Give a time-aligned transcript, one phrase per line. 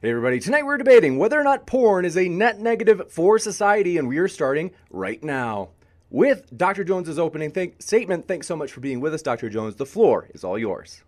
[0.00, 3.98] Hey everybody, tonight we're debating whether or not porn is a net negative for society,
[3.98, 5.70] and we are starting right now.
[6.08, 6.84] With Dr.
[6.84, 9.50] Jones's opening statement, thanks so much for being with us, Dr.
[9.50, 9.74] Jones.
[9.74, 11.02] The floor is all yours.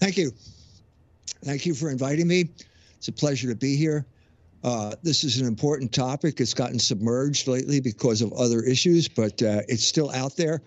[0.00, 0.32] Thank you.
[1.44, 2.50] Thank you for inviting me.
[2.96, 4.04] It's a pleasure to be here.
[4.64, 6.40] Uh, this is an important topic.
[6.40, 10.60] It's gotten submerged lately because of other issues, but uh, it's still out there.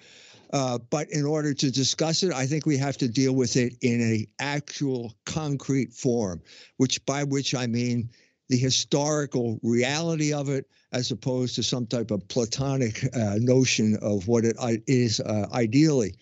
[0.56, 3.76] Uh, but in order to discuss it, I think we have to deal with it
[3.82, 6.42] in a actual concrete form,
[6.78, 8.10] which by which I mean
[8.48, 14.30] the historical reality of it, as opposed to some type of platonic uh, notion of
[14.30, 14.56] what it
[14.88, 16.16] is uh, ideally.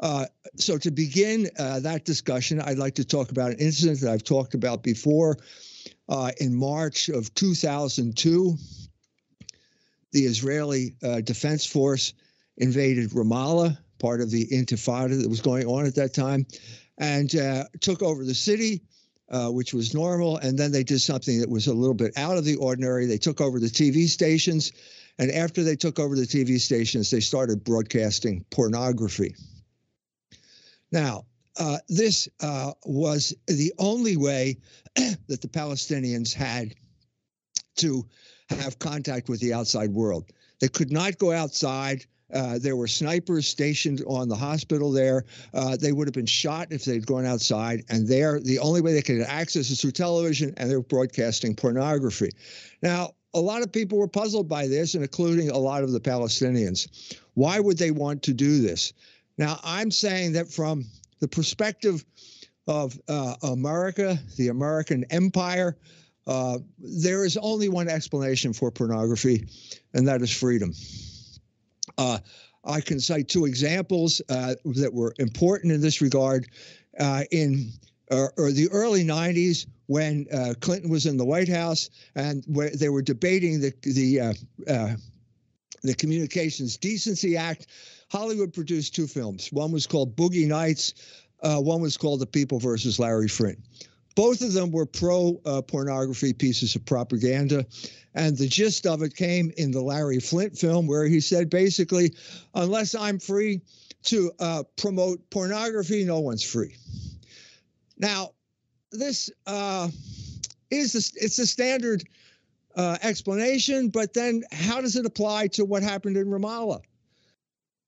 [0.00, 4.10] Uh, so to begin uh, that discussion, I'd like to talk about an incident that
[4.10, 5.38] I've talked about before.
[6.40, 8.56] in March of 2002,
[10.10, 12.14] the Israeli Defense Force
[12.56, 16.46] invaded Ramallah, part of the intifada that was going on at that time,
[16.98, 18.82] and uh, took over the city,
[19.30, 20.36] uh, which was normal.
[20.38, 23.06] And then they did something that was a little bit out of the ordinary.
[23.06, 24.72] They took over the TV stations.
[25.18, 29.34] And after they took over the TV stations, they started broadcasting pornography.
[30.90, 31.24] Now,
[31.58, 34.58] uh, this uh, was the only way
[34.96, 36.74] that the Palestinians had
[37.76, 38.06] to
[38.48, 40.30] have contact with the outside world.
[40.60, 42.04] They could not go outside.
[42.34, 45.24] Uh, there were snipers stationed on the hospital there.
[45.52, 47.84] Uh, they would have been shot if they'd gone outside.
[47.88, 51.54] And there, the only way they could access is through television, and they were broadcasting
[51.54, 52.30] pornography.
[52.82, 56.00] Now, a lot of people were puzzled by this, and including a lot of the
[56.00, 57.16] Palestinians.
[57.34, 58.92] Why would they want to do this?
[59.38, 60.84] Now, I'm saying that from
[61.20, 62.04] the perspective
[62.66, 65.76] of uh, America, the American empire,
[66.26, 69.46] uh, there is only one explanation for pornography,
[69.92, 70.72] and that is freedom.
[71.98, 72.18] Uh,
[72.64, 76.48] I can cite two examples uh, that were important in this regard.
[76.98, 77.70] Uh, in
[78.10, 82.70] uh, or the early 90s, when uh, Clinton was in the White House and where
[82.70, 84.94] they were debating the the uh,
[85.82, 87.66] the Communications Decency Act,
[88.10, 89.48] Hollywood produced two films.
[89.52, 90.94] One was called Boogie Nights.
[91.42, 93.58] one was called The People versus Larry Flynt.
[94.14, 95.34] Both of them were pro
[95.66, 97.66] pornography pieces of propaganda.
[98.14, 102.14] And the gist of it came in the Larry Flynt film, where he said basically,
[102.54, 103.60] unless I'm free
[104.04, 106.76] to uh, promote pornography, no one's free.
[107.98, 108.30] Now,
[108.92, 109.88] this uh,
[110.70, 112.04] is a, it's a standard
[112.76, 116.82] uh, explanation, but then how does it apply to what happened in Ramallah?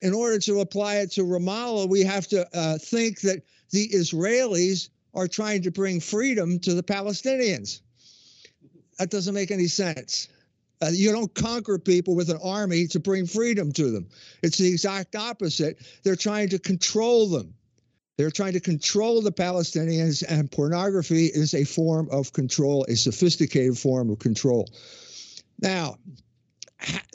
[0.03, 4.89] In order to apply it to Ramallah, we have to uh, think that the Israelis
[5.17, 7.81] are trying to bring freedom to the Palestinians.
[8.99, 10.29] That doesn't make any sense.
[10.83, 14.07] Uh, you don't conquer people with an army to bring freedom to them.
[14.43, 15.79] It's the exact opposite.
[16.03, 17.55] They're trying to control them.
[18.19, 23.77] They're trying to control the Palestinians, and pornography is a form of control, a sophisticated
[23.79, 24.69] form of control.
[25.61, 25.97] Now,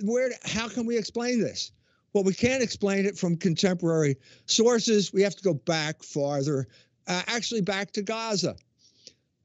[0.04, 1.72] where, how can we explain this?
[2.14, 5.14] Well, we can't explain it from contemporary sources.
[5.14, 6.68] We have to go back farther,
[7.08, 8.56] uh, actually back to Gaza.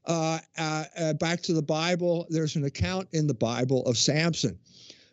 [0.05, 4.57] Uh, uh, uh, back to the Bible, there's an account in the Bible of Samson.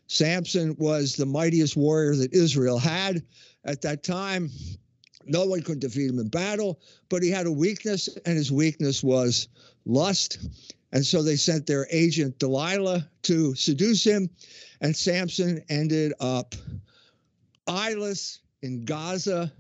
[0.07, 3.23] Samson was the mightiest warrior that Israel had
[3.65, 4.51] at that time.
[5.27, 9.03] No one could defeat him in battle, but he had a weakness, and his weakness
[9.03, 9.49] was
[9.85, 10.39] lust.
[10.93, 14.31] And so they sent their agent Delilah to seduce him,
[14.81, 16.55] and Samson ended up
[17.67, 19.53] eyeless in Gaza,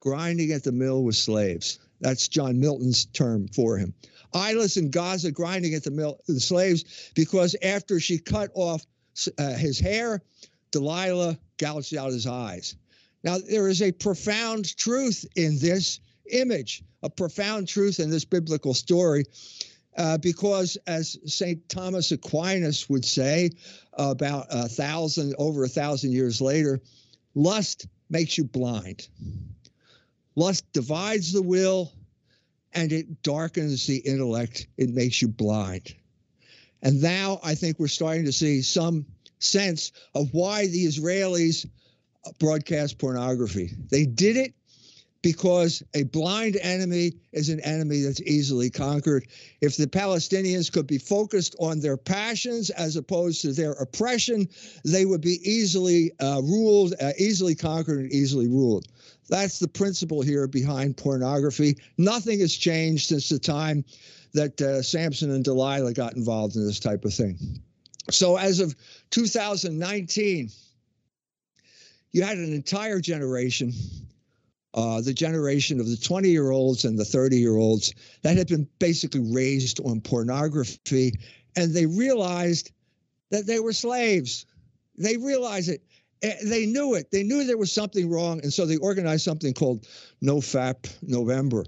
[0.00, 1.78] grinding at the mill with slaves.
[2.00, 3.94] That's John Milton's term for him.
[4.34, 8.84] Eyeless in Gaza, grinding at the mill the slaves, because after she cut off
[9.38, 10.22] uh, his hair,
[10.72, 12.76] Delilah gouged out his eyes.
[13.24, 16.00] Now, there is a profound truth in this
[16.30, 19.24] image, a profound truth in this biblical story
[19.96, 21.68] uh, because, as St.
[21.68, 23.50] Thomas Aquinas would say
[23.94, 26.80] about a thousand, over a thousand years later,
[27.34, 29.08] lust makes you blind.
[30.36, 31.92] Lust divides the will
[32.72, 34.68] and it darkens the intellect.
[34.76, 35.94] It makes you blind.
[36.82, 39.06] And now I think we're starting to see some
[39.38, 41.66] sense of why the Israelis
[42.38, 43.70] broadcast pornography.
[43.90, 44.54] They did it
[45.22, 49.26] because a blind enemy is an enemy that's easily conquered.
[49.60, 54.48] If the Palestinians could be focused on their passions as opposed to their oppression,
[54.84, 58.86] they would be easily uh, ruled, uh, easily conquered, and easily ruled.
[59.28, 61.76] That's the principle here behind pornography.
[61.98, 63.84] Nothing has changed since the time
[64.34, 67.38] that uh, Samson and Delilah got involved in this type of thing.
[68.10, 68.74] So, as of
[69.10, 70.50] 2019,
[72.12, 73.72] you had an entire generation
[74.76, 78.46] uh, the generation of the 20 year olds and the 30 year olds that had
[78.46, 81.14] been basically raised on pornography.
[81.56, 82.72] And they realized
[83.30, 84.44] that they were slaves.
[84.98, 85.82] They realized it.
[86.22, 87.10] Eh, they knew it.
[87.10, 88.40] They knew there was something wrong.
[88.42, 89.86] And so they organized something called
[90.20, 91.64] No Fap November.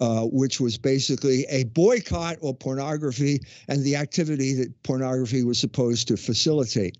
[0.00, 6.08] Uh, which was basically a boycott of pornography and the activity that pornography was supposed
[6.08, 6.98] to facilitate.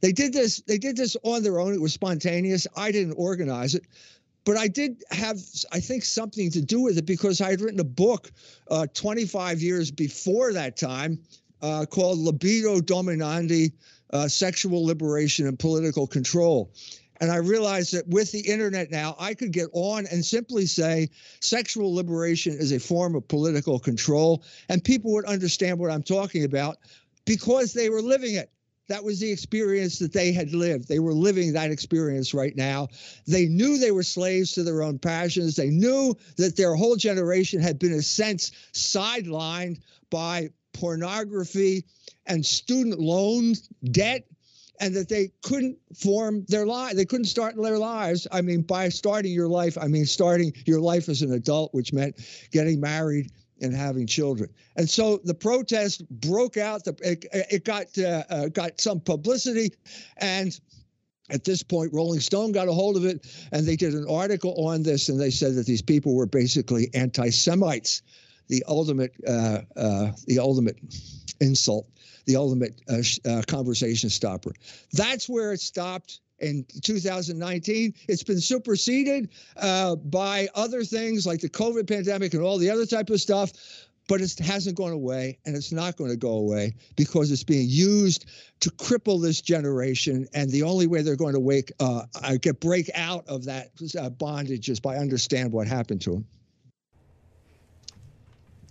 [0.00, 0.60] They did this.
[0.66, 1.74] They did this on their own.
[1.74, 2.66] It was spontaneous.
[2.76, 3.84] I didn't organize it,
[4.44, 5.38] but I did have,
[5.70, 8.32] I think, something to do with it because I had written a book
[8.68, 11.20] uh, 25 years before that time
[11.62, 13.72] uh, called Libido Dominandi
[14.14, 16.72] uh, Sexual Liberation and Political Control.
[17.20, 21.10] And I realized that with the internet now, I could get on and simply say
[21.40, 26.44] sexual liberation is a form of political control, and people would understand what I'm talking
[26.44, 26.78] about
[27.24, 28.50] because they were living it.
[28.88, 30.88] That was the experience that they had lived.
[30.88, 32.88] They were living that experience right now.
[33.26, 35.56] They knew they were slaves to their own passions.
[35.56, 41.84] They knew that their whole generation had been, in a sense, sidelined by pornography
[42.26, 43.54] and student loan
[43.90, 44.26] debt
[44.80, 46.96] and that they couldn't form their life.
[46.96, 48.26] They couldn't start their lives.
[48.32, 51.92] I mean, by starting your life, I mean starting your life as an adult, which
[51.92, 52.16] meant
[52.50, 53.30] getting married
[53.60, 54.50] and having children.
[54.76, 56.84] And so the protest broke out.
[56.84, 59.70] The, it, it got uh, uh, got some publicity,
[60.16, 60.58] and
[61.30, 64.54] at this point, Rolling Stone got a hold of it, and they did an article
[64.66, 68.02] on this, and they said that these people were basically anti-Semites,
[68.48, 70.78] the ultimate uh, uh the ultimate
[71.40, 71.86] insult,
[72.26, 74.52] the ultimate uh, uh, conversation stopper.
[74.92, 77.94] That's where it stopped in 2019.
[78.08, 82.86] It's been superseded uh, by other things like the COVID pandemic and all the other
[82.86, 83.52] type of stuff,
[84.08, 87.68] but it hasn't gone away, and it's not going to go away because it's being
[87.68, 88.26] used
[88.60, 90.26] to cripple this generation.
[90.34, 92.02] And the only way they're going to wake, uh,
[92.40, 93.70] get break out of that
[94.18, 96.26] bondage is by understand what happened to them.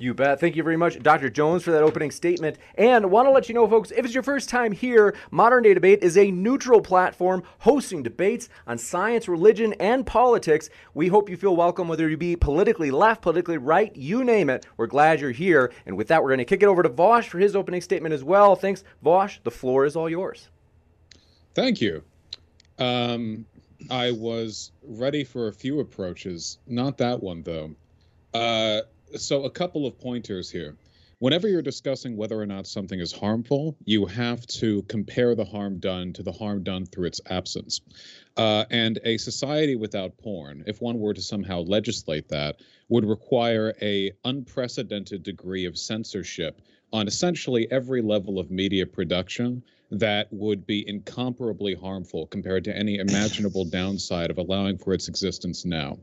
[0.04, 0.42] You bet.
[0.42, 1.30] Thank you very much, Dr.
[1.30, 2.58] Jones, for that opening statement.
[2.76, 5.74] And want to let you know, folks, if it's your first time here, Modern Day
[5.74, 10.70] Debate is a neutral platform hosting debates on science, religion, and politics.
[10.94, 14.66] We hope you feel welcome, whether you be politically left, politically right, you name it.
[14.76, 15.72] We're glad you're here.
[15.86, 18.14] And with that, we're going to kick it over to Vosh for his opening statement
[18.14, 18.58] as well.
[18.58, 19.40] Thanks, Vosh.
[19.46, 20.50] The floor is all yours.
[21.56, 22.04] Thank you.
[22.78, 23.46] Um,
[23.90, 27.74] I was ready for a few approaches, not that one, though.
[28.34, 28.82] Uh,
[29.16, 30.76] so a couple of pointers here.
[31.20, 35.80] Whenever you're discussing whether or not something is harmful, you have to compare the harm
[35.80, 37.80] done to the harm done through its absence.
[38.36, 42.58] Uh, and a society without porn, if one were to somehow legislate that,
[42.90, 50.28] would require a unprecedented degree of censorship on essentially every level of media production that
[50.32, 55.98] would be incomparably harmful compared to any imaginable downside of allowing for its existence now.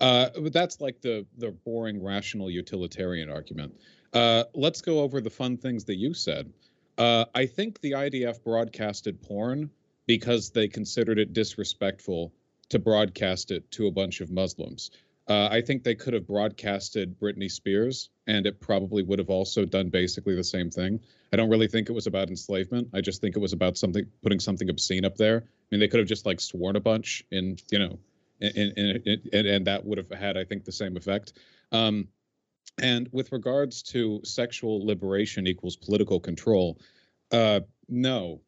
[0.00, 3.74] Uh, but that's like the the boring rational utilitarian argument.
[4.12, 6.52] Uh, let's go over the fun things that you said.
[6.98, 9.70] Uh, I think the IDF broadcasted porn
[10.06, 12.32] because they considered it disrespectful
[12.68, 14.90] to broadcast it to a bunch of Muslims.
[15.28, 19.64] Uh, I think they could have broadcasted Britney Spears, and it probably would have also
[19.64, 21.00] done basically the same thing.
[21.32, 22.88] I don't really think it was about enslavement.
[22.94, 25.38] I just think it was about something putting something obscene up there.
[25.38, 27.98] I mean, they could have just like sworn a bunch, and you know,
[28.40, 31.34] and and and, that would have had, I think, the same effect.
[31.72, 32.08] Um,
[32.78, 36.78] And with regards to sexual liberation equals political control,
[37.30, 38.40] uh, no.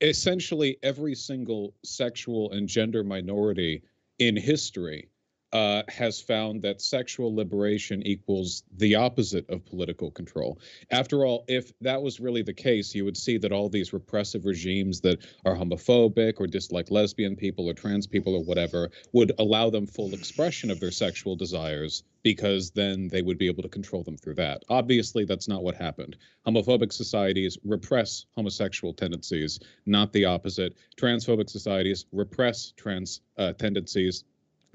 [0.00, 3.82] Essentially, every single sexual and gender minority
[4.18, 5.08] in history
[5.52, 10.58] uh, has found that sexual liberation equals the opposite of political control.
[10.90, 14.44] After all, if that was really the case, you would see that all these repressive
[14.44, 19.70] regimes that are homophobic or dislike lesbian people or trans people or whatever would allow
[19.70, 24.02] them full expression of their sexual desires because then they would be able to control
[24.02, 24.64] them through that.
[24.68, 26.16] Obviously, that's not what happened.
[26.44, 30.76] Homophobic societies repress homosexual tendencies, not the opposite.
[31.00, 34.24] Transphobic societies repress trans uh, tendencies,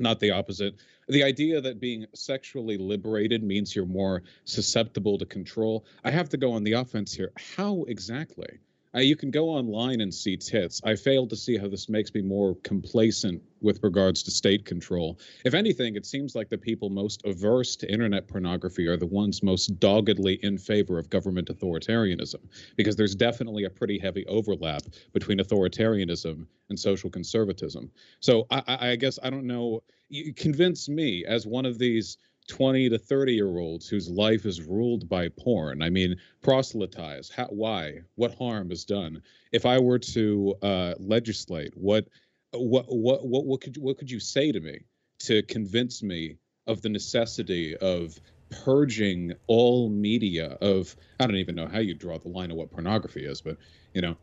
[0.02, 0.76] not the opposite.
[1.08, 5.86] The idea that being sexually liberated means you're more susceptible to control.
[6.04, 7.32] I have to go on the offense here.
[7.56, 8.60] How exactly?
[8.94, 10.82] Uh, you can go online and see tits.
[10.84, 15.18] I fail to see how this makes me more complacent with regards to state control.
[15.46, 19.44] If anything, it seems like the people most averse to internet pornography are the ones
[19.44, 22.42] most doggedly in favor of government authoritarianism,
[22.76, 24.82] because there's definitely a pretty heavy overlap
[25.14, 27.90] between authoritarianism and social conservatism.
[28.20, 29.84] So I, I guess I don't know.
[30.10, 32.18] You convince me as one of these
[32.48, 35.82] 20 to 30 year olds whose life is ruled by porn.
[35.82, 37.30] I mean, proselytize.
[37.30, 38.00] How, why?
[38.16, 39.22] What harm is done?
[39.52, 42.08] If I were to uh, legislate, what,
[42.52, 44.80] what, what, what, what could, what could you say to me
[45.20, 48.20] to convince me of the necessity of
[48.50, 50.96] purging all media of?
[51.20, 53.58] I don't even know how you draw the line of what pornography is, but
[53.94, 54.18] you know,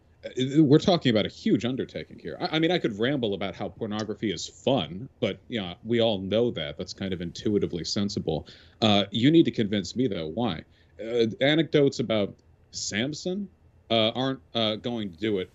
[0.59, 2.37] we're talking about a huge undertaking here.
[2.41, 6.01] I, I, mean, I could ramble about how pornography is fun, but you know, we
[6.01, 6.79] all know that.
[6.79, 8.47] That's kind of intuitively sensible.
[8.81, 10.63] Uh, you need to convince me, though, why.
[11.01, 12.35] Uh, anecdotes about
[12.73, 13.49] Samson
[13.91, 15.51] uh, aren't uh, going to do it.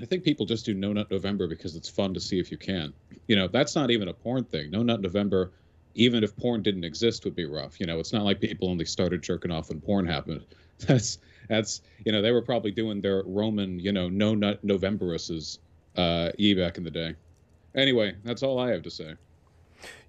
[0.00, 2.56] I think people just do No Nut November because it's fun to see if you
[2.56, 2.92] can.
[3.26, 4.70] You know, that's not even a porn thing.
[4.70, 5.50] No Nut November,
[5.94, 7.80] even if porn didn't exist, would be rough.
[7.80, 10.44] You know, it's not like people only started jerking off when porn happened.
[10.86, 15.58] That's that's you know they were probably doing their Roman you know no nut Novemberuses
[15.96, 17.14] uh, e back in the day.
[17.74, 19.14] Anyway, that's all I have to say.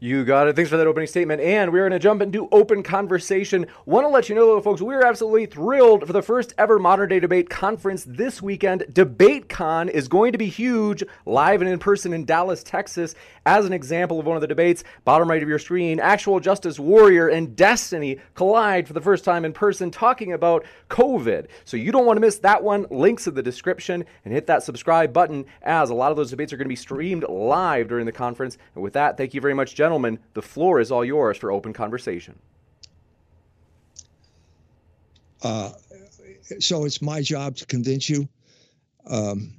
[0.01, 0.55] You got it.
[0.55, 1.41] Thanks for that opening statement.
[1.41, 3.65] And we're going to jump into open conversation.
[3.85, 7.09] Want to let you know, though, folks, we're absolutely thrilled for the first ever Modern
[7.09, 8.85] Day Debate Conference this weekend.
[8.93, 13.13] DebateCon is going to be huge, live and in person in Dallas, Texas.
[13.45, 16.79] As an example of one of the debates, bottom right of your screen, Actual Justice
[16.79, 21.47] Warrior and Destiny collide for the first time in person talking about COVID.
[21.65, 22.85] So you don't want to miss that one.
[22.89, 26.53] Links in the description and hit that subscribe button as a lot of those debates
[26.53, 28.57] are going to be streamed live during the conference.
[28.75, 31.51] And with that, thank you very much, gentlemen gentlemen, the floor is all yours for
[31.51, 32.37] open conversation.
[35.41, 35.71] Uh,
[36.59, 38.29] so it's my job to convince you.
[39.07, 39.51] Um,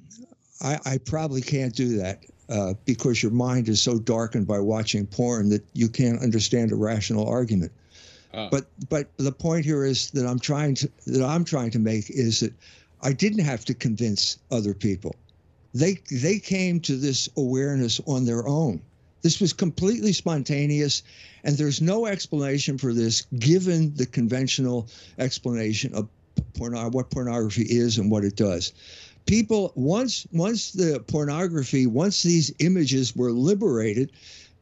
[0.63, 5.05] I, I, probably can't do that uh, because your mind is so darkened by watching
[5.05, 7.73] porn that you can't understand a rational argument.
[8.33, 8.49] Uh.
[8.53, 12.09] But but the point here is that I'm trying to that I'm trying to make
[12.09, 12.53] is that
[13.03, 15.17] I didn't have to convince other people.
[15.75, 18.81] They they came to this awareness on their own.
[19.23, 21.03] This was completely spontaneous,
[21.45, 26.09] and there's no explanation for this given the conventional explanation of
[26.59, 28.73] what pornography is and what it does.
[29.27, 34.13] People once once the pornography, once these images were liberated,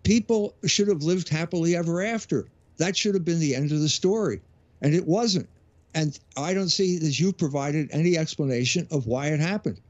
[0.02, 2.48] people should have lived happily ever after.
[2.78, 4.40] That should have been the end of the story,
[4.82, 5.48] and it wasn't.
[5.94, 9.80] And I don't see that you provided any explanation of why it happened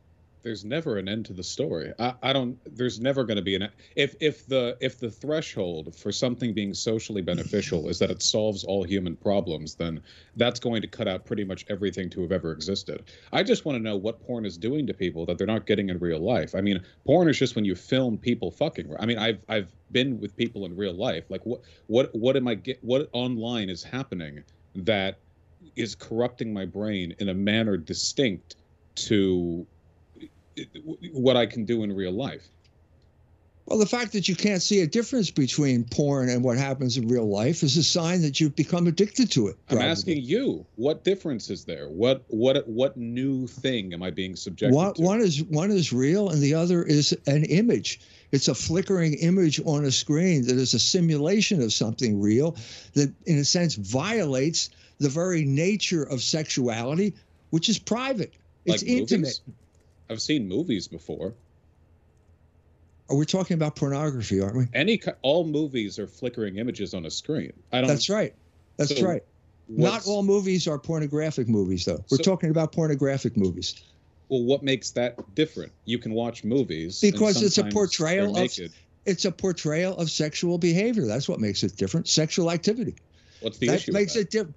[0.48, 1.92] there's never an end to the story.
[1.98, 2.58] I, I don't.
[2.74, 6.72] There's never going to be an if if the if the threshold for something being
[6.72, 10.00] socially beneficial is that it solves all human problems, then
[10.36, 13.04] that's going to cut out pretty much everything to have ever existed.
[13.30, 15.90] I just want to know what porn is doing to people that they're not getting
[15.90, 16.54] in real life.
[16.54, 18.90] I mean, porn is just when you film people fucking.
[18.98, 21.24] I mean, I've I've been with people in real life.
[21.28, 22.82] Like what what what am I get?
[22.82, 24.44] What online is happening
[24.76, 25.18] that
[25.76, 28.56] is corrupting my brain in a manner distinct
[28.94, 29.66] to
[31.12, 32.46] what I can do in real life.
[33.68, 37.06] Well, the fact that you can't see a difference between porn and what happens in
[37.06, 39.58] real life is a sign that you've become addicted to it.
[39.66, 39.84] Probably.
[39.84, 41.90] I'm asking you, what difference is there?
[41.90, 45.02] What what what new thing am I being subjected one, to?
[45.02, 48.00] One is one is real, and the other is an image.
[48.32, 52.56] It's a flickering image on a screen that is a simulation of something real
[52.94, 57.12] that, in a sense, violates the very nature of sexuality,
[57.50, 58.32] which is private.
[58.64, 59.18] It's like intimate.
[59.20, 59.40] Movies?
[60.10, 61.34] I've seen movies before.
[63.10, 64.66] Are we talking about pornography, aren't we?
[64.74, 67.52] Any all movies are flickering images on a screen.
[67.72, 67.88] I don't.
[67.88, 68.34] That's right.
[68.76, 69.22] That's so right.
[69.68, 72.04] Not all movies are pornographic movies, though.
[72.10, 73.82] We're so, talking about pornographic movies.
[74.28, 75.72] Well, what makes that different?
[75.84, 78.50] You can watch movies because it's a portrayal of
[79.06, 81.06] it's a portrayal of sexual behavior.
[81.06, 82.08] That's what makes it different.
[82.08, 82.96] Sexual activity.
[83.40, 83.92] What's the that issue?
[83.92, 84.56] makes it different.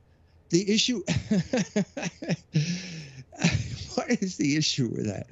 [0.49, 1.03] The issue.
[3.95, 5.27] what is the issue with that?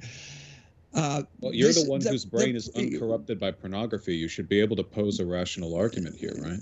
[0.92, 4.16] Uh, Well, you're this- the one the- whose brain the- is uncorrupted by pornography.
[4.16, 6.58] You should be able to pose a rational argument here, right?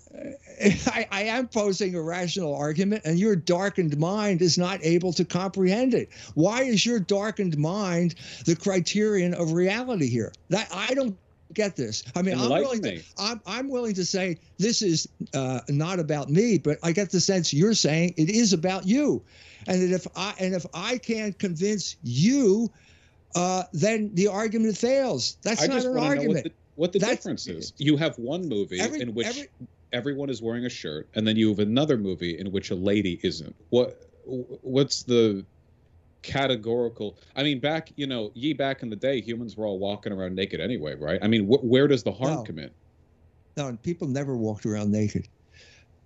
[0.87, 5.25] I, I am posing a rational argument, and your darkened mind is not able to
[5.25, 6.11] comprehend it.
[6.35, 10.33] Why is your darkened mind the criterion of reality here?
[10.50, 11.17] That I don't
[11.55, 12.02] get this.
[12.14, 13.00] I mean, I'm willing to.
[13.19, 17.21] I'm, I'm willing to say this is uh, not about me, but I get the
[17.21, 19.25] sense you're saying it is about you,
[19.68, 22.68] and that if I and if I can't convince you,
[23.37, 25.37] uh, then the argument fails.
[25.42, 26.34] That's I not an argument.
[26.34, 27.72] what the, what the difference is.
[27.76, 29.48] You have one movie Every- in which every-
[29.92, 33.20] everyone is wearing a shirt, and then you have another movie in which a lady
[33.22, 33.54] isn't.
[33.70, 35.44] What what's the
[36.22, 37.16] categorical?
[37.37, 40.34] I mean, back you know, ye back in the day, humans were all walking around
[40.34, 41.18] naked anyway, right?
[41.22, 42.42] I mean, wh- where does the harm No.
[42.44, 42.70] come in?
[43.56, 45.28] No, people never walked around naked.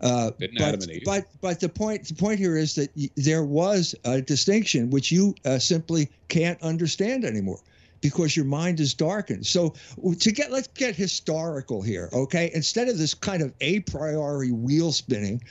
[0.03, 1.03] Uh, but, Adam and Eve?
[1.05, 5.13] but but the point the point here is that y- there was a distinction which
[5.13, 7.61] you uh, simply can't understand anymore
[8.01, 9.47] because your mind is darkened.
[9.47, 9.75] So
[10.19, 12.51] to get let's get historical here, okay?
[12.53, 15.43] Instead of this kind of a priori wheel spinning,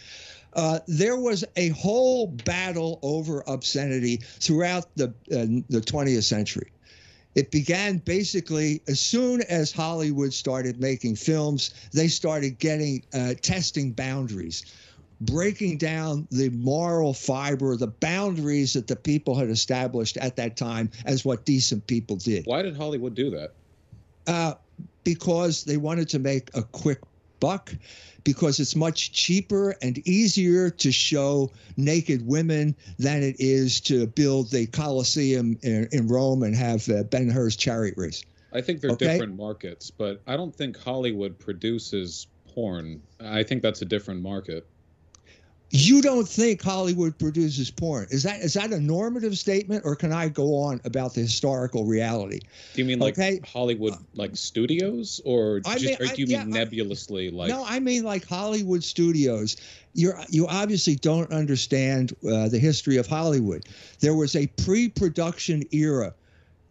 [0.54, 6.72] uh, there was a whole battle over obscenity throughout the uh, the 20th century.
[7.36, 13.94] It began basically as soon as Hollywood started making films, they started getting uh, testing
[13.94, 14.66] boundaries,
[15.22, 20.90] breaking down the moral fiber, the boundaries that the people had established at that time
[21.06, 23.52] as what decent people did Why did Hollywood do that?
[24.28, 24.54] uh,
[25.04, 27.00] because they wanted to make a quick
[27.42, 27.74] buck,
[28.24, 34.50] because it's much cheaper and easier to show naked women than it is to build
[34.52, 38.24] the Colosseum in, in Rome and have uh, Ben Hur's chariot race.
[38.54, 39.08] I think they're Okay.
[39.08, 43.02] different markets, but I don't think Hollywood produces porn.
[43.20, 44.68] I think that's a different market.
[45.74, 48.08] You don't think Hollywood produces porn?
[48.10, 51.86] Is that is that a normative statement, or can I go on about the historical
[51.86, 52.42] reality?
[52.74, 53.40] Do you mean like Okay.
[53.46, 57.30] Hollywood, like studios, or I just, mean- or do you yeah, mean I- nebulously?
[57.32, 59.56] Like, no, I mean like Hollywood studios.
[59.94, 63.66] You're you obviously don't understand uh, the history of Hollywood.
[64.02, 66.14] There was a pre-production era.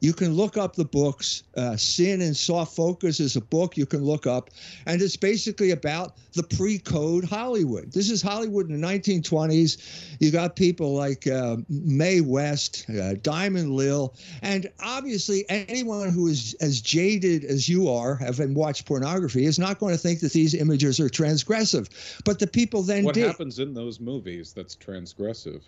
[0.01, 1.43] You can look up the books.
[1.55, 4.51] Uh, Sin in Soft Focus is a book you can look up,
[4.87, 7.93] and it's basically about the pre-code Hollywood.
[7.93, 10.17] This is Hollywood in the 1920s.
[10.19, 16.55] You got people like uh, Mae West, uh, Diamond Lil, and obviously anyone who is
[16.61, 20.55] as jaded as you are, having watched pornography, is not going to think that these
[20.55, 21.89] images are transgressive.
[22.25, 23.27] But the people then what did.
[23.27, 25.61] happens in those movies that's transgressive?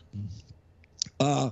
[1.21, 1.51] uh,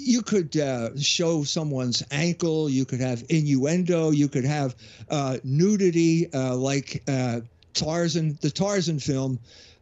[0.00, 2.68] you could uh, show someone's ankle.
[2.68, 4.10] You could have innuendo.
[4.10, 4.74] You could have
[5.10, 7.40] uh, nudity, uh, like uh,
[7.74, 9.38] Tarzan, the Tarzan film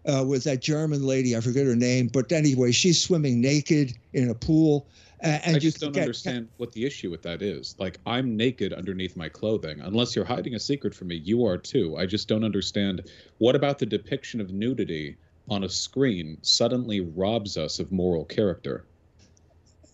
[0.07, 1.37] uh, with that German lady.
[1.37, 4.87] I forget her name, but anyway, she's swimming naked in a pool.
[5.23, 7.75] Uh, and I just don't get- understand what the issue with that is.
[7.79, 9.81] Like, I'm naked underneath my clothing.
[9.81, 11.97] Unless you're hiding a secret from me, you are too.
[11.97, 13.09] I just don't understand.
[13.39, 15.17] What about the depiction of nudity
[15.49, 18.85] on a screen suddenly robs us of moral character?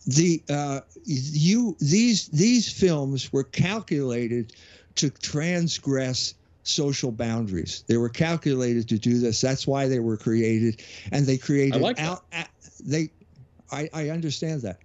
[0.07, 4.53] The uh, you these these films were calculated
[4.97, 7.85] to transgress social boundaries.
[7.87, 9.41] They were calculated to do this.
[9.41, 12.07] That's why they were created, and they created like that.
[12.07, 12.25] out.
[12.33, 12.47] a-
[12.87, 13.11] they,
[13.71, 14.81] I, I understand that.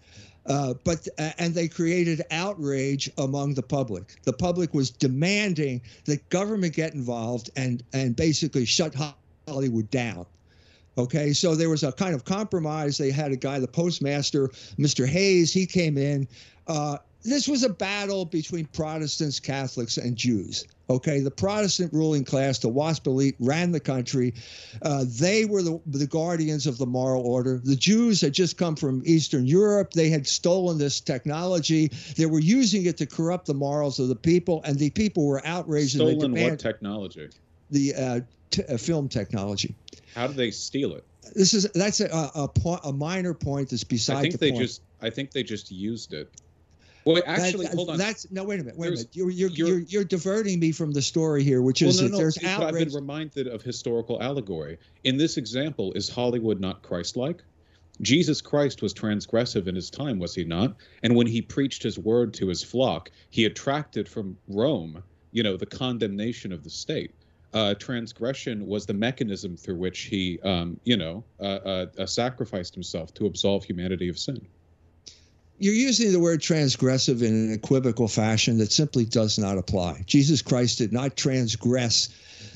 [0.45, 4.15] Uh, but uh, and they created outrage among the public.
[4.23, 8.95] The public was demanding that government get involved and and basically shut
[9.47, 10.25] Hollywood down.
[10.99, 12.97] Okay, so there was a kind of compromise.
[12.97, 15.07] They had a guy, the postmaster, Mr.
[15.07, 15.53] Hays.
[15.53, 16.27] He came in.
[16.67, 20.67] Uh, this was a battle between Protestants, Catholics, and Jews.
[20.89, 24.33] Okay, the Protestant ruling class, the WASP elite, ran the country.
[24.81, 27.61] Uh, they were the, the guardians of the moral order.
[27.63, 29.91] The Jews had just come from Eastern Europe.
[29.91, 31.91] They had stolen this technology.
[32.17, 35.45] They were using it to corrupt the morals of the people, and the people were
[35.45, 35.97] outraged.
[35.97, 37.29] and they Stolen demand what technology?
[37.71, 39.75] the uh, t- uh, film technology.
[40.15, 41.05] How do they steal it?
[41.35, 44.51] This is that's a a, point, a minor point that's beside I think the they
[44.51, 44.63] point.
[44.63, 44.81] just.
[45.01, 46.29] I think they just used it.
[47.05, 47.97] Well, actually, That- hold on.
[47.97, 48.43] That's no.
[48.43, 48.77] Wait a minute.
[48.77, 49.07] Wait a minute.
[49.13, 52.07] You're you're, you're- you're you're diverting me from the story here, which well, is no,
[52.07, 54.77] that no, there's but I've been reminded of historical allegory.
[55.03, 57.43] In this example, is Hollywood not Christ-like?
[58.01, 60.75] Jesus Christ was transgressive in his time, was he not?
[61.03, 65.57] And when he preached his word to his flock, he attracted from Rome, you know,
[65.57, 67.13] the condemnation of the state.
[67.53, 72.75] Uh, transgression was the mechanism through which he, um, you know, uh, uh, uh, sacrificed
[72.75, 74.45] himself to absolve humanity of sin.
[75.57, 80.03] You're using the word transgressive in an equivocal fashion that simply does not apply.
[80.05, 82.09] Jesus Christ did not transgress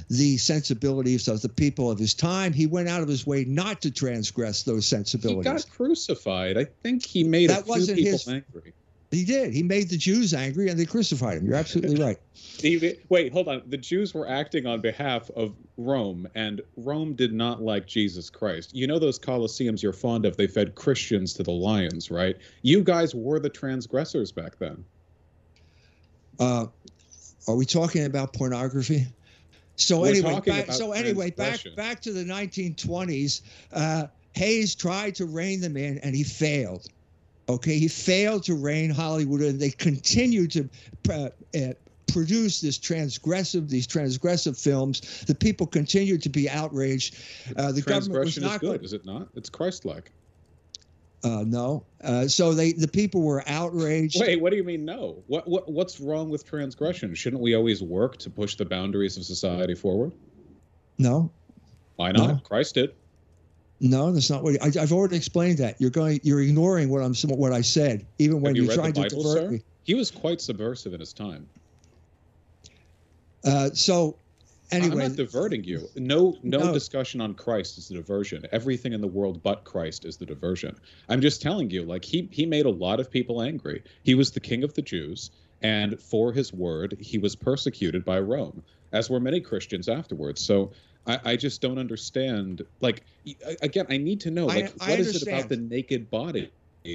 [0.10, 2.54] the sensibilities of the people of his time.
[2.54, 5.52] He went out of his way not to transgress those sensibilities.
[5.52, 6.58] He got crucified.
[6.58, 8.74] I think he made that a few people his, angry.
[9.14, 9.54] He did.
[9.54, 11.46] He made the Jews angry and they crucified him.
[11.46, 12.18] You're absolutely right.
[13.10, 13.62] Wait, hold on.
[13.68, 18.74] The Jews were acting on behalf of Rome, and Rome did not like Jesus Christ.
[18.74, 20.38] You know those Colosseums you're fond of?
[20.38, 22.38] They fed Christians to the lions, right?
[22.62, 24.86] You guys were the transgressors back then.
[26.40, 26.68] Uh,
[27.48, 29.08] are we talking about pornography?
[29.76, 33.42] So We're anyway, back, so anyway, back back to the 1920s.
[33.72, 36.88] Uh, Hays tried to rein them in, and he failed.
[37.54, 40.70] Okay, he failed to rein Hollywood, and they continued to
[41.10, 41.74] uh, uh,
[42.12, 45.24] produce this transgressive, these transgressive films.
[45.26, 47.18] The people continued to be outraged.
[47.56, 49.28] Uh, the government was not is good, is it not?
[49.36, 50.12] It's Christ-like.
[51.24, 51.86] Uh, no.
[52.04, 54.20] Uh, so they the people were outraged.
[54.20, 55.24] Wait, what do you mean no?
[55.28, 57.16] What what what's wrong with transgression?
[57.16, 60.12] Shouldn't we always work to push the boundaries of society forward?
[60.98, 61.32] No.
[61.96, 62.28] Why not?
[62.28, 62.36] No.
[62.44, 62.94] Christ did.
[63.84, 65.58] No, that's not what I, have already explained.
[65.58, 68.94] That you're going, you're ignoring what I'm, what I said, even when you are trying
[68.94, 69.52] Bible, to divert sir?
[69.52, 69.62] me.
[69.84, 71.50] He was quite subversive in his time.
[73.44, 74.16] Uh, so,
[74.72, 75.86] anyway, I'm not diverting you.
[75.98, 78.46] No, no, no, discussion on Christ is the diversion.
[78.54, 80.78] Everything in the world but Christ is the diversion.
[81.10, 83.84] I'm just telling you, like he he made a lot of people angry.
[84.04, 85.30] He was the king of the Jews,
[85.62, 90.40] and for his word, he was persecuted by Rome, as were many Christians afterwards.
[90.40, 90.72] So
[91.06, 92.64] I, I just don't understand.
[92.80, 93.04] Like
[93.62, 96.50] again, I need to know like I, I what is it about the naked body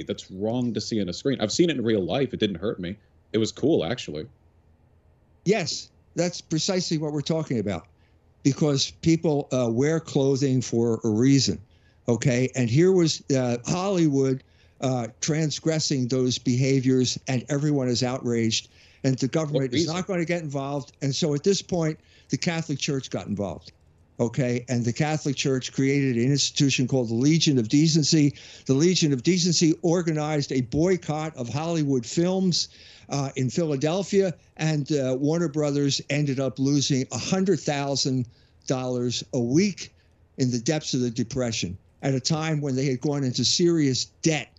[0.07, 1.39] that's wrong to see on a screen?
[1.41, 2.33] I've seen it in real life.
[2.33, 2.95] It didn't hurt me.
[3.33, 4.25] It was cool actually.
[5.45, 7.87] Yes, that's precisely what we're talking about,
[8.43, 11.59] because people uh, wear clothing for a reason.
[12.07, 14.43] Okay, and here was uh, Hollywood
[14.81, 18.69] uh, transgressing those behaviors, and everyone is outraged,
[19.03, 20.93] and the government is not going to get involved.
[21.03, 23.71] And so at this point, the Catholic Church got involved
[24.19, 24.65] okay?
[24.67, 28.35] And the catholic church created an institution called the legion of decency.
[28.65, 32.69] The legion of decency organized a boycott of hollywood films
[33.09, 39.93] uh, in philadelphia and uh, warner brothers ended up losing $100000 a week
[40.37, 44.05] in the depths of the depression at a time when they had gone into serious
[44.21, 44.49] debt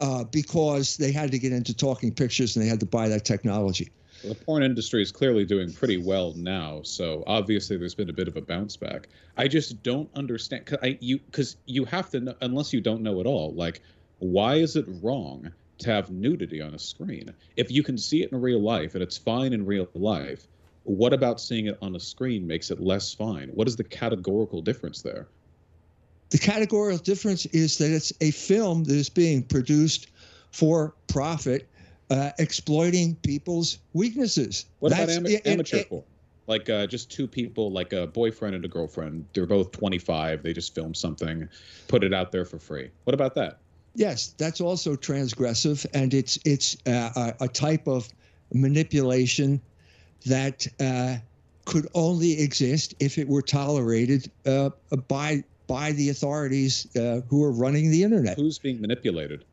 [0.00, 3.24] uh, because they had to get into talking pictures and they had to buy that
[3.24, 8.12] technology the porn industry is clearly doing pretty well now, so obviously there's been a
[8.12, 9.08] bit of a bounce back.
[9.36, 13.02] I just don't understand cause I you because you have to know unless you don't
[13.02, 13.54] know at all.
[13.54, 13.82] Like,
[14.18, 18.32] why is it wrong to have nudity on a screen if you can see it
[18.32, 20.46] in real life and it's fine in real life?
[20.84, 23.48] What about seeing it on a screen makes it less fine?
[23.50, 25.28] What is the categorical difference there?
[26.30, 30.08] The categorical difference is that it's a film that is being produced
[30.52, 31.68] for profit
[32.10, 34.66] uh, exploiting people's weaknesses.
[34.80, 36.04] What That's, about am- amateur it, porn?
[36.46, 39.24] Like uh, just two people, like a boyfriend and a girlfriend.
[39.32, 40.42] They're both 25.
[40.42, 41.48] They just film something,
[41.86, 42.90] put it out there for free.
[43.04, 43.58] What about that?
[43.94, 48.08] Yes, that's also transgressive, and it's it's uh, a, a, type of
[48.52, 49.60] manipulation
[50.26, 51.16] that uh,
[51.64, 54.70] could only exist if it were tolerated uh,
[55.08, 58.36] by by the authorities uh, who are running the internet.
[58.36, 59.44] Who's being manipulated?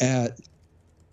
[0.00, 0.28] Uh,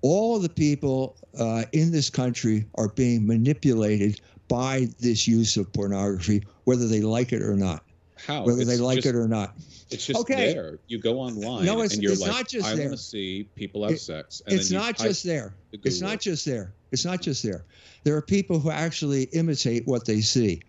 [0.02, 6.44] all the people uh, in this country are being manipulated by this use of pornography,
[6.64, 7.84] whether they like it or not.
[8.26, 8.46] How?
[8.46, 9.56] Whether it's they like just, it or not.
[9.92, 10.54] It's just okay.
[10.54, 10.80] there.
[10.88, 13.48] You go online no, it's, and you're it's like, not just I want to see
[13.56, 14.42] people have it, sex.
[14.46, 15.54] And it's not just there.
[15.72, 16.74] It's not just there.
[16.92, 17.66] It's not just there.
[18.04, 20.62] There are people who actually imitate what they see.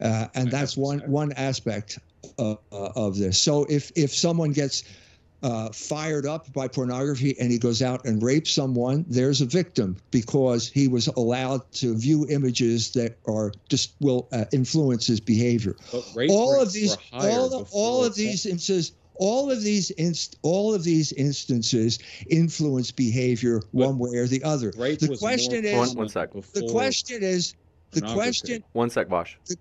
[0.00, 1.98] Uh, and that's one one aspect
[2.38, 3.40] of, uh, of this.
[3.40, 4.84] So if if someone gets
[5.42, 9.96] uh, fired up by pornography and he goes out and rapes someone, there's a victim
[10.10, 15.76] because he was allowed to view images that are just will uh, influence his behavior.
[16.28, 20.84] all of these, all of, all of these instances, all of these inst- all of
[20.84, 21.98] these instances
[22.28, 24.70] influence behavior one way or the other.
[24.72, 26.30] The question is one, one sec.
[26.32, 27.54] The question is
[27.90, 28.62] the question.
[28.72, 29.36] One sec, Vosh.
[29.46, 29.56] The,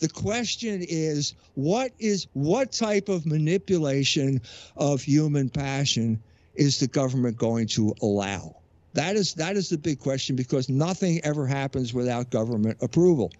[0.00, 4.40] the question is what is what type of manipulation
[4.76, 6.20] of human passion
[6.54, 8.56] is the government going to allow?
[8.94, 13.30] That is that is the big question because nothing ever happens without government approval.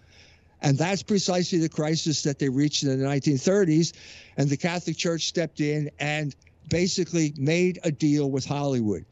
[0.62, 3.94] And that's precisely the crisis that they reached in the 1930s.
[4.36, 6.36] And the Catholic Church stepped in and
[6.68, 9.06] basically made a deal with Hollywood.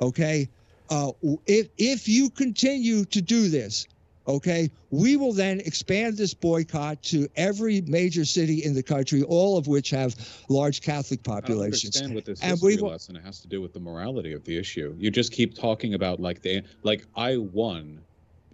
[0.00, 0.48] Okay.
[0.90, 1.10] Uh,
[1.46, 3.88] if, if you continue to do this,
[4.28, 9.58] Okay, we will then expand this boycott to every major city in the country, all
[9.58, 10.14] of which have
[10.48, 11.96] large Catholic populations.
[11.96, 14.32] I understand what this and history we lesson it has to do with the morality
[14.32, 14.94] of the issue.
[14.96, 18.02] You just keep talking about like the like I won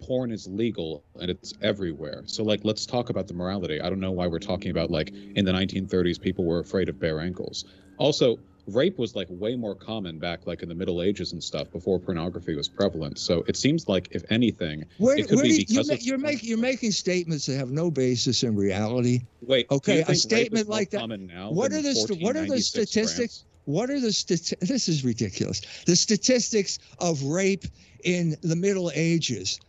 [0.01, 2.23] porn is legal and it's everywhere.
[2.25, 3.81] So like let's talk about the morality.
[3.81, 6.99] I don't know why we're talking about like in the 1930s people were afraid of
[6.99, 7.65] bare ankles.
[7.97, 11.71] Also, rape was like way more common back like in the Middle Ages and stuff
[11.71, 13.19] before pornography was prevalent.
[13.19, 16.17] So it seems like if anything, Where, it could where be because you, of you're
[16.17, 19.21] making you're making statements that have no basis in reality.
[19.41, 22.21] Wait, Okay, a think rape is statement like that- common now what are the st-
[22.21, 23.15] what are the statistics?
[23.15, 23.45] France?
[23.65, 25.61] What are the stati- This is ridiculous.
[25.85, 27.65] The statistics of rape
[28.03, 29.59] in the Middle Ages.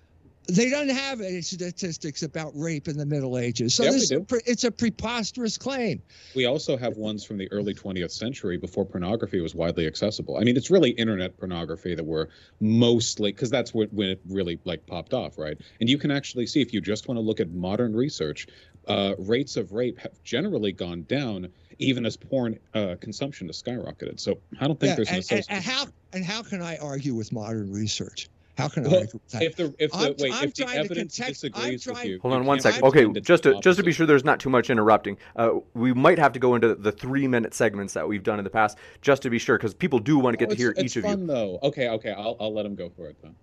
[0.50, 3.74] They don't have any statistics about rape in the Middle Ages.
[3.74, 4.10] So Yeah, this,
[4.46, 6.02] it's a preposterous claim.
[6.34, 10.36] We also have ones from the early 20th century before pornography was widely accessible.
[10.38, 12.28] I mean, it's really internet pornography that we're
[12.60, 15.56] mostly because that's when, when it really like popped off, right?
[15.80, 18.46] And you can actually see if you just want to look at modern research,
[18.88, 24.18] uh, rates of rape have generally gone down, even as porn uh, consumption has skyrocketed.
[24.18, 25.54] So I don't think Yeah, there's an and, association.
[25.54, 28.28] and how and how can I argue with modern research?
[28.61, 30.70] How can I Well, argue if the if the I'm- wait I'm if the to
[30.70, 32.81] evidence context- I'm disagrees with you, Hold on one can't second.
[32.90, 35.16] pretend Okay, just to just to be sure there's not too much interrupting.
[35.37, 38.44] Uh, we might have to go into the three minute segments that we've done in
[38.44, 40.70] the past, just to be sure, because people do want to get Oh, to hear
[40.73, 41.11] it's- each it's of you.
[41.11, 41.59] fun, though.
[41.62, 43.35] Okay, okay, I'll I'll let him go for it then.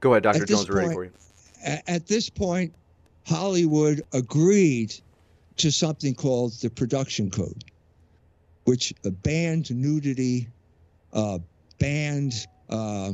[0.00, 0.46] Go ahead, Dr.
[0.46, 0.68] Jones.
[0.68, 1.10] We're ready for you.
[1.62, 2.72] At this point,
[3.26, 4.94] Hollywood agreed
[5.58, 7.64] to something called the Production Code,
[8.70, 10.46] which banned nudity,
[11.12, 11.40] uh,
[11.80, 13.12] banned uh,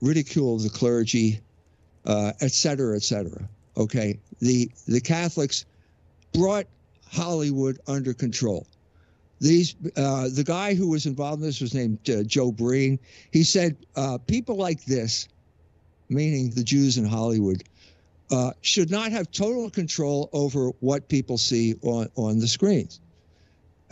[0.00, 1.38] ridicule of the clergy,
[2.04, 3.48] uh, et cetera, et cetera.
[3.76, 5.66] Okay, the the Catholics
[6.32, 6.66] brought
[7.12, 8.66] Hollywood under control.
[9.40, 12.98] These uh, the guy who was involved in this was named uh, Joe Breen.
[13.30, 15.28] He said uh, people like this,
[16.08, 17.62] meaning the Jews in Hollywood,
[18.32, 22.98] uh, should not have total control over what people see on, on the screens.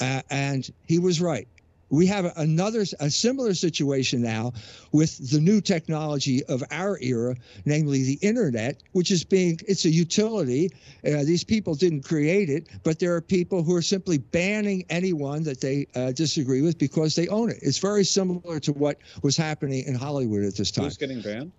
[0.01, 1.49] Uh, and he was right.
[1.89, 4.55] We have another, a similar situation now
[4.91, 9.89] with the new technology of our era, namely the internet, which is being, it's a
[9.89, 10.73] utility.
[11.07, 15.45] Uh, these people didn't create it, but there are people who are simply banning anyone
[15.45, 17.59] that they uh, disagree with because they own it.
[17.63, 20.87] It's very similar to what was happening in Hollywood at this time.
[20.87, 21.53] Who's getting banned?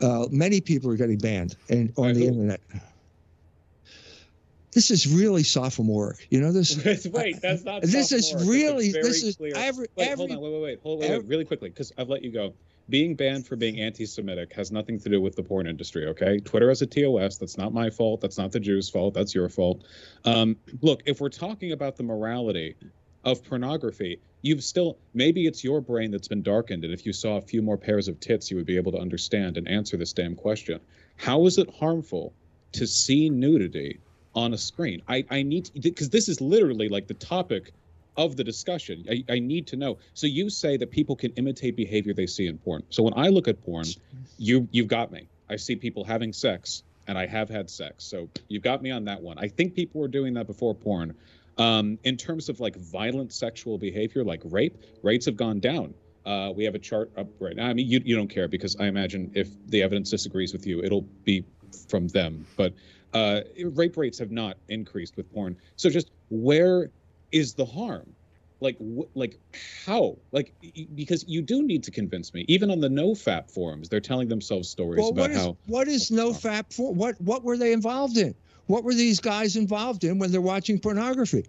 [0.00, 2.26] Uh, many people are getting banned and on By the who?
[2.26, 2.60] internet.
[4.78, 6.28] This is really sophomoric.
[6.30, 6.76] You know this.
[7.12, 7.82] wait, that's not.
[7.82, 9.52] This is really- this is clear.
[9.56, 11.92] every- Wait, every- hold on, wait, wait, wait, hold, wait, every- wait, really quickly, because
[11.98, 12.54] I've let you go.
[12.88, 16.06] Being banned for being anti-Semitic has nothing to do with the porn industry.
[16.06, 17.38] Okay, Twitter has a TOS.
[17.38, 18.20] That's not my fault.
[18.20, 19.14] That's not the Jews' fault.
[19.14, 19.82] That's your fault.
[20.24, 22.76] Um, look, if we're talking about the morality
[23.24, 27.36] of pornography, you've still maybe it's your brain that's been darkened, and if you saw
[27.38, 30.12] a few more pairs of tits, you would be able to understand and answer this
[30.12, 30.78] damn question.
[31.16, 32.32] How is it harmful
[32.74, 33.98] to see nudity
[34.38, 35.02] on a screen?
[35.08, 37.72] I I need because this is literally like the topic
[38.16, 39.04] of the discussion.
[39.08, 39.98] I, I need to know.
[40.14, 42.82] So you say that people can imitate behavior they see in porn.
[42.90, 43.86] So when I look at porn,
[44.38, 45.28] you you've got me.
[45.48, 48.04] I see people having sex, and I have had sex.
[48.04, 49.38] So you've got me on that one.
[49.38, 51.14] I think people were doing that before porn.
[51.56, 55.94] Um, in terms of like violent sexual behavior, like rape, rates have gone down.
[56.24, 57.66] Uh, we have a chart up right now.
[57.66, 60.84] I mean, you, you don't care because I imagine if the evidence disagrees with you,
[60.84, 61.44] it'll be
[61.88, 62.46] from them.
[62.56, 62.74] But
[63.12, 65.56] uh, rape rates have not increased with porn.
[65.76, 66.90] So just where
[67.32, 68.14] is the harm?
[68.60, 69.38] Like, wh- like
[69.86, 70.18] how?
[70.32, 72.44] Like, y- because you do need to convince me.
[72.48, 75.56] Even on the NoFap forums, they're telling themselves stories Well, about what is how.
[75.66, 76.92] what is no fap for?
[76.92, 78.34] What what were they involved in?
[78.66, 81.46] What were these guys involved in when they're watching pornography?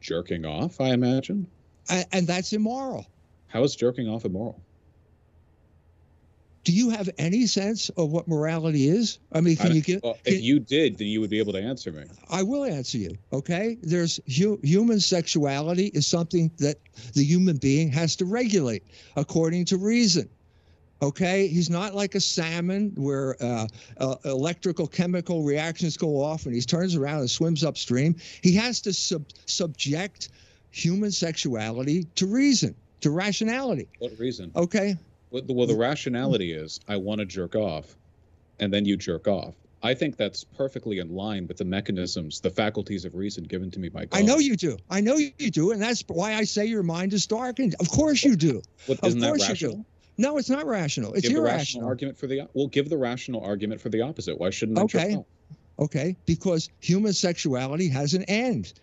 [0.00, 1.46] jerking off, I imagine.
[1.88, 3.06] And, and that's immoral.
[3.46, 4.64] How is jerking off immoral?
[6.64, 9.18] Do you have any sense of what morality is?
[9.32, 10.02] I mean, can don't- you get?
[10.02, 12.04] well, can- if you did, then you would be able to answer me.
[12.30, 13.16] I will answer you.
[13.32, 13.78] Okay.
[13.82, 16.76] There's hu- human sexuality is something that
[17.14, 18.84] the human being has to regulate
[19.16, 20.28] according to reason.
[21.02, 21.48] Okay.
[21.48, 23.66] He's not like a salmon where uh,
[23.98, 28.14] uh, electrical chemical reactions go off and he turns around and swims upstream.
[28.40, 30.28] He has to sub- subject
[30.70, 33.88] human sexuality to reason, to rationality.
[33.98, 34.52] What reason?
[34.54, 34.96] Okay.
[35.32, 35.82] Well, the, well, the mm-hmm.
[35.82, 37.96] rationality is I want to jerk off,
[38.60, 39.54] and then you jerk off.
[39.82, 43.80] I think that's perfectly in line with the mechanisms, the faculties of reason given to
[43.80, 44.16] me by God.
[44.16, 44.76] I know you do.
[44.90, 45.72] I know you do.
[45.72, 47.74] And that's why I say your mind is darkened.
[47.80, 48.62] Of course you do.
[48.86, 49.84] What, Of isn't that course you do.
[50.18, 51.14] No, it's not rational.
[51.14, 51.56] It's give the irrational.
[51.58, 54.38] rational argument for the well, give the rational argument for the opposite.
[54.38, 55.10] Why shouldn't I Okay.
[55.10, 55.26] jerk off?
[55.78, 58.74] Okay, because human sexuality has an end.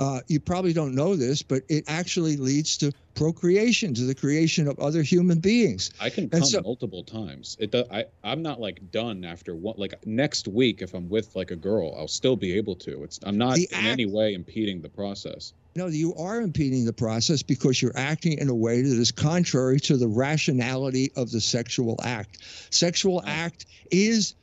[0.00, 4.66] Uh, you probably don't know this, but it actually leads to procreation, to the creation
[4.66, 5.90] of other human beings.
[6.00, 7.54] I can come so, multiple times.
[7.60, 9.74] It does, I I'm not like done after one.
[9.76, 13.04] Like next week, if I'm with like a girl, I'll still be able to.
[13.04, 15.52] It's I'm not in act, any way impeding the process.
[15.76, 19.80] No, you are impeding the process because you're acting in a way that is contrary
[19.80, 22.38] to the rationality of the sexual act.
[22.70, 24.34] Sexual act is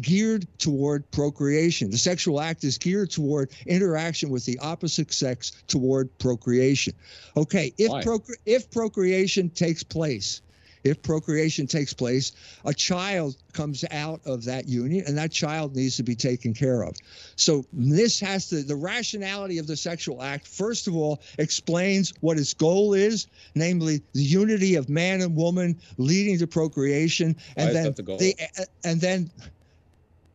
[0.00, 1.90] geared toward procreation.
[1.90, 6.94] The sexual act is geared toward interaction with the opposite sex toward procreation.
[7.36, 10.42] Okay, if procre- if procreation takes place,
[10.84, 12.32] if procreation takes place,
[12.64, 16.82] a child comes out of that union and that child needs to be taken care
[16.82, 16.96] of.
[17.36, 22.38] So this has to, the rationality of the sexual act, first of all, explains what
[22.38, 27.36] its goal is, namely the unity of man and woman leading to procreation.
[27.56, 29.30] And Why then, the the, and then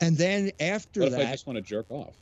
[0.02, 2.14] and then after what that, if I just want to jerk off?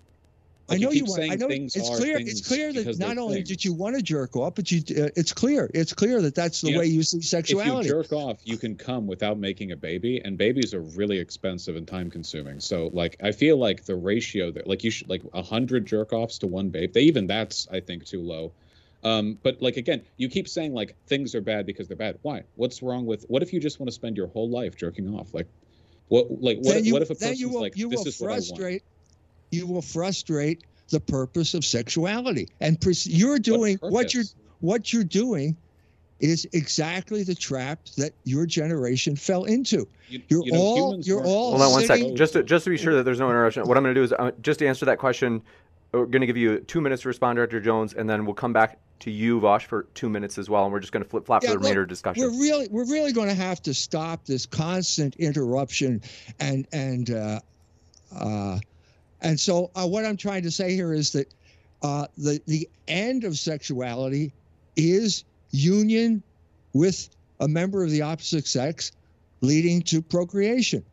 [0.68, 1.32] Like I know you, you want.
[1.32, 2.18] I know it's clear.
[2.18, 3.50] It's clear that not only things.
[3.50, 4.80] did you want to jerk off, but you.
[4.80, 5.70] Uh, it's clear.
[5.76, 7.88] It's clear that that's the you way know, you see sexuality.
[7.88, 11.20] If you jerk off, you can come without making a baby, and babies are really
[11.20, 12.60] expensive and time consuming.
[12.60, 16.14] So, like, I feel like the ratio that, like, you should like a hundred jerk
[16.14, 16.94] offs to one babe.
[16.94, 18.52] They even that's I think too low.
[19.04, 22.18] Um, but like again, you keep saying like things are bad because they're bad.
[22.24, 22.42] Why?
[22.56, 23.24] What's wrong with?
[23.28, 25.32] What if you just want to spend your whole life jerking off?
[25.32, 25.48] Like,
[26.08, 26.28] what?
[26.42, 26.84] Like, what?
[26.84, 28.84] you, what if a person's will, like, you this will is frustrate,
[29.52, 34.24] You will frustrate the purpose of sexuality, and pres- you're doing what, what you're
[34.60, 35.56] what you're doing
[36.20, 39.88] is exactly the trap that your generation fell into.
[40.08, 41.52] You, you're you know, all you're all.
[41.52, 43.64] Hold on one second, just to, just to be sure that there's no interruption.
[43.64, 45.42] What I'm going to do is uh, just to answer that question.
[45.92, 48.52] We're going to give you two minutes to respond, Director Jones, and then we'll come
[48.52, 51.26] back to you, Vosh, for two minutes as well, and we're just going to flip
[51.26, 52.24] flop yeah, for the remainder of discussion.
[52.24, 56.02] We're really, we're really going to have to stop this constant interruption,
[56.40, 57.40] and and uh,
[58.16, 58.60] uh,
[59.22, 61.34] and so uh, what I'm trying to say here is that
[61.82, 64.32] uh, the the end of sexuality
[64.76, 66.24] is union
[66.74, 68.92] with a member of the opposite sex,
[69.42, 70.84] leading to procreation.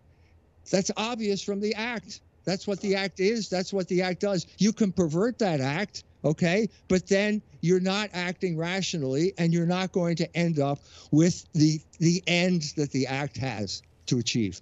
[0.70, 2.20] That's obvious from the act.
[2.44, 3.48] That's what the act is.
[3.48, 4.46] That's what the act does.
[4.58, 6.68] You can pervert that act okay?
[6.88, 10.80] But then you're not acting rationally and you're not going to end up
[11.10, 14.60] with the the end that the act has to achieve.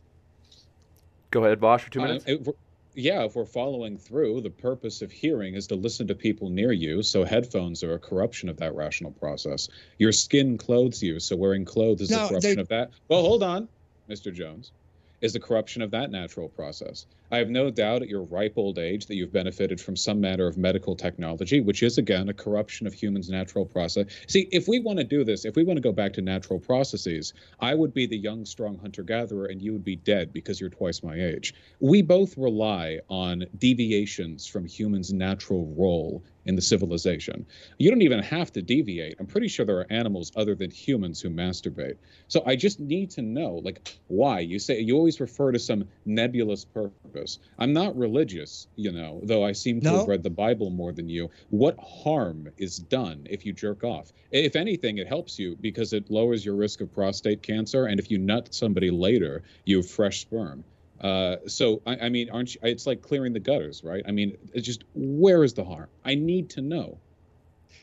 [1.31, 2.27] Go ahead Vosh for two uh, minutes.
[2.27, 2.53] uh,
[2.95, 6.73] yeah if we're following through the purpose of hearing is to listen to people near
[6.73, 9.69] you so headphones are a corruption of that rational process.
[9.99, 12.61] Your skin clothes you so wearing clothes is no, a corruption they...
[12.61, 12.91] of that.
[13.09, 13.69] Well hold on
[14.09, 14.73] mr jones
[15.21, 17.07] is the corruption of that natural process.
[17.31, 20.47] I have no doubt at your ripe old age that you've benefited from some matter
[20.47, 24.07] of medical technology, which is again a corruption of humans' natural process.
[24.27, 26.59] See, if we want to do this, if we want to go back to natural
[26.59, 30.61] processes, I would be the young, strong hunter gatherer and you would be dead because
[30.61, 31.55] you're twice my age.
[31.81, 37.47] We both rely on deviations from humans' natural role in the civilization.
[37.79, 39.15] You don't even have to deviate.
[39.21, 41.97] I'm pretty sure there are animals other than humans who masturbate.
[42.27, 44.41] So I just need to know, like, why.
[44.41, 47.39] You say you always refer to some nebulous purpose.
[47.57, 49.99] I'm not religious, you know, though I seem to no.
[49.99, 51.31] have read the Bible more than you.
[51.51, 54.13] What harm is done if you jerk off?
[54.33, 57.87] If anything, it helps you because it lowers your risk of prostate cancer.
[57.87, 60.65] And if you nut somebody later, you have fresh sperm.
[61.01, 62.61] Uh, so I, I, mean, aren't you?
[62.63, 64.03] It's like clearing the gutters, right?
[64.07, 65.89] I mean, it's just where is the harm?
[66.05, 66.99] I need to know.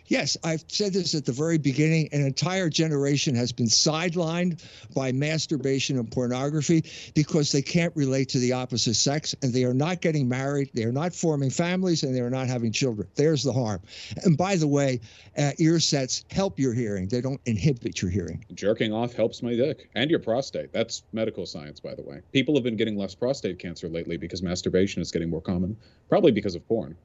[0.07, 2.09] Yes, I've said this at the very beginning.
[2.13, 8.39] An entire generation has been sidelined by masturbation and pornography because they can't relate to
[8.39, 12.15] the opposite sex and they are not getting married, they are not forming families, and
[12.15, 13.07] they are not having children.
[13.15, 13.81] There's the harm.
[14.23, 15.01] And by the way,
[15.37, 18.45] uh, ear sets help your hearing, they don't inhibit your hearing.
[18.53, 20.71] Jerking off helps my dick and your prostate.
[20.71, 22.21] That's medical science, by the way.
[22.31, 25.75] People have been getting less prostate cancer lately because masturbation is getting more common,
[26.07, 26.95] probably because of porn.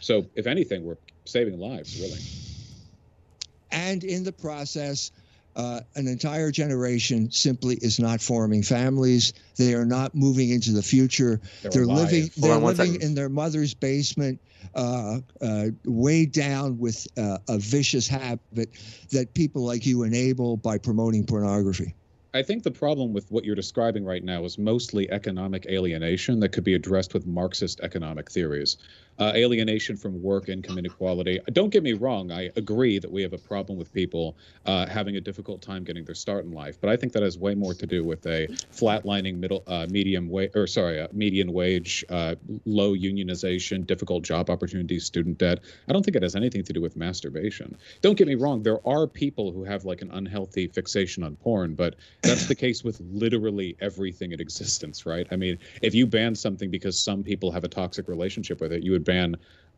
[0.00, 2.20] So, if anything, we're saving lives, really.
[3.70, 5.10] And in the process,
[5.56, 9.32] uh, an entire generation simply is not forming families.
[9.56, 11.40] They are not moving into the future.
[11.62, 12.30] They're, they're living.
[12.36, 14.40] They're living in their mother's basement,
[14.74, 18.70] uh, uh, weighed down with uh, a vicious habit
[19.10, 21.94] that people like you enable by promoting pornography.
[22.34, 26.50] I think the problem with what you're describing right now is mostly economic alienation that
[26.50, 28.76] could be addressed with Marxist economic theories
[29.18, 31.40] uh, alienation from work, income inequality.
[31.52, 35.16] Don't get me wrong, I agree that we have a problem with people uh, having
[35.16, 37.74] a difficult time getting their start in life, but I think that has way more
[37.74, 42.34] to do with a flatlining middle, uh, medium wage, or sorry, uh, median wage, uh,
[42.64, 45.60] low unionization, difficult job opportunities, student debt.
[45.88, 47.76] I don't think it has anything to do with masturbation.
[48.02, 51.74] Don't get me wrong, there are people who have like an unhealthy fixation on porn,
[51.74, 55.26] but that's the case with literally everything in existence, right?
[55.30, 58.82] I mean, if you ban something because some people have a toxic relationship with it,
[58.82, 59.36] you would ban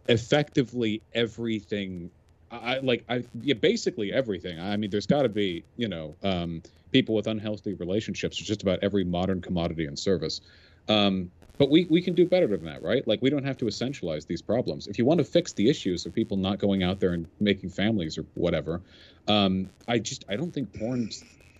[0.09, 2.11] effectively everything
[2.51, 4.59] I like I yeah basically everything.
[4.59, 6.63] I mean, there's got to be you know um,
[6.93, 8.37] people with unhealthy relationships.
[8.37, 10.41] Just about every modern commodity and service.
[10.89, 13.07] Um, but we we can do better than that, right?
[13.07, 14.87] Like we don't have to essentialize these problems.
[14.87, 17.71] If you want to fix the issues of people not going out there and making
[17.71, 18.81] families or whatever,
[19.27, 21.11] um, I just I don't think porn.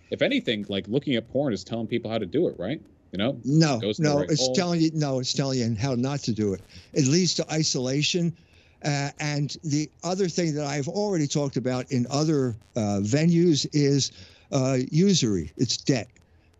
[0.09, 2.81] If anything, like looking at porn is telling people how to do it, right?
[3.11, 3.39] You know?
[3.43, 4.53] No, no, right it's hole.
[4.53, 6.61] telling you no, it's telling you how not to do it.
[6.93, 8.35] It leads to isolation
[8.83, 14.11] uh, and the other thing that I've already talked about in other uh, venues is
[14.51, 16.07] uh, usury, it's debt.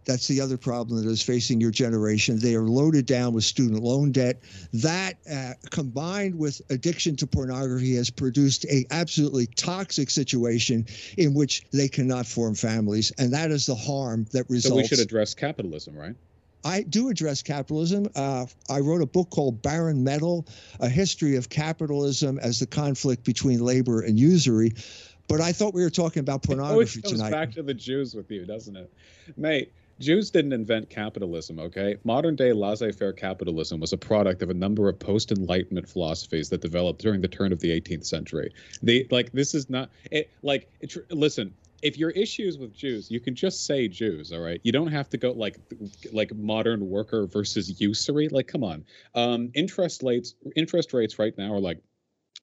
[0.06, 2.40] That's the other problem that is facing your generation.
[2.40, 4.42] They are loaded down with student loan debt.
[4.74, 10.88] That, uh, combined with addiction to pornography, has produced a absolutely toxic situation
[11.18, 14.70] in which they cannot form families, and that is the harm that results.
[14.70, 16.16] So we should address capitalism, right?
[16.64, 18.08] I do address capitalism.
[18.16, 20.48] Uh, I wrote a book called Barren Metal,
[20.80, 24.74] A History of Capitalism as the Conflict Between Labor and Usury.
[25.28, 27.32] But I thought we were talking about pornography it comes tonight.
[27.32, 28.92] back to the Jews with you, doesn't it?
[29.38, 31.98] Mate, Jews didn't invent capitalism, okay?
[32.04, 36.50] Modern day laissez faire capitalism was a product of a number of post Enlightenment philosophies
[36.50, 38.52] that developed during the turn of the 18th century.
[38.82, 43.20] They, like, this is not, it, like, it, listen, if your issues with Jews, you
[43.20, 44.60] can just say Jews, all right?
[44.64, 45.58] You don't have to go like
[46.12, 48.30] like modern worker versus usury.
[48.30, 48.86] Like, come on.
[49.16, 51.82] Um, interest rates interest rates right now are like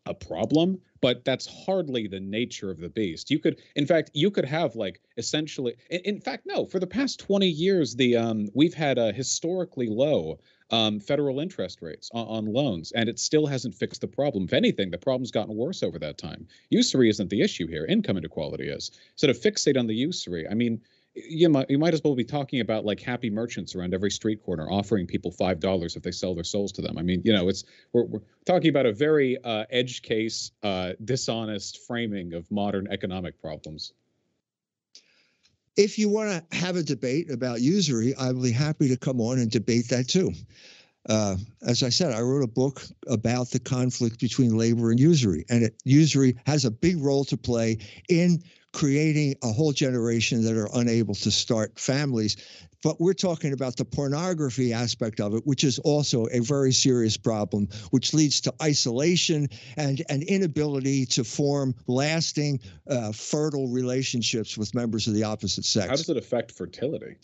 [0.07, 3.31] a problem, but that's hardly the nature of the beast.
[3.31, 6.87] You could, in fact, you could have like essentially, in, in fact, no, for the
[6.87, 10.39] past 20 years, the um, we've had a historically low
[10.71, 14.45] um, federal interest rates on, on, loans, and it still hasn't fixed the problem.
[14.45, 16.47] If anything, the problem's gotten worse over that time.
[16.71, 18.91] Usury isn't the issue here; income inequality is.
[19.15, 20.81] So to fixate on the usury, I mean,
[21.15, 24.45] you might you might as well be talking about like happy merchants around every street
[24.45, 26.99] corner offering people five dollars if they sell their souls to them.
[26.99, 30.93] I mean, you know, it's we're, we're talking about a very uh, edge case, uh,
[31.05, 33.93] dishonest framing of modern economic problems
[35.77, 39.39] if you want to have a debate about usury, I'll be happy to come on
[39.39, 40.33] and debate that too.
[41.09, 45.45] Uh, as I said, I wrote a book about the conflict between labor and usury,
[45.49, 48.43] and it, usury has a big role to play in
[48.77, 52.37] creating a whole generation that are unable to start families.
[52.83, 57.17] But we're talking about the pornography aspect of it, which is also a very serious
[57.17, 59.49] problem, which leads to isolation
[59.79, 65.87] and an inability to form lasting, uh, fertile relationships with members of the opposite sex.
[65.87, 67.17] How does it affect fertility?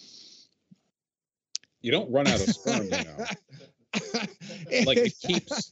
[1.82, 3.26] You don't run out of sperm, you know.
[4.86, 5.70] like it keeps.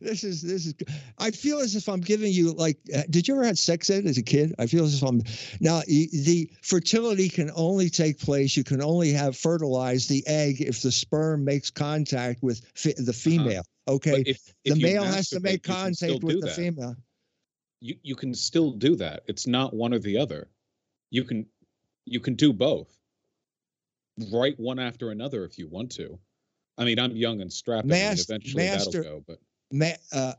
[0.00, 0.74] this is this is.
[1.18, 2.78] I feel as if I'm giving you like.
[2.94, 4.54] Uh, did you ever have sex ed as a kid?
[4.58, 5.22] I feel as if I'm
[5.60, 5.82] now.
[5.86, 8.56] The fertility can only take place.
[8.56, 13.12] You can only have fertilized the egg if the sperm makes contact with the uh-huh.
[13.12, 13.60] female.
[13.60, 13.94] Uh-huh.
[13.94, 16.56] Okay, if, if the male has to make contact with the that.
[16.56, 16.96] female.
[17.80, 19.22] You you can still do that.
[19.26, 20.48] It's not one or the other.
[21.10, 21.46] You can
[22.06, 22.96] you can do both.
[24.32, 26.18] Right one after another if you want to.
[26.78, 27.90] I mean, I'm young and strapping.
[27.90, 29.24] Mas- eventually master, that'll go.
[29.26, 29.38] But
[29.70, 30.34] ma- uh,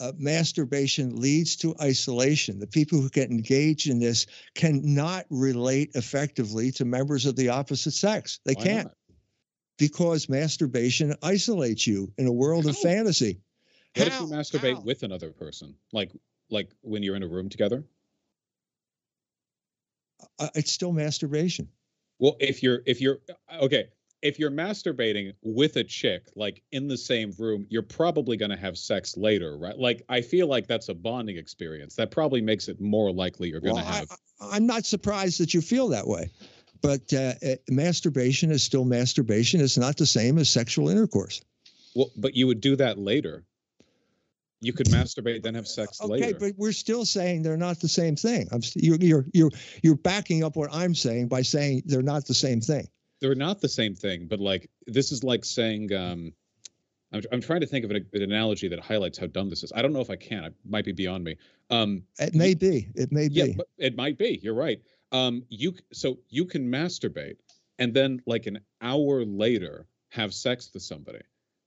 [0.00, 2.58] uh, masturbation leads to isolation.
[2.58, 7.92] The people who get engaged in this cannot relate effectively to members of the opposite
[7.92, 8.40] sex.
[8.44, 8.96] They Why can't not?
[9.78, 12.70] because masturbation isolates you in a world How?
[12.70, 13.40] of fantasy.
[13.94, 14.24] What How?
[14.24, 14.80] if you masturbate How?
[14.82, 16.12] with another person, like
[16.50, 17.84] like when you're in a room together?
[20.38, 21.68] Uh, it's still masturbation.
[22.18, 23.18] Well, if you're if you're
[23.60, 23.88] okay,
[24.22, 28.56] if you're masturbating with a chick like in the same room you're probably going to
[28.56, 29.78] have sex later right?
[29.78, 31.94] Like i feel like that's a bonding experience.
[31.96, 34.10] That probably makes it more likely you're going to well, have
[34.40, 36.30] I, am not surprised that you feel that way
[36.82, 39.60] but uh, uh, masturbation is still masturbation.
[39.62, 41.40] It's not the same as sexual intercourse.
[41.94, 43.44] Well but you would do that later.
[44.60, 46.24] You could masturbate then have sex okay, later.
[46.24, 48.48] Okay, but we're still saying they're not the same thing.
[48.50, 49.50] I'm st- you're you're you're
[49.82, 52.88] you're backing up what I'm saying by saying they're not the same thing
[53.20, 56.32] they're not the same thing, but like this is like saying um,
[57.12, 59.72] I'm, I'm trying to think of an, an, analogy that highlights how dumb this is.
[59.74, 60.44] I don't know if I can.
[60.44, 61.36] It might be beyond me.
[61.70, 62.88] Um, it may you, be.
[62.94, 63.58] It may yeah, be.
[63.78, 64.40] It might be.
[64.42, 64.80] You're right.
[65.12, 67.36] Um, you so you can masturbate
[67.78, 71.20] and then like an hour later have sex with somebody.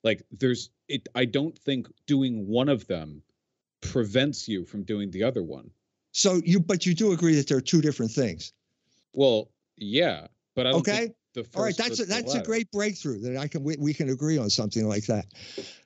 [0.04, 1.08] Like there's it.
[1.16, 3.22] I don't think doing one of them
[3.82, 5.72] prevents you from doing the other one.
[6.12, 8.54] So you, but you do agree that there are two different things.
[9.14, 11.57] Well, yeah, but I don't okay the first.
[11.57, 14.38] All right, that's a, that's a great breakthrough that I can we, we can agree
[14.38, 15.25] on something like that.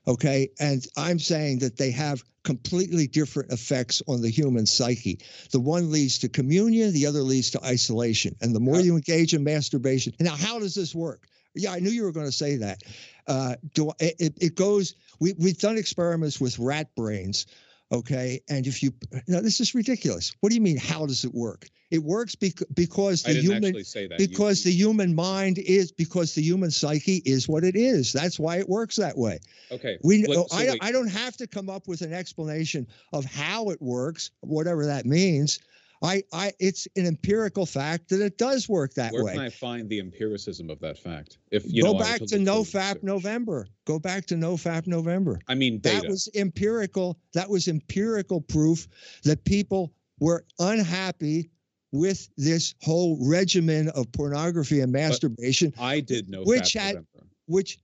[0.07, 5.19] Okay, and I'm saying that they have completely different effects on the human psyche.
[5.51, 8.35] The one leads to communion, the other leads to isolation.
[8.41, 11.27] And the more you engage in masturbation, now how does this work?
[11.55, 12.81] Yeah, I knew you were going to say that.
[13.27, 14.95] Uh, do it, it goes?
[15.19, 17.45] We we've done experiments with rat brains,
[17.93, 18.41] okay?
[18.49, 18.93] And if you
[19.27, 20.33] now this is ridiculous.
[20.39, 20.77] What do you mean?
[20.77, 21.69] How does it work?
[21.91, 24.15] It works bec- because the human that.
[24.19, 28.11] You- because the human mind is because the human psyche is what it is.
[28.11, 29.39] That's why it works that way.
[29.71, 29.97] okay.
[30.03, 30.79] We Wait, oh, so I, wait.
[30.81, 35.05] I don't have to come up with an explanation of how it works, whatever that
[35.05, 35.59] means.
[36.03, 39.31] I, I it's an empirical fact that it does work that Where way.
[39.31, 41.37] Where can I find the empiricism of that fact?
[41.51, 43.03] If you Go know, back to look No Fap research.
[43.03, 43.67] November.
[43.85, 45.39] Go back to No Fap November.
[45.47, 47.17] I mean, That was empirical.
[47.33, 48.87] That was empirical proof
[49.23, 51.49] that people were unhappy
[51.93, 57.27] with this whole regimen of pornography and masturbation, I did no which Fap had- November,
[57.45, 57.79] which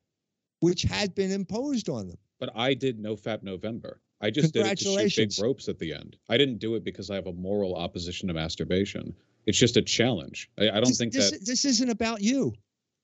[0.62, 2.18] which had been imposed on them.
[2.38, 4.02] but I did no Fap November.
[4.22, 6.18] I just did it to shoot big ropes at the end.
[6.30, 9.16] I didn't do it because I have a moral opposition to masturbation.
[9.46, 10.50] It's just a challenge.
[10.60, 11.46] I, I don't this, think this, that.
[11.46, 12.54] this isn't about you.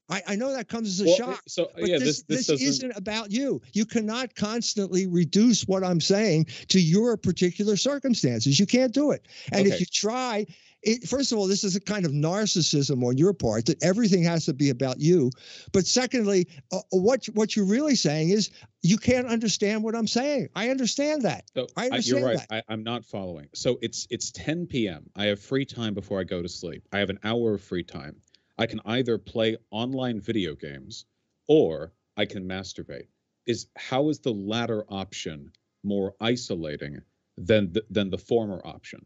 [0.10, 1.44] I, I know that comes as a Well, shock.
[1.48, 3.62] So But yeah, this, this this, this, isn't about you.
[3.74, 8.60] You cannot constantly reduce what I'm saying to your particular circumstances.
[8.60, 9.28] You can't do it.
[9.52, 10.46] And if you try,
[10.86, 14.24] it, first of all, this is a kind of narcissism on your part that everything
[14.24, 15.32] has to be about you.
[15.74, 18.52] But secondly, uh, what what you're really saying is
[18.84, 20.50] you can't understand what I'm saying.
[20.56, 21.46] I understand that.
[21.56, 22.38] So I understand you're right.
[22.50, 22.64] that.
[22.70, 23.50] I, I'm not following.
[23.56, 25.10] So it's it's 10 p.m.
[25.16, 26.88] I have free time before I go to sleep.
[26.94, 28.18] I have an hour of free time.
[28.58, 31.06] I can either play online video games
[31.48, 33.08] or I can masturbate.
[33.48, 35.52] Is how is the latter option
[35.84, 37.02] more isolating
[37.38, 39.06] than the, than the former option?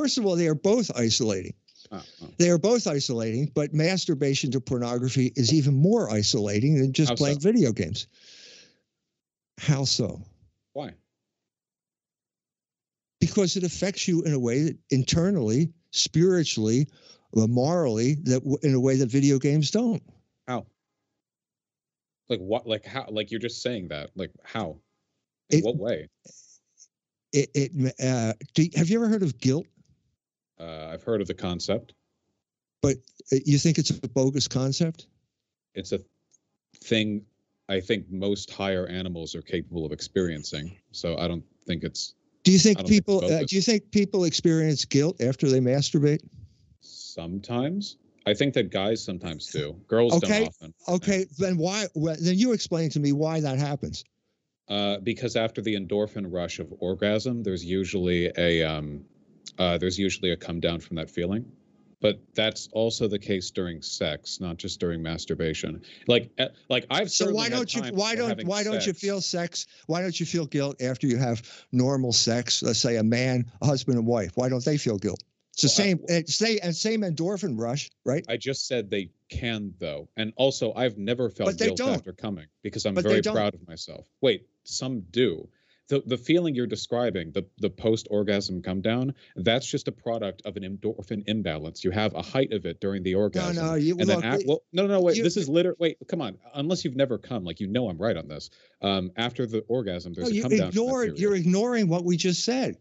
[0.00, 1.52] First of all, they are both isolating.
[1.92, 2.28] Oh, oh.
[2.38, 7.16] They are both isolating, but masturbation to pornography is even more isolating than just How
[7.16, 7.22] so?
[7.22, 8.06] playing video games.
[9.58, 10.22] How so?
[10.72, 10.94] Why?
[13.20, 16.88] Because it affects you in a way that internally, spiritually,
[17.34, 20.02] morally, that w- in a way that video games don't.
[20.48, 20.64] How?
[22.30, 22.66] Like what?
[22.66, 23.04] Like how?
[23.10, 24.12] Like you're just saying that?
[24.16, 24.78] Like how?
[25.50, 26.08] In It- what way?
[27.32, 29.66] It, it uh, do, have you ever heard of guilt?
[30.60, 31.94] Uh, I've heard of the concept.
[32.82, 32.96] But
[33.32, 35.06] uh, you think it's a bogus concept?
[35.74, 36.00] it's a
[36.82, 37.22] thing
[37.68, 40.76] I think most higher animals are capable of experiencing.
[40.92, 43.24] So I don't think it's Do you think don't think people?
[43.24, 46.20] Uh, do you think people experience guilt after they masturbate?
[46.80, 47.96] sometimes.
[48.26, 49.74] I think that guys sometimes do.
[49.88, 50.74] Girls Okay, don't often.
[50.88, 51.86] Okay, then why?
[51.94, 54.04] Well, then you explain to me why that happens.
[54.68, 59.04] Uh, because after the endorphin rush of orgasm, there's usually a um,
[59.58, 61.44] uh, there's usually a come down from that feeling.
[62.00, 65.82] But that's also the case during sex, not just during masturbation.
[66.08, 67.82] Like, uh, like I've So why don't you?
[67.92, 68.42] Why don't?
[68.46, 69.66] Why don't you feel sex?
[69.86, 71.42] Why don't you feel guilt after you have
[71.72, 72.62] normal sex?
[72.62, 74.30] Let's say a man, a husband, and wife.
[74.34, 75.22] Why don't they feel guilt?
[75.52, 76.04] It's the Well, I- same.
[76.08, 78.24] It's say and same endorphin rush, right?
[78.30, 81.90] I just said they can though, and also I've never felt guilt don't.
[81.90, 84.06] after coming because I'm But very proud of myself.
[84.22, 85.46] Wait, some do.
[85.90, 90.40] The the feeling you're describing, the the post orgasm come down, that's just a product
[90.44, 91.82] of an endorphin imbalance.
[91.82, 93.56] You have a height of it during the orgasm.
[93.56, 93.70] no.
[93.70, 95.16] no, You, and look, then, at, well, no, no, no, wait.
[95.16, 95.76] you- this is literally.
[95.80, 96.38] Wait, come on.
[96.54, 98.50] Unless you've never come, like you know, I'm right on this.
[98.80, 100.58] Um, after the orgasm, no, there's a you come down.
[100.58, 101.18] from that ignored.
[101.18, 102.76] You're ignoring what we just said.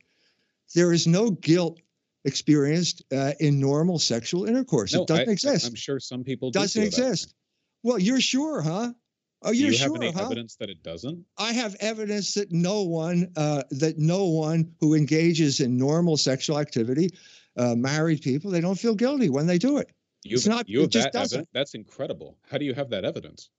[0.76, 1.80] There is no guilt
[2.26, 4.93] experienced uh, in normal sexual intercourse.
[4.93, 5.68] No, it doesn't I- exist.
[5.68, 7.34] I'm sure some people do doesn't that exist.
[7.82, 8.93] Well, you're sure, huh?
[9.42, 10.26] Oh, Do you're you sure, have any huh?
[10.26, 11.26] evidence that it doesn't?
[11.38, 16.60] I have evidence that no one uh, that no one who engages in normal sexual
[16.60, 17.12] activity,
[17.56, 19.92] uh, married people, they don't feel guilty when they do it
[20.26, 21.38] You It's not- You it just that doesn't.
[21.38, 21.50] evidence?
[21.54, 22.38] That's incredible.
[22.50, 23.50] How do you have that evidence?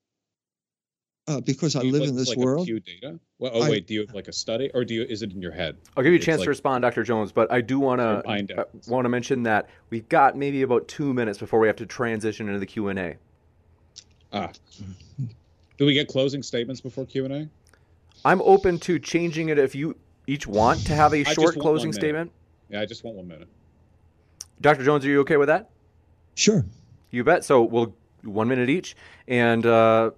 [1.28, 2.62] uh, because I Do you, live like- in this like world.
[2.62, 3.20] A Pew data?
[3.38, 5.04] Well, oh I- wait, do you have like a study, or do you?
[5.04, 5.76] Is it in your head?
[5.96, 7.04] I'll give you a chance like- to respond, Dr.
[7.04, 8.88] Jones, but I do want to mind ends.
[8.88, 12.48] want to mention that we've got maybe about two minutes before we have to transition
[12.48, 13.16] into the Q and A.
[14.32, 14.50] Ah,
[15.80, 17.48] do we get closing statements before Q and A?
[18.22, 22.30] I'm open to changing it if you each want to have a short closing statement.
[22.68, 23.48] Yeah, I just want one minute.
[24.60, 24.84] Dr.
[24.84, 25.70] Jones, are you okay with that?
[26.34, 26.66] Sure.
[27.10, 27.46] You bet.
[27.46, 28.94] So we'll one minute each,
[29.26, 30.10] and uh,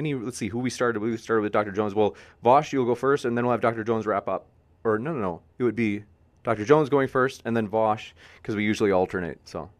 [0.00, 0.98] any let's see who we started.
[0.98, 1.70] We started with Dr.
[1.70, 1.94] Jones.
[1.94, 3.84] Well, Vosh, you'll go first, and then we'll have Dr.
[3.84, 4.46] Jones wrap up.
[4.82, 5.42] Or no, no, no.
[5.60, 6.02] It would be
[6.42, 6.64] Dr.
[6.64, 9.38] Jones going first, and then Vosh, because we usually alternate.
[9.44, 9.70] So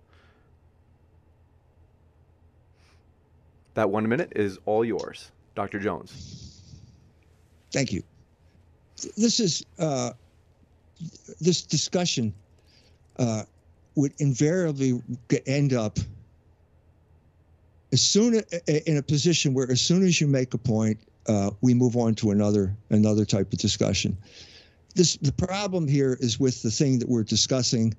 [3.74, 5.78] that one minute is all yours, Dr.
[5.78, 6.60] Jones.
[7.72, 8.02] Thank you.
[9.16, 10.12] This is uh,
[11.40, 12.34] this discussion
[13.18, 13.42] uh,
[13.94, 15.02] would invariably
[15.46, 15.98] end up
[17.92, 21.74] as soon in a position where as soon as you make a point, uh, we
[21.74, 24.16] move on to another another type of discussion.
[24.94, 27.94] This the problem here is with the thing that we're discussing,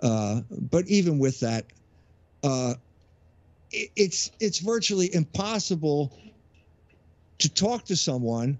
[0.00, 0.40] uh,
[0.70, 1.66] but even with that,
[2.42, 2.74] uh,
[3.96, 6.16] it's it's virtually impossible
[7.38, 8.58] to talk to someone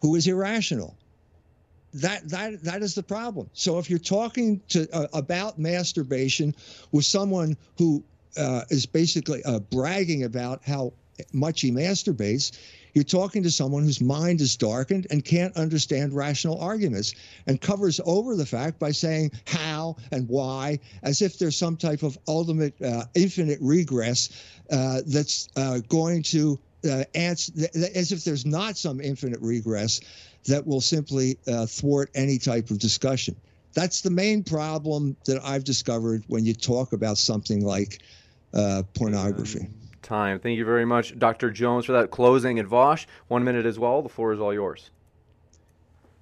[0.00, 0.96] who is irrational.
[1.94, 3.48] That that that is the problem.
[3.52, 6.54] So if you're talking to uh, about masturbation
[6.92, 8.02] with someone who
[8.36, 10.92] uh, is basically uh, bragging about how
[11.32, 12.58] much he masturbates,
[12.96, 17.14] you're talking to someone whose mind is darkened and can't understand rational arguments
[17.46, 22.02] and covers over the fact by saying how and why as if there's some type
[22.02, 24.30] of ultimate uh, infinite regress
[24.70, 26.58] uh, that's uh, going to
[26.90, 27.52] uh, answer,
[27.94, 30.00] as if there's not some infinite regress
[30.46, 33.36] that will simply uh, thwart any type of discussion.
[33.74, 37.98] That's the main problem that I've discovered when you talk about something like
[38.54, 39.68] uh, pornography
[40.06, 40.38] time.
[40.38, 41.50] Thank you very much, Dr.
[41.50, 42.58] Jones, for that closing.
[42.58, 44.02] And Vosh, one minute as well.
[44.02, 44.90] The floor is all yours.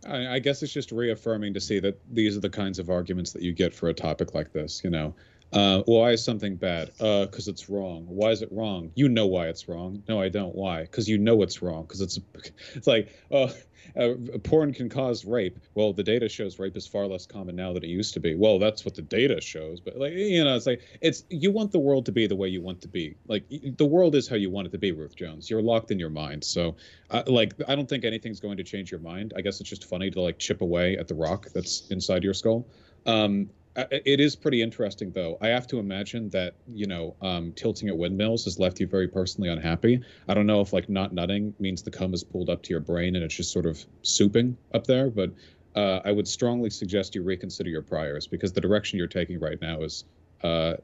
[0.07, 3.41] I, guess it's just reaffirming to see that these are the kinds of arguments that
[3.41, 4.83] you get for a topic like this.
[4.85, 5.15] You know,
[5.55, 6.91] uh, why is something bad?
[6.99, 8.05] Uh, because it's wrong.
[8.09, 8.91] Why is it wrong?
[8.97, 10.03] You know why it's wrong.
[10.09, 10.55] No, I don't.
[10.55, 10.83] Why?
[10.83, 11.83] Because you know it's wrong.
[11.83, 12.19] Because it's,
[12.75, 13.55] it's like, oh,
[13.97, 15.61] uh, porn can cause rape.
[15.75, 18.35] Well, the data shows rape is far less common now than it used to be.
[18.35, 19.79] Well, that's what the data shows.
[19.79, 22.49] But like, you know, it's like it's you want the world to be the way
[22.49, 23.15] you want to be.
[23.29, 25.49] Like the world is how you want it to be, Ruth Jones.
[25.49, 26.43] You're locked in your mind.
[26.43, 26.75] So,
[27.11, 29.35] uh, like, I don't think anything's going to change your mind.
[29.37, 32.35] I guess it's just funny to like chip away at the rock that's inside your
[32.35, 32.67] skull.
[33.07, 35.37] Um, it is pretty interesting, though.
[35.41, 39.09] I have to imagine that you know um, tilting at windmills has left you very
[39.09, 40.01] personally unhappy.
[40.29, 42.81] I don't know if like not nutting means the cum is pulled up to your
[42.81, 45.31] brain and it's just sort of souping up there, but
[45.75, 49.61] uh, I would strongly suggest you reconsider your priors because the direction you're taking right
[49.61, 50.05] now is
[50.43, 50.75] uh,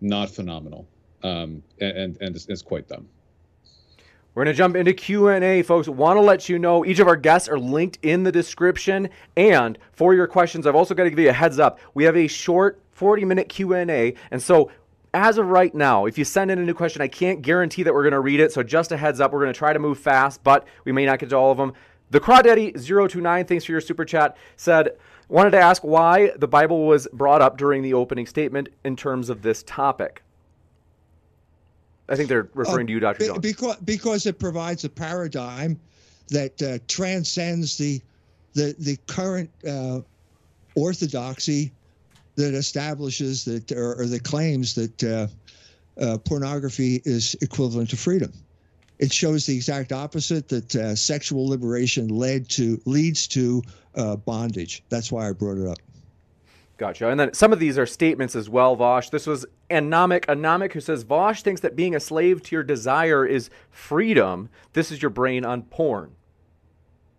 [0.00, 0.88] not phenomenal
[1.22, 3.08] um, and and it's, it's quite dumb.
[4.38, 5.88] We're going to jump into Q&A, folks.
[5.88, 9.76] Want to let you know each of our guests are linked in the description and
[9.90, 11.80] for your questions, I've also got to give you a heads up.
[11.92, 14.70] We have a short 40-minute Q&A, and so
[15.12, 17.92] as of right now, if you send in a new question, I can't guarantee that
[17.92, 18.52] we're going to read it.
[18.52, 21.04] So just a heads up, we're going to try to move fast, but we may
[21.04, 21.72] not get to all of them.
[22.10, 24.90] The Crawdaddy029, thanks for your super chat, said,
[25.28, 29.30] wanted to ask why the Bible was brought up during the opening statement in terms
[29.30, 30.22] of this topic.
[32.08, 33.26] I think they're referring uh, to you, Dr.
[33.26, 33.38] Jones.
[33.40, 35.78] Because, because it provides a paradigm
[36.28, 38.00] that uh, transcends the,
[38.54, 40.00] the, the current uh,
[40.74, 41.72] orthodoxy
[42.36, 45.26] that establishes that, or, or that claims that uh,
[46.02, 48.32] uh, pornography is equivalent to freedom.
[48.98, 53.62] It shows the exact opposite that uh, sexual liberation led to leads to
[54.24, 54.82] bondage.
[54.88, 55.78] That's why I brought it up.
[56.78, 57.08] Gotcha.
[57.08, 59.10] And then some of these are statements as well, Vosh.
[59.10, 63.26] This was Anomic, Anomic, who says Vosh thinks that being a slave to your desire
[63.26, 64.48] is freedom.
[64.74, 66.12] This is your brain on porn.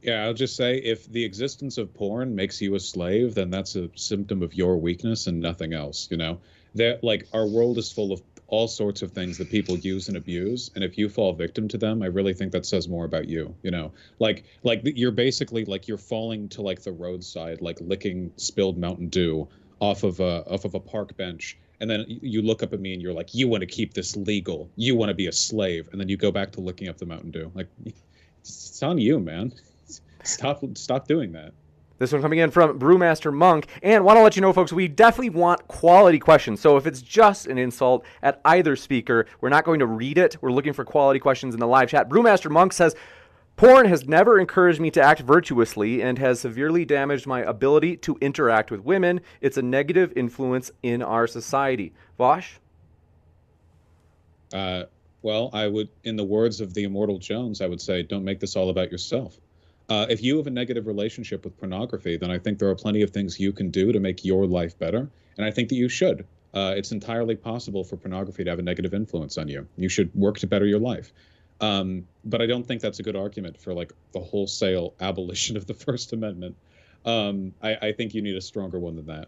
[0.01, 3.76] Yeah, I'll just say if the existence of porn makes you a slave, then that's
[3.76, 6.07] a symptom of your weakness and nothing else.
[6.10, 6.39] You know,
[6.76, 10.18] that like our world is full of all sorts of things that people use and
[10.18, 13.28] abuse and if you fall victim to them i really think that says more about
[13.28, 13.91] you you know?
[14.20, 19.08] Like like you're basically like you're falling to like the roadside like licking spilled mountain
[19.08, 19.47] dew
[19.80, 22.93] off of a off of a park bench and then you look up at me
[22.93, 24.70] and you're like you want to keep this legal.
[24.76, 25.88] You want to be a slave.
[25.91, 27.52] And then you go back to licking up the mountain dew.
[27.56, 27.68] Like
[28.41, 29.54] it's on you man.
[30.24, 31.54] Stop stop doing that
[32.00, 33.68] this one coming in from Brewmaster Monk.
[33.84, 36.60] And want to let you know, folks, we definitely want quality questions.
[36.60, 40.38] So if it's just an insult at either speaker, we're not going to read it.
[40.41, 42.10] We're looking for quality questions in the live chat.
[42.10, 42.95] Brewmaster Monk says,
[43.58, 48.18] Porn has never encouraged me to act virtuously and has severely damaged my ability to
[48.22, 49.20] interact with women.
[49.41, 51.93] It's a negative influence in our society.
[52.18, 52.54] Vosh?
[54.54, 54.84] Uh,
[55.22, 58.39] well, I would, in the words of the immortal Jones, I would say, don't make
[58.39, 59.38] this all about yourself.
[59.89, 63.01] Uh, if you have a negative relationship with pornography, then I think there are plenty
[63.01, 65.89] of things you can do to make your life better, and I think that you
[65.89, 66.25] should.
[66.53, 69.67] Uh, it's entirely possible for pornography to have a negative influence on you.
[69.77, 71.11] You should work to better your life.
[71.61, 75.65] Um, but I don't think that's a good argument for like the wholesale abolition of
[75.65, 76.55] the First Amendment.
[77.05, 79.27] Um, I, I think you need a stronger one than that.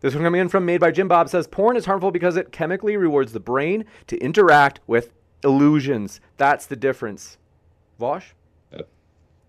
[0.00, 2.52] This one coming in from Made by Jim Bob says porn is harmful because it
[2.52, 5.12] chemically rewards the brain to interact with
[5.42, 6.20] illusions.
[6.36, 7.38] That's the difference.
[7.98, 8.34] Vosh?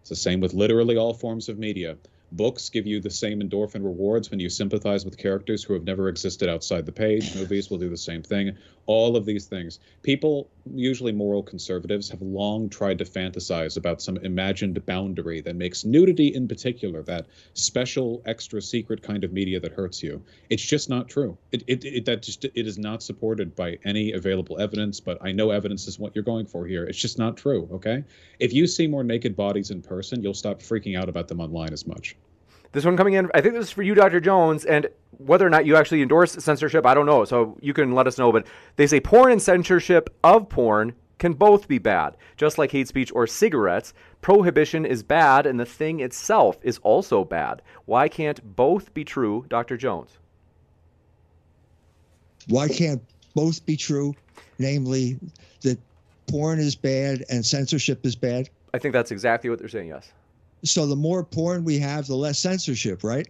[0.01, 1.97] It's the same with literally all forms of media.
[2.31, 6.09] Books give you the same endorphin rewards when you sympathize with characters who have never
[6.09, 7.35] existed outside the page.
[7.39, 8.55] Movies will do the same thing.
[8.85, 9.79] All of these things.
[10.03, 15.85] People, usually moral conservatives, have long tried to fantasize about some imagined boundary that makes
[15.85, 20.23] nudity, in particular, that special, extra secret kind of media that hurts you.
[20.49, 21.37] It's just not true.
[21.51, 24.99] It, it, it that just it is not supported by any available evidence.
[24.99, 26.83] But I know evidence is what you're going for here.
[26.85, 27.67] It's just not true.
[27.71, 28.03] Okay.
[28.39, 31.73] If you see more naked bodies in person, you'll stop freaking out about them online
[31.73, 32.15] as much.
[32.71, 34.19] This one coming in, I think this is for you, Dr.
[34.19, 37.25] Jones, and whether or not you actually endorse censorship, I don't know.
[37.25, 38.31] So you can let us know.
[38.31, 38.45] But
[38.75, 42.15] they say porn and censorship of porn can both be bad.
[42.37, 47.25] Just like hate speech or cigarettes, prohibition is bad and the thing itself is also
[47.25, 47.61] bad.
[47.85, 49.75] Why can't both be true, Dr.
[49.75, 50.17] Jones?
[52.47, 53.01] Why can't
[53.35, 54.15] both be true?
[54.59, 55.19] Namely,
[55.61, 55.77] that
[56.27, 58.49] porn is bad and censorship is bad?
[58.73, 60.11] I think that's exactly what they're saying, yes.
[60.63, 63.27] So the more porn we have, the less censorship, right?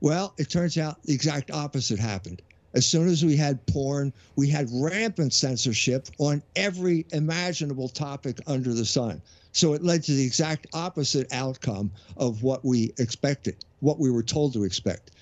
[0.00, 2.42] Well, it turns out the exact opposite happened.
[2.74, 8.74] As soon as we had porn, we had rampant censorship on every imaginable topic under
[8.74, 9.22] the sun.
[9.52, 14.22] So it led to the exact opposite outcome of what we expected, what we were
[14.22, 15.12] told to expect.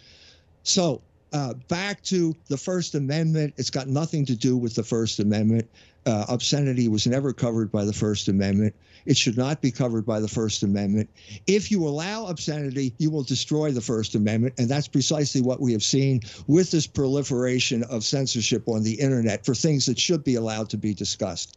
[0.65, 1.01] So
[1.33, 5.69] uh, back to the First Amendment, it's got nothing to do with the First Amendment.
[6.05, 8.75] Uh, obscenity was never covered by the First Amendment.
[9.07, 11.09] It should not be covered by the First Amendment.
[11.47, 14.55] If you allow obscenity, you will destroy the First Amendment.
[14.59, 19.45] And that's precisely what we have seen with this proliferation of censorship on the internet
[19.45, 21.57] for things that should be allowed to be discussed.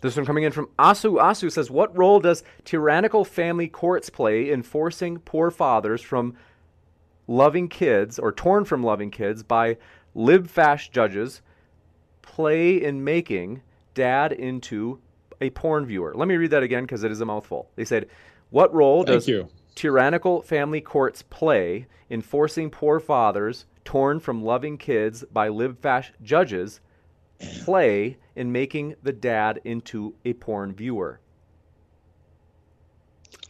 [0.00, 1.20] This one coming in from Asu.
[1.20, 6.36] Asu says, What role does tyrannical family courts play in forcing poor fathers from
[7.26, 9.76] loving kids or torn from loving kids by
[10.16, 11.42] libfash judges
[12.22, 13.62] play in making
[13.94, 15.00] dad into
[15.40, 16.12] a porn viewer.
[16.14, 17.70] Let me read that again because it is a mouthful.
[17.76, 18.08] They said,
[18.50, 19.48] What role Thank does you.
[19.74, 26.80] tyrannical family courts play in forcing poor fathers torn from loving kids by libfash judges
[27.64, 31.20] play in making the dad into a porn viewer?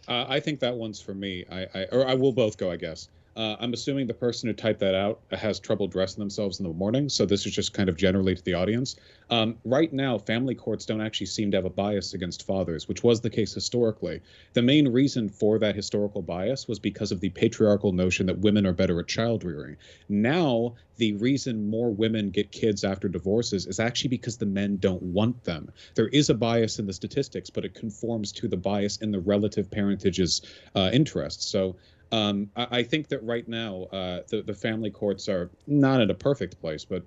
[0.07, 1.45] Uh, I think that one's for me.
[1.51, 3.09] I, I or I will both go, I guess.
[3.39, 6.73] Uh, I'm assuming the person who typed that out has trouble dressing themselves in the
[6.73, 8.97] morning, so this is just kind of generally to the audience.
[9.31, 13.05] Um, right now, family courts don't actually seem to have a bias against fathers, which
[13.05, 14.23] was the case historically.
[14.55, 18.67] The main reason for that historical bias was because of the patriarchal notion that women
[18.67, 19.77] are better at child rearing.
[20.09, 25.03] Now, the reason more women get kids after divorces is actually because the men don't
[25.03, 25.71] want them.
[25.95, 29.21] There is a bias in the statistics, but it conforms to the bias in the
[29.21, 30.43] relative parentage's
[30.75, 31.47] uh, interests.
[31.47, 31.77] So
[32.13, 36.11] um, I, I, think that right now uh, the the family courts are not in
[36.11, 37.03] a perfect place, but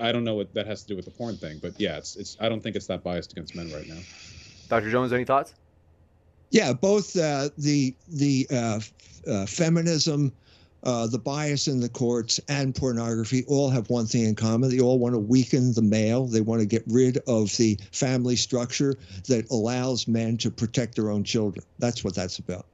[0.00, 1.58] I don't know what that has to do with the porn thing.
[1.60, 4.00] But yeah, it's it's I don't think it's that biased against men right now.
[4.68, 4.90] Dr.
[4.90, 5.54] Jones, any thoughts?
[6.50, 8.80] Yeah, both uh, the the uh,
[9.28, 10.32] uh feminism,
[10.84, 14.80] uh, the bias in the courts, and pornography all have one thing in common: they
[14.80, 16.24] all want to weaken the male.
[16.24, 18.94] They want to get rid of the family structure
[19.28, 21.64] that allows men to protect their own children.
[21.78, 22.66] That's what that's about.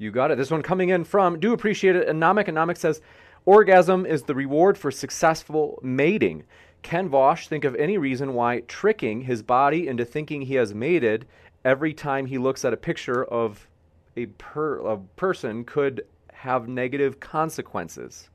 [0.00, 0.38] You got it.
[0.38, 2.08] This one coming in from do appreciate it.
[2.08, 3.02] Anomic Anomic says,
[3.44, 6.44] orgasm is the reward for successful mating.
[6.80, 11.26] Ken Vosh think of any reason why tricking his body into thinking he has mated
[11.66, 13.68] every time he looks at a picture of
[14.16, 18.30] a, per, a person could have negative consequences.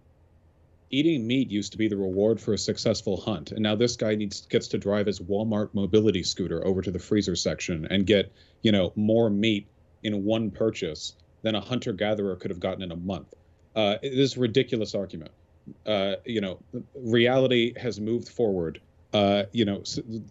[0.92, 4.14] Eating meat used to be the reward for a successful hunt, and now this guy
[4.14, 8.32] needs gets to drive his Walmart mobility scooter over to the freezer section and get,
[8.62, 9.66] you know, more meat
[10.04, 11.16] in one purchase
[11.46, 13.32] than a hunter gatherer could have gotten in a month.
[13.76, 15.30] Uh, it is a ridiculous argument.
[15.86, 16.60] Uh, you know,
[16.96, 18.82] reality has moved forward.
[19.14, 19.84] Uh, you know,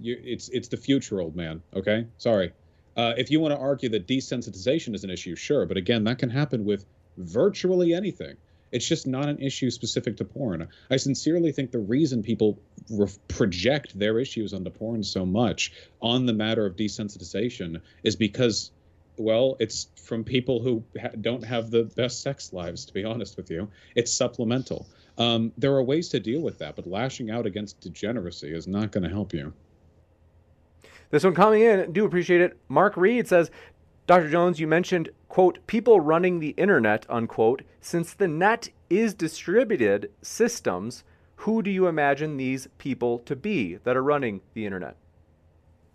[0.03, 1.62] it's it's the future, old man.
[1.75, 2.53] Okay, sorry.
[2.97, 6.19] Uh, if you want to argue that desensitization is an issue, sure, but again, that
[6.19, 6.85] can happen with
[7.17, 8.37] virtually anything.
[8.73, 10.67] It's just not an issue specific to porn.
[10.91, 12.59] I sincerely think the reason people
[12.91, 18.73] re- project their issues onto porn so much on the matter of desensitization is because
[19.17, 23.37] well, it's from people who ha- don't have the best sex lives, to be honest
[23.37, 23.69] with you.
[23.95, 24.87] It's supplemental.
[25.19, 28.91] Um, there are ways to deal with that, but lashing out against degeneracy is not
[28.91, 29.53] going to help you.
[31.11, 32.59] This one coming in, do appreciate it.
[32.69, 33.51] Mark Reed says,
[34.07, 34.29] Dr.
[34.29, 37.62] Jones, you mentioned, quote, people running the internet, unquote.
[37.81, 41.05] Since the net is distributed systems,
[41.37, 44.97] who do you imagine these people to be that are running the internet?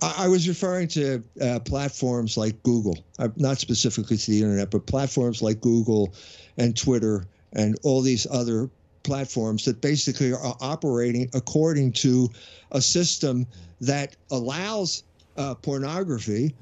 [0.01, 4.85] I was referring to uh, platforms like Google, uh, not specifically to the internet, but
[4.85, 6.13] platforms like Google
[6.57, 8.69] and Twitter and all these other
[9.03, 12.29] platforms that basically are operating according to
[12.71, 13.45] a system
[13.81, 15.03] that allows
[15.37, 16.55] uh, pornography,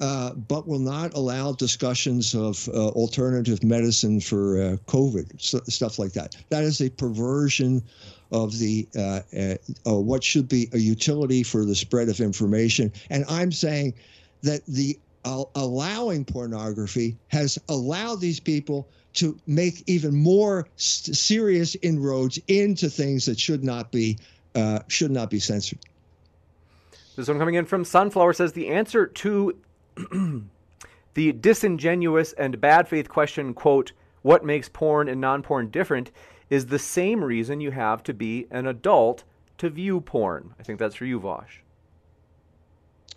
[0.00, 6.12] uh, but will not allow discussions of uh, alternative medicine for uh, COVID, stuff like
[6.12, 6.36] that.
[6.48, 7.82] That is a perversion
[8.32, 9.20] of the uh,
[9.86, 12.92] uh, what should be a utility for the spread of information.
[13.10, 13.94] And I'm saying
[14.42, 22.38] that the uh, allowing pornography has allowed these people to make even more serious inroads
[22.48, 24.18] into things that should not be
[24.54, 25.78] uh, should not be censored.
[27.16, 29.56] This one coming in from Sunflower says the answer to
[31.14, 36.10] the disingenuous and bad faith question, quote, what makes porn and non-porn different
[36.50, 39.24] is the same reason you have to be an adult
[39.58, 40.54] to view porn.
[40.58, 41.62] I think that's for you, Vosh.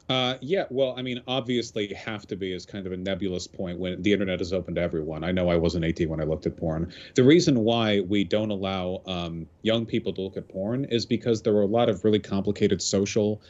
[0.09, 3.79] Uh, yeah, well, I mean, obviously, have to be is kind of a nebulous point
[3.79, 5.23] when the internet is open to everyone.
[5.23, 6.91] I know I wasn't 18 when I looked at porn.
[7.15, 11.41] The reason why we don't allow um, young people to look at porn is because
[11.41, 13.41] there are a lot of really complicated social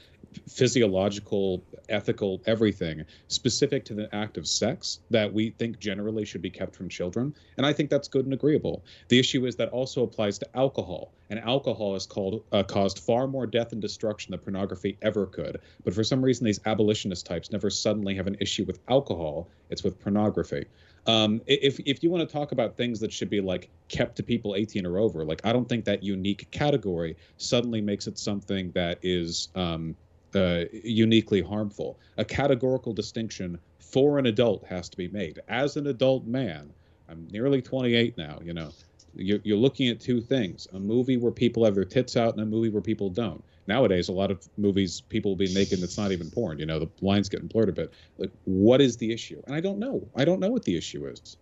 [0.48, 6.50] physiological, ethical, everything specific to the act of sex that we think generally should be
[6.50, 7.34] kept from children.
[7.58, 8.84] And I think that's good and agreeable.
[9.10, 11.14] The issue is that also applies to alcohol.
[11.30, 15.60] And alcohol has called, uh, caused far more death and destruction than pornography ever could.
[15.84, 19.84] But for some reason, these abolitionist types never suddenly have an issue with alcohol, it's
[19.84, 20.66] with pornography.
[21.06, 24.24] Um, if if you want to talk about things that should be like kept to
[24.24, 28.72] people 18 or over, like I don't think that unique category suddenly makes it something
[28.72, 29.96] that is um,
[30.34, 32.00] uh, uniquely harmful.
[32.18, 35.40] A categorical distinction for an adult has to be made.
[35.50, 36.72] As an adult man,
[37.10, 38.72] I'm nearly 28 now, you know,
[39.16, 42.42] you're, you're looking at two things a movie where people have their tits out and
[42.42, 43.44] a movie where people don't.
[43.68, 46.60] Nowadays, a lot of movies people will be making that's not even porn.
[46.60, 47.94] You know, the lines getting blurred a bit.
[48.18, 49.42] Like, what is the issue?
[49.48, 50.08] And I don't know.
[50.16, 51.38] I don't know what the issue is.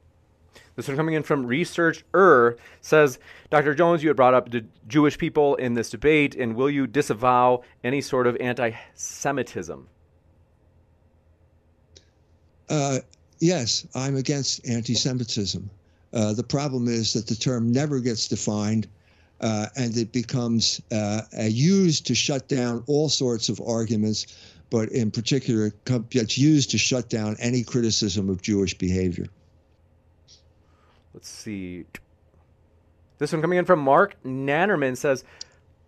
[0.76, 3.19] This one coming in from Researcher says,
[3.49, 3.74] Dr.
[3.74, 7.63] Jones, you had brought up the Jewish people in this debate, and will you disavow
[7.84, 9.88] any sort of anti Semitism?
[12.69, 12.99] Uh,
[13.39, 15.69] yes, I'm against anti Semitism.
[16.13, 18.88] Uh, the problem is that the term never gets defined.
[19.41, 24.27] Uh, and it becomes uh, used to shut down all sorts of arguments,
[24.69, 25.73] but in particular,
[26.11, 29.25] it's used to shut down any criticism of Jewish behavior.
[31.13, 31.85] Let's see.
[33.17, 35.23] This one coming in from Mark Nannerman says,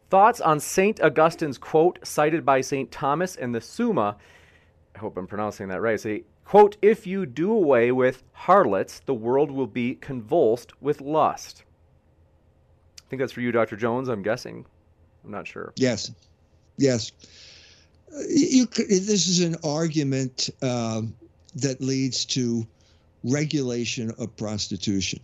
[0.10, 1.00] Thoughts on St.
[1.02, 2.92] Augustine's quote cited by St.
[2.92, 4.18] Thomas in the Summa.
[4.96, 6.00] I hope I'm pronouncing that right.
[6.00, 11.64] Say, quote, If you do away with harlots, the world will be convulsed with lust.
[13.14, 13.76] Think that's for you, Dr.
[13.76, 14.66] Jones, I'm guessing.
[15.24, 15.72] I'm not sure.
[15.76, 16.12] Yes.
[16.80, 17.12] Yes.
[18.28, 21.04] You, this is an argument uh,
[21.58, 22.66] that leads to
[23.24, 25.20] regulation of prostitution.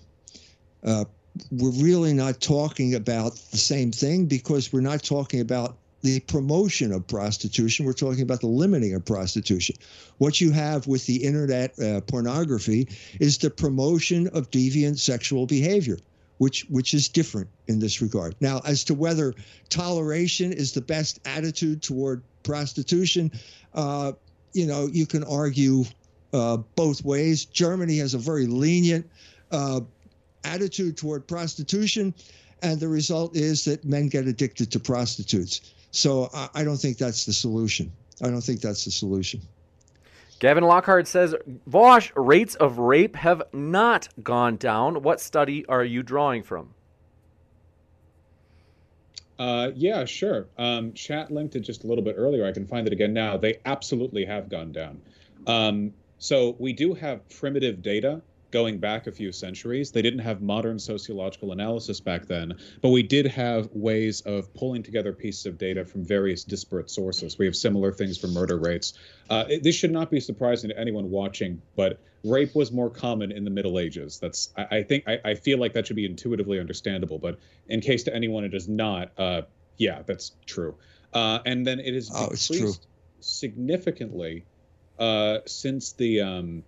[0.83, 1.05] Uh,
[1.51, 6.91] we're really not talking about the same thing because we're not talking about the promotion
[6.91, 7.87] of prostitution.
[7.87, 9.77] We're talking about the limiting of prostitution.
[10.19, 12.87] What you have with the internet uh, pornography
[13.19, 15.97] is the promotion of deviant sexual behavior,
[16.39, 18.35] which which is different in this regard.
[18.39, 19.35] Now, as to whether
[19.69, 23.31] toleration is the best attitude toward prostitution,
[23.73, 24.13] uh,
[24.53, 25.83] you know, you can argue
[26.33, 27.45] uh, both ways.
[27.45, 29.07] Germany has a very lenient
[29.51, 29.81] uh,
[30.43, 32.13] attitude toward prostitution,
[32.63, 35.73] and the result is that men get addicted to prostitutes.
[35.91, 37.91] So I, I don't think that's the solution.
[38.21, 39.41] I don't think that's the solution.
[40.39, 41.35] Gavin Lockhart says,
[41.69, 45.03] Vaush, rates of rape have not gone down.
[45.03, 46.73] What study are you drawing from?
[49.37, 50.47] Uh, yeah, sure.
[50.57, 52.45] Um, chat linked it just a little bit earlier.
[52.45, 53.37] I can find it again now.
[53.37, 55.01] They absolutely have gone down.
[55.45, 58.21] Um, so we do have primitive data
[58.51, 59.91] going back a few centuries.
[59.91, 64.83] They didn't have modern sociological analysis back then, but we did have ways of pulling
[64.83, 67.37] together pieces of data from various disparate sources.
[67.37, 68.93] We have similar things for murder rates.
[69.29, 73.31] Uh, it, this should not be surprising to anyone watching, but rape was more common
[73.31, 74.19] in the Middle Ages.
[74.19, 77.81] That's I, I think I, I, feel like that should be intuitively understandable, but in
[77.81, 79.43] case to anyone it is not, uh,
[79.77, 80.75] yeah, that's true.
[81.13, 82.87] Uh, and then it is oh, decreased
[83.19, 84.45] significantly
[84.99, 86.63] uh, since the um,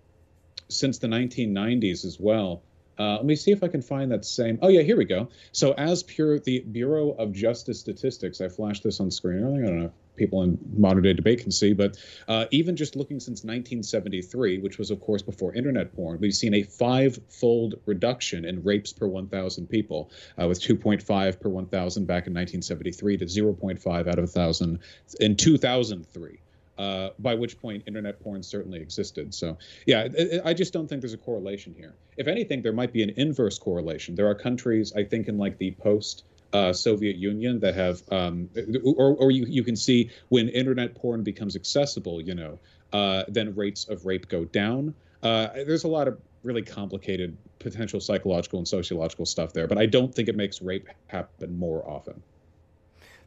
[0.71, 2.63] since the 1990s as well.
[2.99, 4.59] Uh, let me see if I can find that same.
[4.61, 5.29] Oh yeah, here we go.
[5.53, 9.65] So as pure the Bureau of Justice Statistics, I flashed this on screen earlier.
[9.65, 11.97] I don't know if people in modern day debate can see, but
[12.27, 16.53] uh, even just looking since 1973, which was of course before internet porn, we've seen
[16.53, 22.33] a five-fold reduction in rapes per 1,000 people, uh, with 2.5 per 1,000 back in
[22.33, 24.79] 1973 to 0.5 out of 1,000
[25.19, 26.39] in 2003.
[26.81, 29.35] Uh, by which point internet porn certainly existed.
[29.35, 29.55] So,
[29.85, 30.07] yeah,
[30.43, 31.93] I just don't think there's a correlation here.
[32.17, 34.15] If anything, there might be an inverse correlation.
[34.15, 36.23] There are countries, I think, in like the post
[36.53, 38.49] uh, Soviet Union that have, um,
[38.83, 42.57] or, or you, you can see when internet porn becomes accessible, you know,
[42.93, 44.95] uh, then rates of rape go down.
[45.21, 49.85] Uh, there's a lot of really complicated potential psychological and sociological stuff there, but I
[49.85, 52.23] don't think it makes rape happen more often.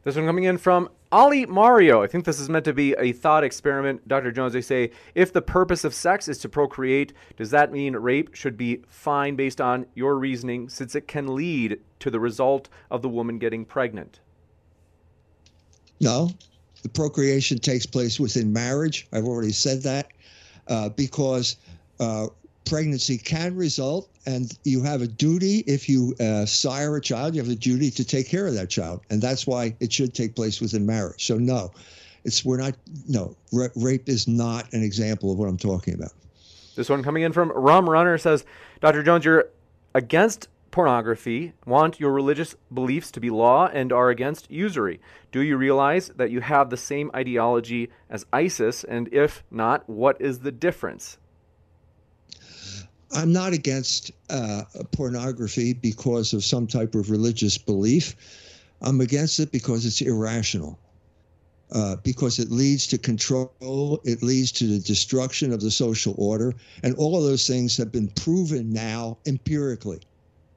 [0.05, 2.03] This one coming in from Ali Mario.
[2.03, 4.07] I think this is meant to be a thought experiment.
[4.07, 4.31] Dr.
[4.31, 8.35] Jones, they say, if the purpose of sex is to procreate, does that mean rape
[8.35, 13.01] should be fine based on your reasoning since it can lead to the result of
[13.01, 14.19] the woman getting pregnant?
[15.99, 16.29] No.
[16.83, 19.07] The procreation takes place within marriage.
[19.11, 20.09] I've already said that.
[20.67, 21.57] Uh, because
[21.99, 22.27] uh,
[22.65, 27.41] pregnancy can result, and you have a duty if you uh, sire a child, you
[27.41, 30.35] have a duty to take care of that child, and that's why it should take
[30.35, 31.25] place within marriage.
[31.25, 31.71] So no.
[32.25, 32.75] It's we're not
[33.07, 36.11] no ra- rape is not an example of what I'm talking about.
[36.75, 38.43] This one coming in from Rum Runner says,
[38.81, 39.03] Dr.
[39.03, 39.49] Jones, you're
[39.93, 44.99] against pornography, want your religious beliefs to be law, and are against usury.
[45.31, 48.83] Do you realize that you have the same ideology as ISIS?
[48.83, 51.17] And if not, what is the difference?
[53.13, 58.15] I'm not against uh, pornography because of some type of religious belief.
[58.81, 60.79] I'm against it because it's irrational.
[61.71, 66.53] Uh, because it leads to control, it leads to the destruction of the social order,
[66.83, 69.99] and all of those things have been proven now empirically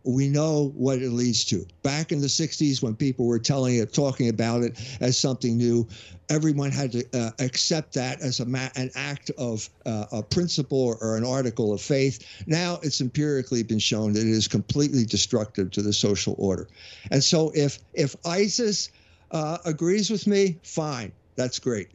[0.08, 1.66] we know what it leads to.
[1.82, 5.86] Back in the 60s, when people were telling it, talking about it as something new,
[6.30, 10.96] everyone had to uh, accept that as a ma- an act of uh, a principle
[11.02, 12.24] or, an article of faith.
[12.46, 16.68] Now it's empirically been shown that it is completely destructive to the social order.
[17.10, 18.90] And so, if if ISIS
[19.30, 21.90] uh, agrees with me, fine, that's great.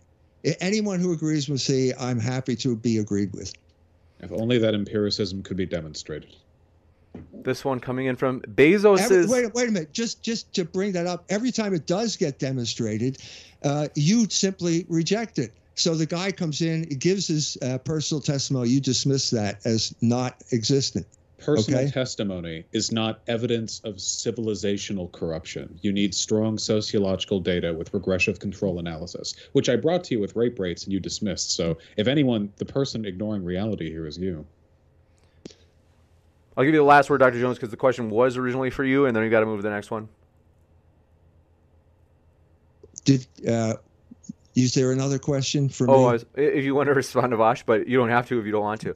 [0.61, 3.53] Anyone who agrees with me, I'm happy to be agreed with.
[4.20, 6.36] If only that empiricism could be demonstrated.
[7.32, 9.93] This one coming in from Bezos Every, wait, wait a minute.
[9.93, 13.18] Just just to bring that up, every time it does get demonstrated,
[13.64, 15.53] uh, you simply reject it.
[15.76, 18.70] So the guy comes in, he gives his uh, personal testimony.
[18.70, 21.07] You dismiss that as not existent.
[21.39, 21.91] Personal okay?
[21.91, 25.78] testimony is not evidence of civilizational corruption.
[25.82, 30.38] You need strong sociological data with regressive control analysis, which I brought to you with
[30.38, 31.51] rape rates and you dismissed.
[31.51, 34.45] So if anyone, the person ignoring reality here is you.
[36.56, 37.39] I'll give you the last word, Dr.
[37.39, 39.64] Jones, because the question was originally for you, and then we got to move to
[39.64, 40.08] the next one.
[43.06, 43.76] Did uh,
[44.56, 46.20] is there another question for oh, me?
[46.20, 48.51] Oh, if you want to respond to Vaush, but you don't have to if you
[48.51, 48.95] don't want to.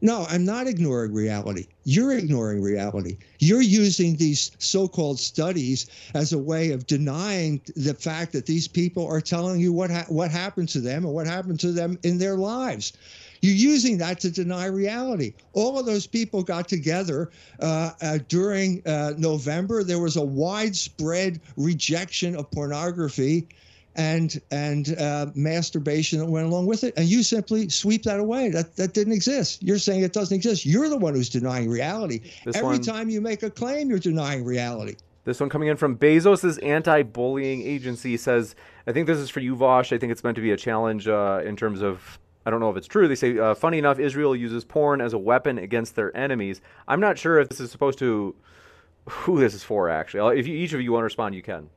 [0.00, 1.68] No, I'm not ignoring reality.
[1.84, 3.16] You're ignoring reality.
[3.38, 8.68] You're using these so called studies as a way of denying the fact that these
[8.68, 11.98] people are telling you what, ha- what happened to them and what happened to them
[12.02, 12.92] in their lives.
[13.44, 15.34] You're using that to deny reality.
[15.52, 17.30] All of those people got together
[17.60, 19.84] uh, uh, during uh, November.
[19.84, 23.48] There was a widespread rejection of pornography
[23.96, 28.48] and and uh, masturbation that went along with it, and you simply sweep that away.
[28.48, 29.62] That that didn't exist.
[29.62, 30.64] You're saying it doesn't exist.
[30.64, 32.20] You're the one who's denying reality.
[32.46, 34.96] This Every one, time you make a claim, you're denying reality.
[35.24, 38.54] This one coming in from Bezos' anti-bullying agency says,
[38.86, 39.92] "I think this is for you, Vosh.
[39.92, 42.70] I think it's meant to be a challenge uh, in terms of I don't know
[42.70, 43.08] if it's true.
[43.08, 46.60] They say, uh, funny enough, Israel uses porn as a weapon against their enemies.
[46.86, 48.34] I'm not sure if this is supposed to,
[49.08, 50.38] who this is for, actually.
[50.38, 51.70] If you, each of you want to respond, you can.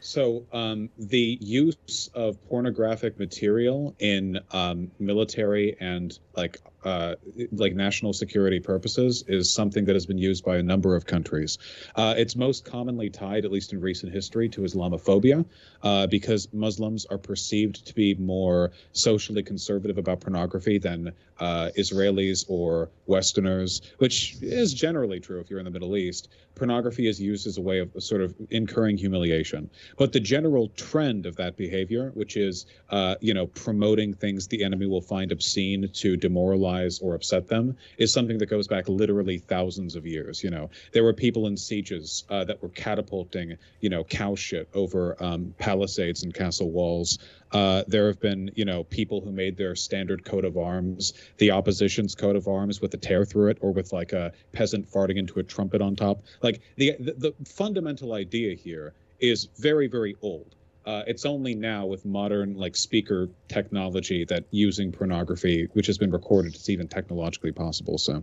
[0.00, 7.14] So, um, the use of pornographic material in um, military and like uh,
[7.52, 11.58] like national security purposes is something that has been used by a number of countries.
[11.96, 15.44] Uh, it's most commonly tied, at least in recent history, to Islamophobia,
[15.82, 22.44] uh, because Muslims are perceived to be more socially conservative about pornography than uh, Israelis
[22.48, 26.28] or Westerners, which is generally true if you're in the Middle East.
[26.54, 29.68] Pornography is used as a way of sort of incurring humiliation.
[29.98, 34.62] But the general trend of that behavior, which is, uh, you know, promoting things the
[34.62, 39.38] enemy will find obscene to demoralize or upset them, is something that goes back literally
[39.38, 40.42] thousands of years.
[40.42, 44.68] You know, there were people in sieges uh, that were catapulting, you know, cow shit
[44.74, 47.18] over um, palisades and castle walls.
[47.52, 51.50] Uh, there have been, you know, people who made their standard coat of arms the
[51.50, 55.16] opposition's coat of arms with a tear through it, or with like a peasant farting
[55.16, 56.22] into a trumpet on top.
[56.42, 60.54] Like the the, the fundamental idea here is very very old.
[60.86, 66.10] Uh, it's only now with modern like speaker technology that using pornography, which has been
[66.10, 67.96] recorded, is even technologically possible.
[67.96, 68.22] So,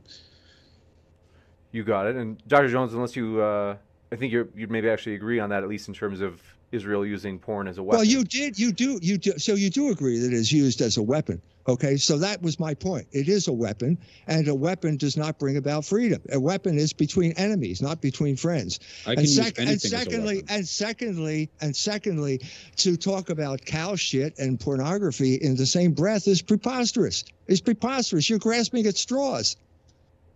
[1.72, 2.16] you got it.
[2.16, 2.70] And Dr.
[2.70, 3.78] Jones, unless you, uh,
[4.12, 6.42] I think you you maybe actually agree on that, at least in terms of
[6.72, 7.98] Israel using porn as a weapon.
[7.98, 9.38] Well, you did, you do, you do.
[9.38, 11.42] So you do agree that it is used as a weapon.
[11.68, 13.08] Okay, so that was my point.
[13.12, 16.22] It is a weapon, and a weapon does not bring about freedom.
[16.32, 18.80] A weapon is between enemies, not between friends.
[19.06, 22.42] I can and, sec- use and secondly, and secondly, and secondly,
[22.78, 27.24] to talk about cow shit and pornography in the same breath is preposterous.
[27.48, 28.28] It's preposterous.
[28.30, 29.56] You're grasping at straws.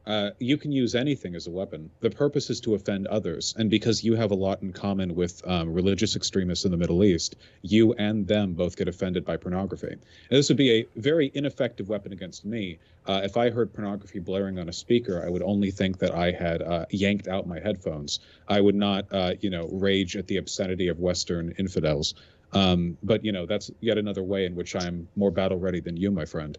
[0.08, 1.90] Uh, you can use anything as a weapon.
[2.02, 5.42] The purpose is to offend others, and because you have a lot in common with
[5.48, 9.88] um, religious extremists in the Middle East, you and them both get offended by pornography.
[9.88, 10.00] And
[10.30, 12.78] this would be a very ineffective weapon against me.
[13.08, 16.32] Uh, if I heard pornography blaring on a speaker, I would only think that I
[16.32, 18.20] had uh, yanked out my headphones.
[18.48, 22.14] I would not, uh, you know, rage at the obscenity of Western infidels.
[22.54, 25.98] Um, but you know, that's yet another way in which I'm more battle ready than
[25.98, 26.58] you, my friend.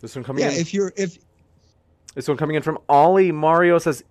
[0.00, 0.60] This one coming yeah, in.
[0.60, 1.18] if you're if
[2.14, 4.04] this one coming in from Ollie Mario says,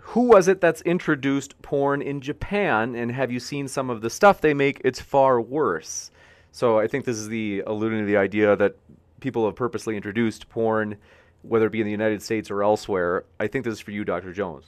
[0.00, 2.94] who was it that's introduced porn in Japan?
[2.94, 4.80] And have you seen some of the stuff they make?
[4.84, 6.10] It's far worse.
[6.50, 8.76] So I think this is the alluding to the idea that
[9.20, 10.96] people have purposely introduced porn,
[11.42, 13.24] whether it be in the United States or elsewhere.
[13.38, 14.32] I think this is for you, Dr.
[14.32, 14.64] Jones.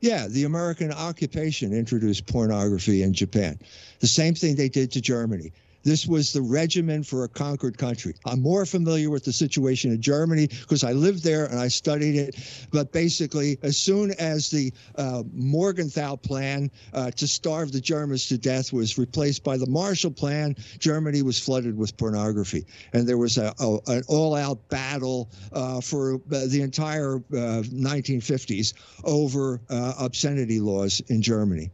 [0.00, 3.58] Yeah, the American occupation introduced pornography in Japan.
[4.00, 5.52] The same thing they did to Germany.
[5.82, 8.14] This was the regimen for a conquered country.
[8.24, 12.16] I'm more familiar with the situation in Germany because I lived there and I studied
[12.16, 12.36] it.
[12.70, 18.38] But basically, as soon as the uh, Morgenthau plan uh, to starve the Germans to
[18.38, 22.66] death was replaced by the Marshall Plan, Germany was flooded with pornography.
[22.92, 29.08] And there was a, a an all out battle uh, for the entire 1950s uh,
[29.08, 31.70] over uh, obscenity laws in Germany.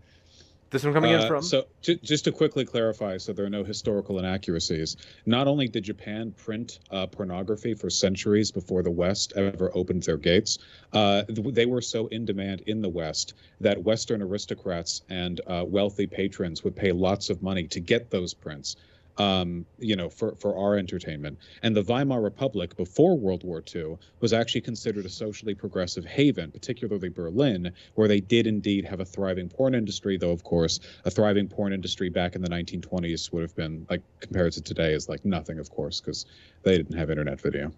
[0.71, 1.43] This one coming uh, in from?
[1.43, 4.97] So, just to quickly clarify, so there are no historical inaccuracies.
[5.25, 10.19] Not only did Japan print uh, pornography for centuries before the West ever opened their
[10.19, 10.59] gates,
[10.93, 16.07] uh, they were so in demand in the West that Western aristocrats and uh, wealthy
[16.07, 18.77] patrons would pay lots of money to get those prints
[19.19, 21.39] um, you know, for, for our entertainment.
[21.63, 26.51] And the Weimar Republic before World War II was actually considered a socially progressive haven,
[26.51, 31.11] particularly Berlin, where they did indeed have a thriving porn industry, though, of course, a
[31.11, 35.09] thriving porn industry back in the 1920s would have been, like, compared to today, is
[35.09, 36.27] like nothing, of course, because
[36.63, 37.73] they didn't have internet video.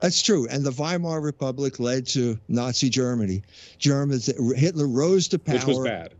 [0.00, 0.46] That's true.
[0.48, 3.42] And the Weimar Republic led to Nazi Germany.
[3.78, 5.56] Germans, Hitler rose to power.
[5.56, 6.12] Which was bad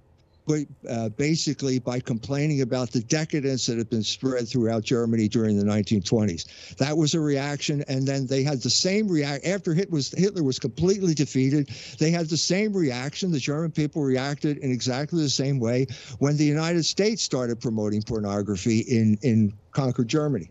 [0.88, 5.64] uh, basically by complaining about the decadence that had been spread throughout Germany during the
[5.64, 6.76] 1920s.
[6.76, 10.42] That was a reaction, and then they had the same react after Hitler was Hitler
[10.42, 11.70] was completely defeated.
[11.98, 13.32] They had the same reaction.
[13.32, 15.86] The German people reacted in exactly the same way
[16.18, 20.50] when the United States started promoting pornography in in conquered Germany.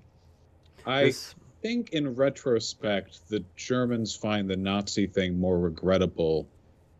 [0.85, 1.13] I
[1.61, 6.47] think, in retrospect, the Germans find the Nazi thing more regrettable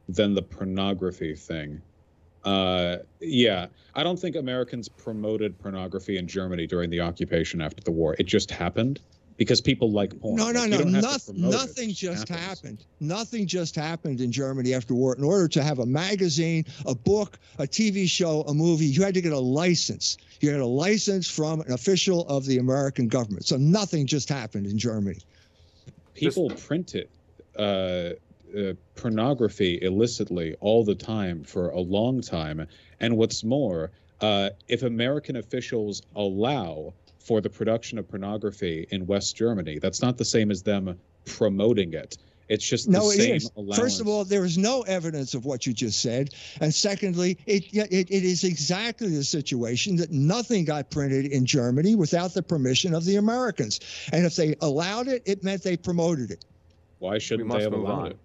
[0.07, 1.81] than the pornography thing
[2.45, 7.91] uh, yeah, I don't think Americans promoted pornography in Germany during the occupation after the
[7.91, 8.15] war.
[8.19, 9.01] It just happened
[9.37, 10.35] because people like porn.
[10.35, 10.99] No, no, like, no.
[10.99, 12.85] Nothing, nothing just happened.
[12.99, 15.15] Nothing just happened in Germany after war.
[15.15, 19.15] In order to have a magazine, a book, a TV show, a movie, you had
[19.15, 20.17] to get a license.
[20.39, 23.45] You had a license from an official of the American government.
[23.45, 25.19] So nothing just happened in Germany.
[26.13, 27.09] People printed
[27.57, 28.11] uh,
[28.55, 32.67] uh, pornography illicitly all the time for a long time.
[32.99, 33.91] And what's more,
[34.21, 40.17] uh, if American officials allow for the production of pornography in West Germany, that's not
[40.17, 42.17] the same as them promoting it.
[42.47, 43.79] It's just no, the same allowance.
[43.79, 46.29] First of all, there is no evidence of what you just said,
[46.61, 51.95] and secondly, it, it it is exactly the situation that nothing got printed in Germany
[51.95, 53.79] without the permission of the Americans,
[54.13, 56.45] and if they allowed it, it meant they promoted it.
[56.99, 58.11] Why shouldn't they have allowed on.
[58.11, 58.17] it?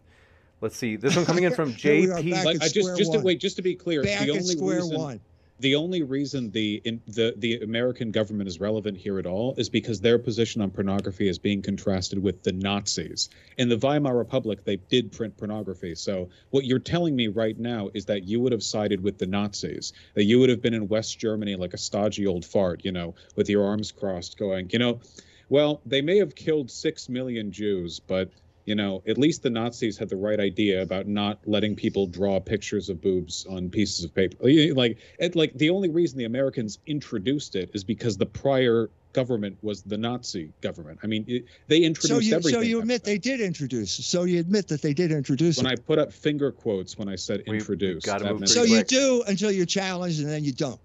[0.61, 0.97] Let's see.
[0.97, 2.45] This one coming in from JP.
[2.45, 5.21] like, I just just to wait, just to be clear, back the only reason one.
[5.59, 9.71] the only reason the in, the the American government is relevant here at all is
[9.71, 13.31] because their position on pornography is being contrasted with the Nazis.
[13.57, 15.95] In the Weimar Republic, they did print pornography.
[15.95, 19.27] So what you're telling me right now is that you would have sided with the
[19.27, 22.93] Nazis, that you would have been in West Germany like a stodgy old fart, you
[22.93, 25.01] know, with your arms crossed, going, you know,
[25.49, 28.31] well, they may have killed six million Jews, but
[28.71, 32.39] you know, at least the Nazis had the right idea about not letting people draw
[32.39, 34.37] pictures of boobs on pieces of paper.
[34.41, 39.59] Like, it, like the only reason the Americans introduced it is because the prior government
[39.62, 41.01] was the Nazi government.
[41.03, 42.61] I mean, it, they introduced so you, everything.
[42.61, 43.91] So you admit they did introduce.
[43.91, 45.57] So you admit that they did introduce.
[45.57, 45.73] When it.
[45.73, 50.21] I put up finger quotes when I said introduce, so you do until you're challenged,
[50.21, 50.79] and then you don't.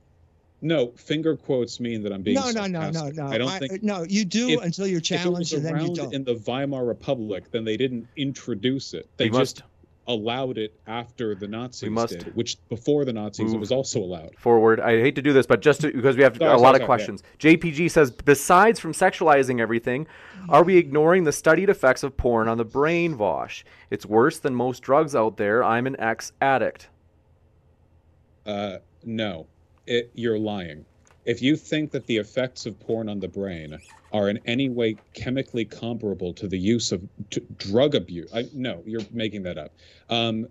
[0.62, 3.28] No, finger quotes mean that I'm being no, no, no, no, no.
[3.28, 3.84] I don't I, think.
[3.84, 6.14] No, you do if, until you're challenged, and then you don't.
[6.14, 9.10] In the Weimar Republic, then they didn't introduce it.
[9.18, 9.64] They we just must,
[10.08, 14.34] allowed it after the Nazis must did, which before the Nazis it was also allowed.
[14.38, 14.80] Forward.
[14.80, 16.82] I hate to do this, but just to, because we have sorry, a lot sorry,
[16.82, 17.22] of questions.
[17.42, 17.52] Yeah.
[17.52, 20.08] JPG says, besides from sexualizing everything,
[20.48, 23.64] are we ignoring the studied effects of porn on the brain, Vaush?
[23.90, 25.64] It's worse than most drugs out there.
[25.64, 26.88] I'm an ex addict.
[28.46, 29.48] Uh, no
[29.88, 30.86] it, you're lying.
[31.26, 33.80] If you think that the effects of porn on the brain
[34.12, 37.02] are in any way chemically comparable to the use of
[37.58, 39.72] drug abuse, I, no, you're making that up.
[40.10, 40.48] Um,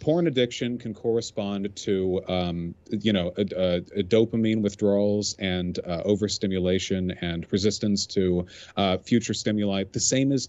[0.00, 6.00] porn addiction can correspond to, um, you know, a, a, a dopamine withdrawals and uh,
[6.06, 8.46] overstimulation and resistance to
[8.78, 10.48] uh, future stimuli, the same as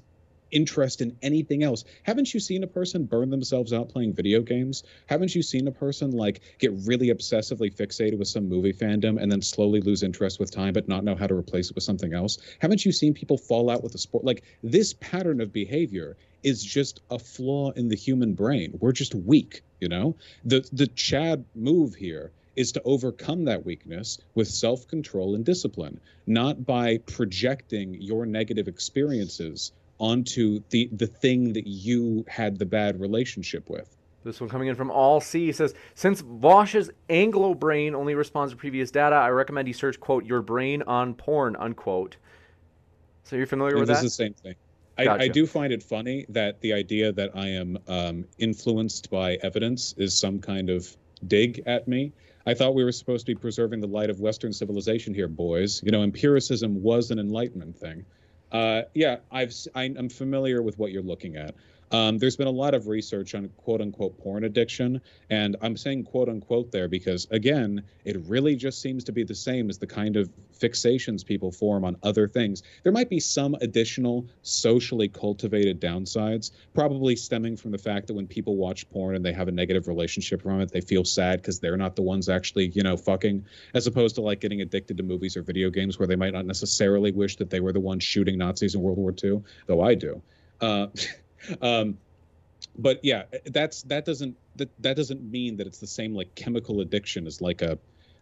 [0.52, 1.84] interest in anything else.
[2.04, 4.84] Haven't you seen a person burn themselves out playing video games?
[5.08, 9.32] Haven't you seen a person like get really obsessively fixated with some movie fandom and
[9.32, 12.14] then slowly lose interest with time but not know how to replace it with something
[12.14, 12.38] else?
[12.60, 14.24] Haven't you seen people fall out with a sport?
[14.24, 18.78] Like this pattern of behavior is just a flaw in the human brain.
[18.80, 20.16] We're just weak, you know?
[20.44, 26.66] The the Chad move here is to overcome that weakness with self-control and discipline, not
[26.66, 33.70] by projecting your negative experiences onto the the thing that you had the bad relationship
[33.70, 33.96] with.
[34.24, 38.58] This one coming in from All C says, since Vaush's Anglo brain only responds to
[38.58, 42.18] previous data, I recommend you search quote your brain on porn unquote.
[43.24, 44.56] So you're familiar and with this is the same thing.
[44.98, 45.24] I, Gotcha.
[45.24, 49.94] I do find it funny that the idea that I am um, influenced by evidence
[49.98, 50.96] is some kind of
[51.28, 52.14] dig at me.
[52.46, 55.82] I thought we were supposed to be preserving the light of Western civilization here, boys.
[55.84, 58.06] You know, empiricism was an Enlightenment thing.
[58.52, 61.56] Uh, yeah, I've I, am familiar with what you're looking at.
[61.92, 66.06] Um, there's been a lot of research on quote unquote porn addiction, and I'm saying
[66.06, 69.88] quote unquote there because again, it really just seems to be the same as the
[69.88, 70.30] kind of
[70.60, 72.64] fixations people form on other things.
[72.84, 78.28] There might be some additional socially cultivated downsides, probably stemming from the fact that when
[78.28, 81.60] people watch porn and they have a negative relationship from it, they feel sad because
[81.60, 85.04] they're not the ones actually, you know, fucking, as opposed to like getting addicted to
[85.04, 88.04] movies or video games where they might not necessarily wish that they were the ones
[88.04, 90.22] shooting Nazis in World War II, though I do.
[90.62, 90.88] Uh,
[91.62, 91.98] um,
[92.78, 96.82] but yeah, that's that doesn't that, that doesn't mean that it's the same like chemical
[96.82, 97.78] addiction as like a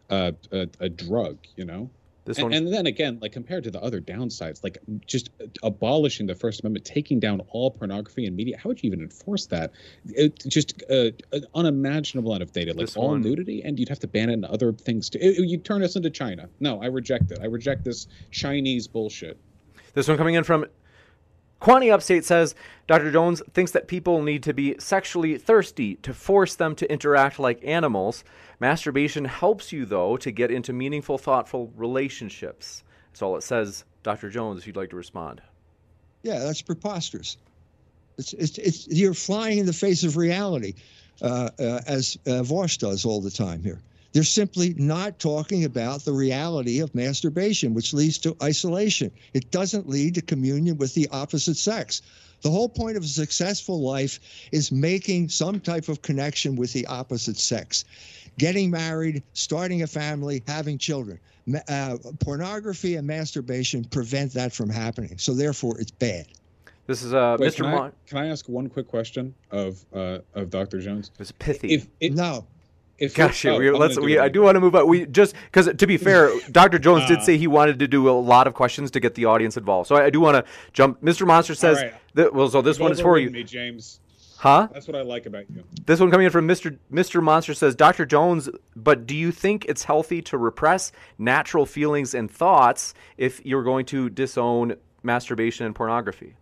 [0.10, 1.90] a, a, a drug, you know.
[2.26, 5.30] This And, one and then again, like compared to the other downsides, like just
[5.62, 9.48] abolishing the First Amendment, taking down all pornography and media, how would you even enforce
[9.48, 9.72] that?
[10.06, 13.90] It just uh, an unimaginable amount of data, like This all one- nudity, and you'd
[13.90, 15.20] have to ban it in other things too.
[15.22, 16.48] It- you turn us into China.
[16.62, 17.40] No, I reject it.
[17.42, 19.38] I reject this Chinese bullshit.
[19.94, 20.66] This one coming in from
[21.64, 22.56] Quantity Upstate says
[22.88, 23.10] Dr.
[23.10, 27.64] Jones thinks that people need to be sexually thirsty to force them to interact like
[27.64, 28.26] animals.
[28.60, 32.84] Masturbation helps you, though, to get into meaningful, thoughtful relationships.
[33.08, 33.86] That's all it says.
[34.04, 34.30] Dr.
[34.30, 35.42] Jones, if you'd like to respond.
[36.22, 37.38] Yeah, that's preposterous.
[38.18, 40.74] It's, it's, it's you're flying in the face of reality,
[41.22, 43.80] uh, uh, as uh, Vosh does all the time here.
[44.14, 49.12] They're simply not talking about the reality of masturbation, which leads to isolation.
[49.34, 52.04] It doesn't lead to communion with the opposite sex.
[52.42, 54.20] The whole point of a successful life
[54.52, 57.86] is making some type of connection with the opposite sex,
[58.38, 61.20] getting married, starting a family, having children.
[61.68, 65.18] Uh, pornography and masturbation prevent that from happening.
[65.18, 66.28] So therefore, it's bad.
[66.86, 67.58] This is uh, Wait, Mr.
[67.58, 67.92] can, I, Mon.
[68.06, 70.82] can I ask one quick question of uh, of Dr.
[70.82, 71.12] Jones?
[71.18, 71.76] It's pithy.
[71.76, 72.46] If it, No,
[73.04, 74.00] if Gosh, oh, we, let's.
[74.00, 74.88] We, I do want to move on.
[74.88, 76.80] We just because to be fair, Dr.
[76.80, 77.22] Jones did Uh.
[77.22, 79.88] say he wanted to do a lot of questions to get the audience involved.
[79.88, 81.02] So I, I do want to jump.
[81.02, 81.28] Mr.
[81.28, 81.94] Monster says right.
[82.16, 82.34] that.
[82.34, 84.00] Well, so this You've one is for you, me, James.
[84.38, 84.68] huh?
[84.72, 85.64] That's what I like about you.
[85.86, 86.78] This one coming in from Mr.
[86.92, 87.22] Mr.
[87.22, 88.06] Monster says, Dr.
[88.06, 93.64] Jones, but do you think it's healthy to repress natural feelings and thoughts if you're
[93.64, 96.36] going to disown masturbation and pornography?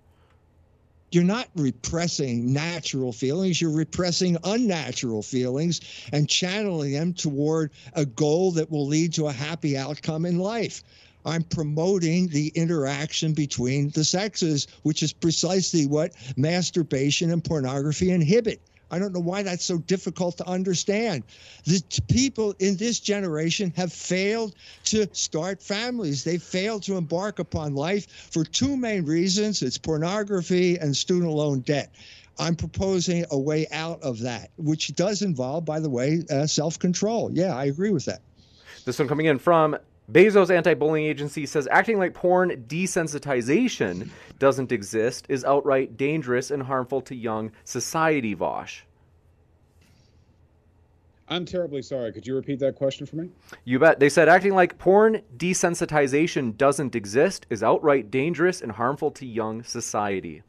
[1.11, 5.81] You're not repressing natural feelings, you're repressing unnatural feelings
[6.13, 10.83] and channeling them toward a goal that will lead to a happy outcome in life.
[11.25, 18.61] I'm promoting the interaction between the sexes, which is precisely what masturbation and pornography inhibit.
[18.91, 21.23] I don't know why that's so difficult to understand.
[21.63, 24.53] The people in this generation have failed
[24.85, 26.23] to start families.
[26.23, 31.61] They failed to embark upon life for two main reasons it's pornography and student loan
[31.61, 31.95] debt.
[32.37, 36.77] I'm proposing a way out of that, which does involve, by the way, uh, self
[36.79, 37.29] control.
[37.31, 38.21] Yeah, I agree with that.
[38.83, 39.77] This one coming in from
[40.11, 44.09] Bezos anti-bullying agency says acting like porn desensitization
[44.39, 48.83] doesn't exist is outright dangerous and harmful to young society, Vosh.
[51.29, 52.11] I'm terribly sorry.
[52.11, 53.29] Could you repeat that question for me?
[53.63, 54.01] You bet.
[54.01, 59.63] They said acting like porn desensitization doesn't exist is outright dangerous and harmful to young
[59.63, 60.43] society.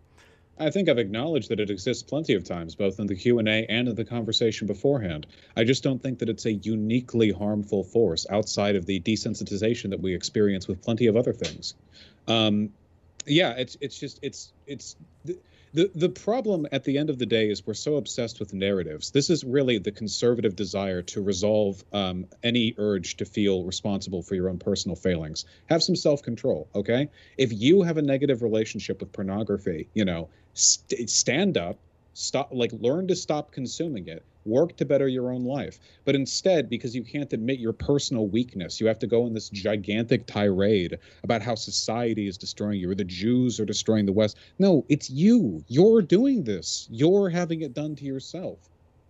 [0.58, 3.88] I think I've acknowledged that it exists plenty of times, both in the Q&A and
[3.88, 5.26] in the conversation beforehand.
[5.56, 10.00] I just don't think that it's a uniquely harmful force outside of the desensitization that
[10.00, 11.74] we experience with plenty of other things.
[12.28, 12.70] Um,
[13.26, 15.38] yeah, it's it's just it's it's the,
[15.74, 19.10] the the problem at the end of the day is we're so obsessed with narratives.
[19.10, 24.34] This is really the conservative desire to resolve um, any urge to feel responsible for
[24.34, 25.44] your own personal failings.
[25.66, 27.08] Have some self control, okay?
[27.38, 31.78] If you have a negative relationship with pornography, you know, st- stand up,
[32.14, 34.24] stop, like learn to stop consuming it.
[34.44, 35.78] Work to better your own life.
[36.04, 39.48] But instead, because you can't admit your personal weakness, you have to go in this
[39.48, 44.38] gigantic tirade about how society is destroying you or the Jews are destroying the West.
[44.58, 45.64] No, it's you.
[45.68, 46.88] You're doing this.
[46.90, 48.58] You're having it done to yourself.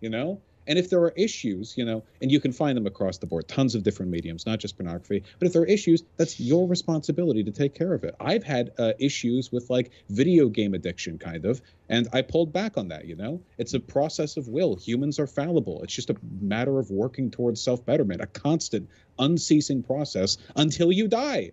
[0.00, 0.40] You know?
[0.66, 3.48] And if there are issues, you know, and you can find them across the board,
[3.48, 7.42] tons of different mediums, not just pornography, but if there are issues, that's your responsibility
[7.44, 8.14] to take care of it.
[8.20, 12.76] I've had uh, issues with like video game addiction, kind of, and I pulled back
[12.78, 13.40] on that, you know?
[13.58, 14.76] It's a process of will.
[14.76, 15.82] Humans are fallible.
[15.82, 21.08] It's just a matter of working towards self betterment, a constant, unceasing process until you
[21.08, 21.52] die.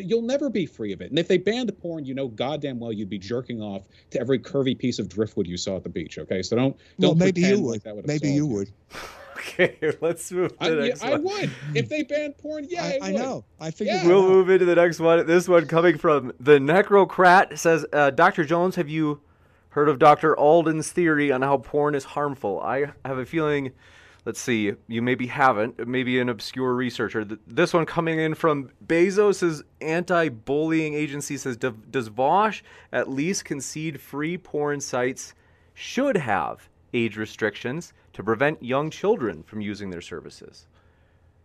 [0.00, 1.10] You'll never be free of it.
[1.10, 4.38] And if they banned porn, you know goddamn well you'd be jerking off to every
[4.38, 6.18] curvy piece of driftwood you saw at the beach.
[6.18, 7.84] Okay, so don't don't well, maybe you would.
[7.84, 8.70] Like maybe you would.
[9.34, 11.18] Okay, let's move to the I, next yeah, one.
[11.18, 12.66] I would if they banned porn.
[12.68, 13.44] Yeah, I, I, I know.
[13.58, 14.02] I figured.
[14.02, 14.06] Yeah.
[14.06, 15.26] We'll move into the next one.
[15.26, 18.44] This one coming from the Necrocrat says, uh, "Dr.
[18.44, 19.20] Jones, have you
[19.70, 20.38] heard of Dr.
[20.38, 22.60] Alden's theory on how porn is harmful?
[22.60, 23.72] I have a feeling."
[24.24, 24.72] Let's see.
[24.86, 25.86] You maybe haven't.
[25.86, 27.24] Maybe an obscure researcher.
[27.46, 32.62] This one coming in from Bezos' anti-bullying agency says, "Does Vosh
[32.92, 35.34] at least concede free porn sites
[35.74, 40.68] should have age restrictions to prevent young children from using their services?"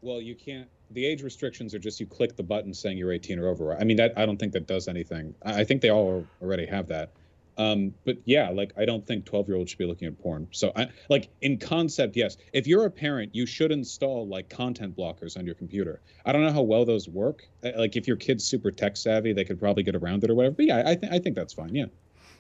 [0.02, 0.70] Well, you can't.
[0.92, 3.76] The age restrictions are just you click the button saying you're 18 or over.
[3.76, 5.34] I mean, that I don't think that does anything.
[5.42, 7.10] I think they all already have that.
[7.58, 10.48] Um, but yeah, like I don't think 12 year olds should be looking at porn.
[10.52, 12.38] So I like in concept, yes.
[12.54, 16.02] If you're a parent, you should install like content blockers on your computer.
[16.26, 17.48] I don't know how well those work.
[17.64, 20.56] Like if your kid's super tech savvy, they could probably get around it or whatever.
[20.56, 21.74] But yeah, I think I think that's fine.
[21.74, 21.86] Yeah.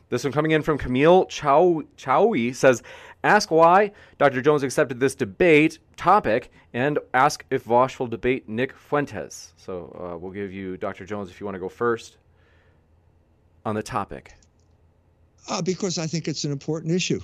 [0.09, 2.81] This one coming in from Camille Chow Chowi says,
[3.23, 4.41] "Ask why Dr.
[4.41, 10.17] Jones accepted this debate topic, and ask if Vosh will debate Nick Fuentes." So uh,
[10.17, 11.05] we'll give you Dr.
[11.05, 12.17] Jones if you want to go first
[13.65, 14.35] on the topic.
[15.49, 17.21] Uh, because I think it's an important issue,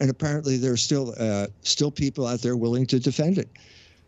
[0.00, 3.48] and apparently there's still uh, still people out there willing to defend it,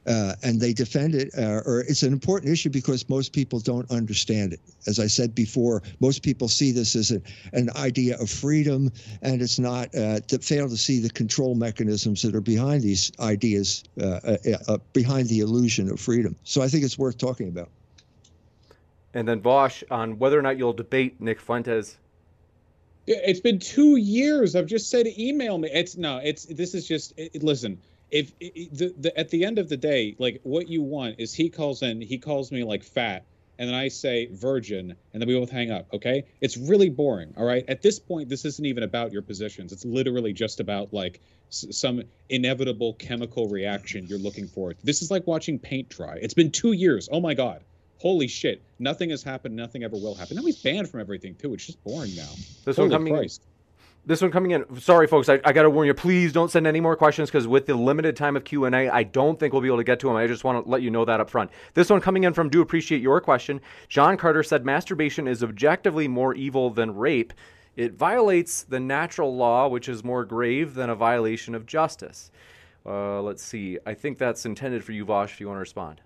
[0.07, 1.31] uh, and they defend it.
[1.37, 4.61] Uh, or it's an important issue because most people don't understand it.
[4.87, 7.11] As I said before, most people see this as
[7.53, 9.93] an idea of freedom, and it's not.
[9.97, 15.29] Uh, to fail to see the control mechanisms that are behind these ideas, uh, behind
[15.29, 16.37] the illusion of freedom.
[16.45, 17.69] So I think it's worth talking about.
[19.13, 21.97] And then Vosh on whether or not you'll debate Nick Fuentes.
[23.07, 24.57] It's been two years.
[24.57, 25.69] I've just said email me.
[25.73, 26.19] It's no.
[26.19, 27.81] It's this is just it, listen.
[28.11, 31.33] If it- the, the at the end of the day, like what you want is
[31.35, 33.25] he calls in, he calls me like fat,
[33.59, 35.87] and then I say virgin, and then we both hang up.
[35.93, 37.33] Okay, it's really boring.
[37.37, 37.65] All right.
[37.69, 39.73] At this point, this isn't even about your positions.
[39.73, 44.75] It's literally just about like s- some inevitable chemical reaction you're looking for.
[44.83, 46.19] This is like watching paint dry.
[46.21, 47.09] It's been two years.
[47.13, 47.63] Oh my god.
[48.07, 48.63] Holy shit!
[48.79, 49.57] Nothing has happened.
[49.57, 50.37] Nothing ever will happen.
[50.37, 51.55] Now he's banned from everything too.
[51.55, 52.31] It's just boring now.
[52.65, 53.15] This Holy one coming.
[53.15, 53.43] Christ.
[54.05, 54.81] This one coming in.
[54.81, 55.29] Sorry, folks.
[55.29, 55.95] I, I got to warn you.
[55.95, 58.89] Please don't send any more questions because with the limited time of Q and A,
[58.89, 60.15] I don't think we'll be able to get to them.
[60.15, 61.51] I just want to let you know that up front.
[61.75, 63.61] This one coming in from Do appreciate your question.
[63.89, 67.33] John Carter said masturbation is objectively more evil than rape.
[67.75, 72.31] It violates the natural law, which is more grave than a violation of justice.
[72.87, 73.81] Uh, let's see.
[73.85, 75.33] I think that's intended for you, Vosh.
[75.33, 76.03] If you want to respond.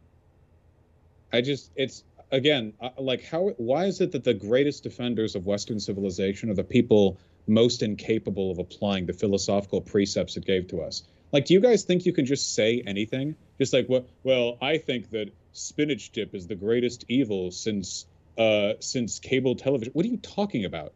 [1.32, 5.46] I just it's again uh, like how why is it that the greatest defenders of
[5.46, 10.80] Western civilization are the people most incapable of applying the philosophical precepts it gave to
[10.80, 11.02] us?
[11.32, 13.36] Like, do you guys think you can just say anything?
[13.58, 18.06] Just like, well, well, I think that spinach dip is the greatest evil since
[18.38, 19.92] uh since cable television.
[19.92, 20.92] What are you talking about?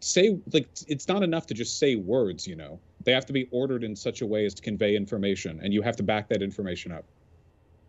[0.00, 2.80] Say like it's not enough to just say words, you know.
[3.04, 5.82] They have to be ordered in such a way as to convey information, and you
[5.82, 7.04] have to back that information up.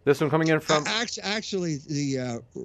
[0.08, 0.86] This one coming in from.
[0.88, 2.62] Actually, the uh,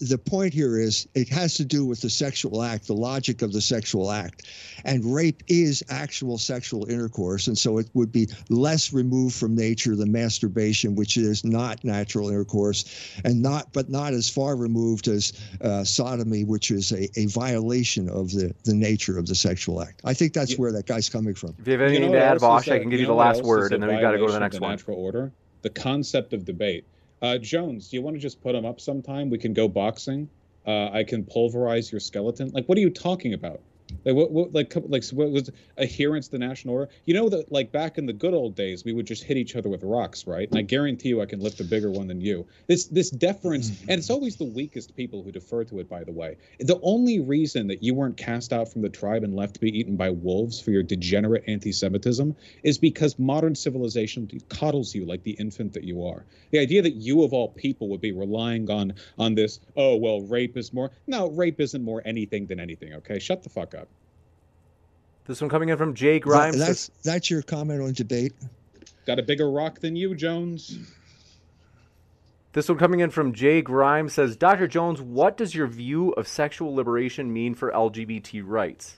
[0.00, 3.52] the point here is it has to do with the sexual act, the logic of
[3.52, 4.44] the sexual act,
[4.86, 9.94] and rape is actual sexual intercourse, and so it would be less removed from nature
[9.94, 12.86] than masturbation, which is not natural intercourse,
[13.26, 18.08] and not but not as far removed as uh, sodomy, which is a, a violation
[18.08, 20.00] of the the nature of the sexual act.
[20.06, 20.56] I think that's Yeah.
[20.56, 21.54] where that guy's coming from.
[21.58, 23.06] If you have anything know to add, else is Vosh, I a- can give you,
[23.06, 24.70] know the last word, and then we've got to go to the next the one.
[24.70, 25.30] Natural order.
[25.66, 26.84] The concept of debate.
[27.20, 29.30] Uh, Jones, do you want to just put him up sometime?
[29.30, 30.30] We can go boxing.
[30.64, 32.50] Uh, I can pulverize your skeleton.
[32.50, 33.60] Like, what are you talking about?
[34.04, 36.90] Like, what, what like, like, what was adherence to the national order?
[37.04, 39.54] You know that, like, back in the good old days, we would just hit each
[39.56, 40.48] other with rocks, right?
[40.48, 42.46] And I guarantee you, I can lift a bigger one than you.
[42.66, 43.90] This, this deference, mm-hmm.
[43.90, 45.88] and it's always the weakest people who defer to it.
[45.88, 49.36] By the way, the only reason that you weren't cast out from the tribe and
[49.36, 54.94] left to be eaten by wolves for your degenerate anti-Semitism is because modern civilization coddles
[54.94, 56.24] you like the infant that you are.
[56.50, 60.22] The idea that you of all people would be relying on on this, oh well,
[60.22, 60.90] rape is more.
[61.06, 62.94] No, rape isn't more anything than anything.
[62.94, 63.75] Okay, shut the fuck up.
[65.26, 66.58] This one coming in from Jay That- Grimes.
[66.58, 68.32] that's that's your comment on debate.
[69.06, 70.78] Got a bigger rock than you, Jones?
[72.52, 74.66] This one coming in from Jay Grimes says, Dr.
[74.66, 78.96] Jones, what does your view of sexual liberation mean for LGBT rights?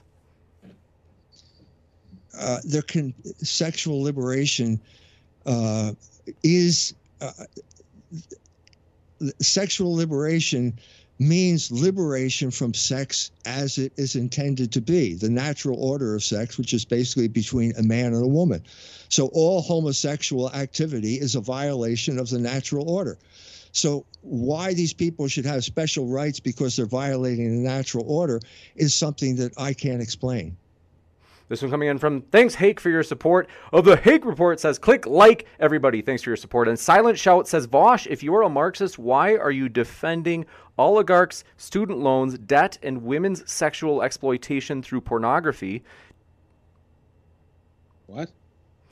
[2.39, 4.79] uh, there can sexual liberation
[5.45, 5.91] uh,
[6.43, 7.31] is uh,
[9.41, 10.79] sexual liberation
[11.19, 16.57] means liberation from sex as it is intended to be, the natural order of sex,
[16.57, 18.63] which is basically between a man and a woman.
[19.09, 23.17] So all homosexual activity is a violation of the natural order.
[23.73, 28.39] So why these people should have special rights because they're violating the natural order
[28.75, 30.55] is something that I can't explain.
[31.49, 34.77] This one coming in from thanks Hake for your support of the Hake report says
[34.77, 38.49] click like everybody thanks for your support and Silent Shout says Vaush if you're a
[38.49, 40.45] Marxist why are you defending
[40.79, 45.83] oligarchs student loans debt and women's sexual exploitation through pornography
[48.07, 48.31] what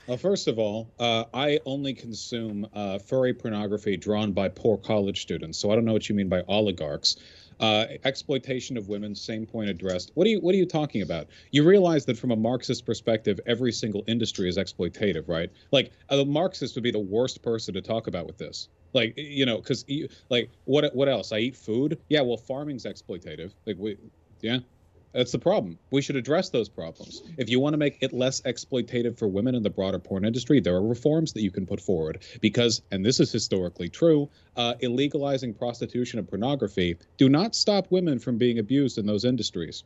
[0.06, 5.20] well, first of all, uh, I only consume uh, furry pornography drawn by poor college
[5.20, 7.16] students, so I don't know what you mean by oligarchs.
[7.60, 10.12] Uh, exploitation of women, same point addressed.
[10.14, 11.28] What are you What are you talking about?
[11.50, 15.50] You realize that from a Marxist perspective, every single industry is exploitative, right?
[15.72, 18.68] Like a Marxist would be the worst person to talk about with this.
[18.94, 19.84] Like you know, because
[20.30, 21.32] like what what else?
[21.32, 21.98] I eat food.
[22.08, 23.52] Yeah, well, farming's exploitative.
[23.66, 23.96] Like we,
[24.40, 24.58] yeah.
[25.12, 25.78] That's the problem.
[25.90, 27.22] We should address those problems.
[27.38, 30.60] If you want to make it less exploitative for women in the broader porn industry,
[30.60, 32.22] there are reforms that you can put forward.
[32.40, 38.18] Because, and this is historically true, uh, illegalizing prostitution and pornography do not stop women
[38.18, 39.84] from being abused in those industries.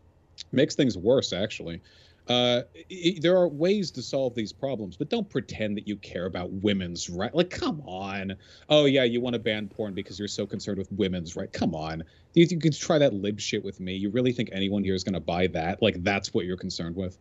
[0.50, 1.80] Makes things worse, actually.
[2.28, 6.26] Uh, it, there are ways to solve these problems, but don't pretend that you care
[6.26, 7.34] about women's right.
[7.34, 8.36] Like, come on.
[8.68, 11.52] Oh yeah, you want to ban porn because you're so concerned with women's right.
[11.52, 12.04] Come on.
[12.34, 13.94] You you can try that lib shit with me?
[13.94, 15.82] You really think anyone here is going to buy that?
[15.82, 17.18] Like, that's what you're concerned with?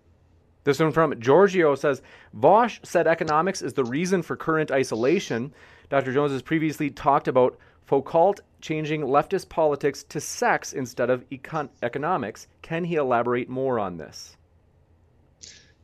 [0.64, 2.04] This one from Giorgio says
[2.38, 5.52] Vaush said economics is the reason for current isolation.
[5.90, 6.14] Dr.
[6.14, 12.48] Jones has previously talked about Foucault changing leftist politics to sex instead of econ- economics.
[12.62, 14.38] Can he elaborate more on this?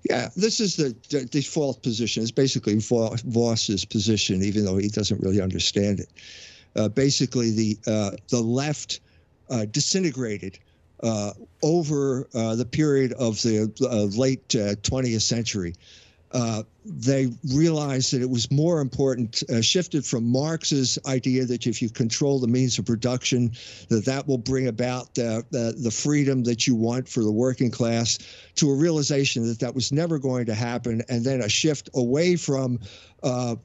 [0.09, 0.93] Yeah, this is the,
[1.25, 2.23] default position.
[2.23, 6.09] It's basically Vaush's position, even though he doesn't really understand it.
[6.75, 9.01] Uh, basically, the uh, the left
[9.49, 10.59] uh, disintegrated
[11.03, 11.31] uh,
[11.61, 15.73] over uh, the period of the uh, late 20th century
[16.31, 21.81] uh, they realized that it was more important, uh, shifted from Marx's idea that if
[21.81, 23.51] you control the means of production,
[23.89, 27.71] that that will bring about the, the, the freedom that you want for the working
[27.71, 28.17] class,
[28.55, 32.35] to a realization that that was never going to happen, and then a shift away
[32.35, 32.79] from
[33.23, 33.55] uh,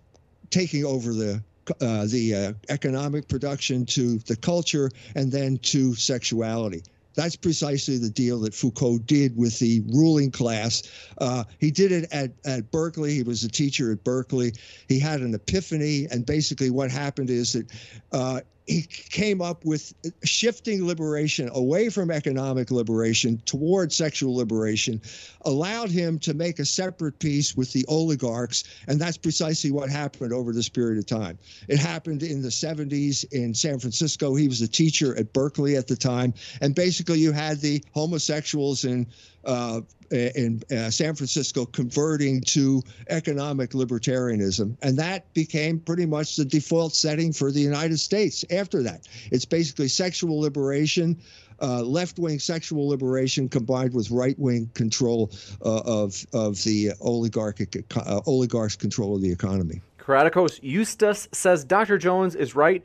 [0.50, 1.42] taking over the
[1.80, 6.82] uh, the uh, economic production to the culture and then to sexuality.
[7.14, 10.82] That's precisely the deal that Foucault did with the ruling class.
[11.18, 13.14] Uh, he did it at, at Berkeley.
[13.14, 14.52] He was a teacher at Berkeley.
[14.88, 17.70] He had an epiphany, and basically what happened is that
[18.12, 18.40] uh,
[18.72, 19.92] he came up with
[20.24, 25.00] shifting liberation away from economic liberation toward sexual liberation,
[25.42, 28.64] allowed him to make a separate peace with the oligarchs.
[28.88, 31.38] And that's precisely what happened over this period of time.
[31.68, 34.34] It happened in the 70s in San Francisco.
[34.34, 36.32] He was a teacher at Berkeley at the time.
[36.60, 39.06] And basically, you had the homosexuals in
[39.44, 44.76] uh, in uh, San Francisco converting to economic libertarianism.
[44.82, 49.08] And that became pretty much the default setting for the United States after that.
[49.30, 51.18] It's basically sexual liberation.
[51.60, 55.30] Uh, left-wing sexual liberation combined with right-wing control
[55.64, 59.80] uh, of of the oligarchic uh, oligarchs' control of the economy.
[59.96, 61.98] Karatikos Eustace says Dr.
[61.98, 62.82] Jones is right.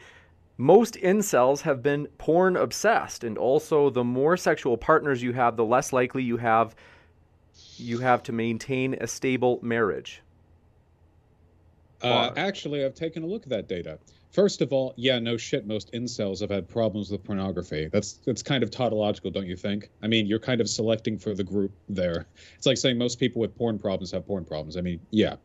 [0.58, 5.66] Most incels have been porn obsessed, and also the more sexual partners you have, the
[5.66, 6.76] less likely you have
[7.78, 10.22] you have to maintain a stable marriage?
[12.02, 14.00] Uh, actually, I've taken a look at that data.
[14.32, 15.66] First of all, yeah, no shit.
[15.66, 17.90] Most incels have had problems with pornography.
[17.92, 19.90] That's that's kind of tautological, don't you think?
[20.02, 22.28] I mean, you're kind of selecting for the group there.
[22.56, 24.78] It's like saying most people with porn problems have porn problems.
[24.78, 25.36] I mean, yeah.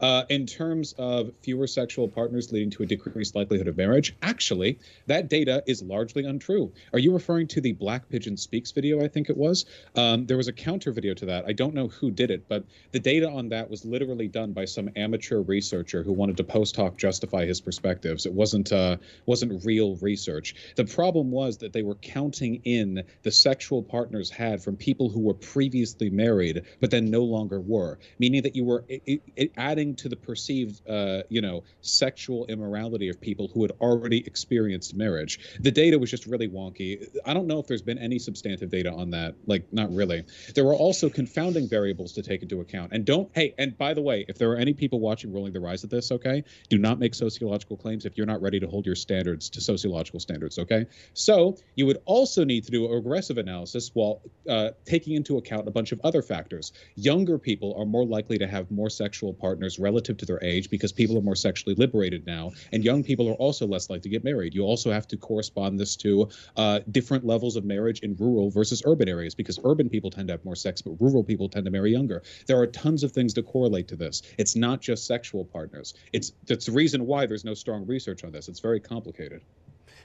[0.00, 4.78] Uh, in terms of fewer sexual partners leading to a decreased likelihood of marriage, actually,
[5.06, 6.72] that data is largely untrue.
[6.92, 9.02] Are you referring to the Black Pigeon Speaks video?
[9.02, 9.64] I think it was.
[9.94, 11.44] Um, there was a counter video to that.
[11.46, 14.64] I don't know who did it, but the data on that was literally done by
[14.64, 18.26] some amateur researcher who wanted to post hoc justify his perspectives.
[18.26, 18.96] It wasn't uh,
[19.26, 20.54] wasn't real research.
[20.76, 25.20] The problem was that they were counting in the sexual partners had from people who
[25.20, 29.94] were previously married but then no longer were, meaning that you were it, it, adding
[29.96, 35.38] to the perceived, uh, you know, sexual immorality of people who had already experienced marriage.
[35.60, 37.06] The data was just really wonky.
[37.24, 39.34] I don't know if there's been any substantive data on that.
[39.46, 40.24] Like, not really.
[40.54, 42.92] There were also confounding variables to take into account.
[42.92, 45.60] And don't, hey, and by the way, if there are any people watching Rolling the
[45.60, 48.04] Rise of this, okay, do not make sociological claims.
[48.04, 50.60] If you're you're not ready to hold your standards to sociological standards.
[50.60, 55.38] Okay, so you would also need to do a regressive analysis while uh, taking into
[55.38, 56.72] account a bunch of other factors.
[56.94, 60.92] Younger people are more likely to have more sexual partners relative to their age because
[60.92, 64.22] people are more sexually liberated now, and young people are also less likely to get
[64.22, 64.54] married.
[64.54, 68.84] You also have to correspond this to uh, different levels of marriage in rural versus
[68.86, 71.72] urban areas because urban people tend to have more sex, but rural people tend to
[71.72, 72.22] marry younger.
[72.46, 74.22] There are tons of things to correlate to this.
[74.38, 75.94] It's not just sexual partners.
[76.12, 78.48] It's that's the reason why there's no strong research on this.
[78.48, 79.40] It's very complicated.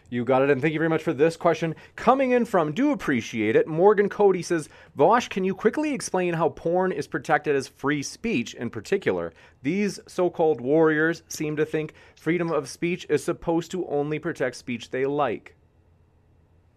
[0.09, 1.75] You got it, and thank you very much for this question.
[1.97, 6.47] Coming in from Do Appreciate It, Morgan Cody says, Vosh, can you quickly explain how
[6.49, 9.34] porn is protected as free speech in particular?
[9.63, 14.55] These so called warriors seem to think freedom of speech is supposed to only protect
[14.55, 15.56] speech they like.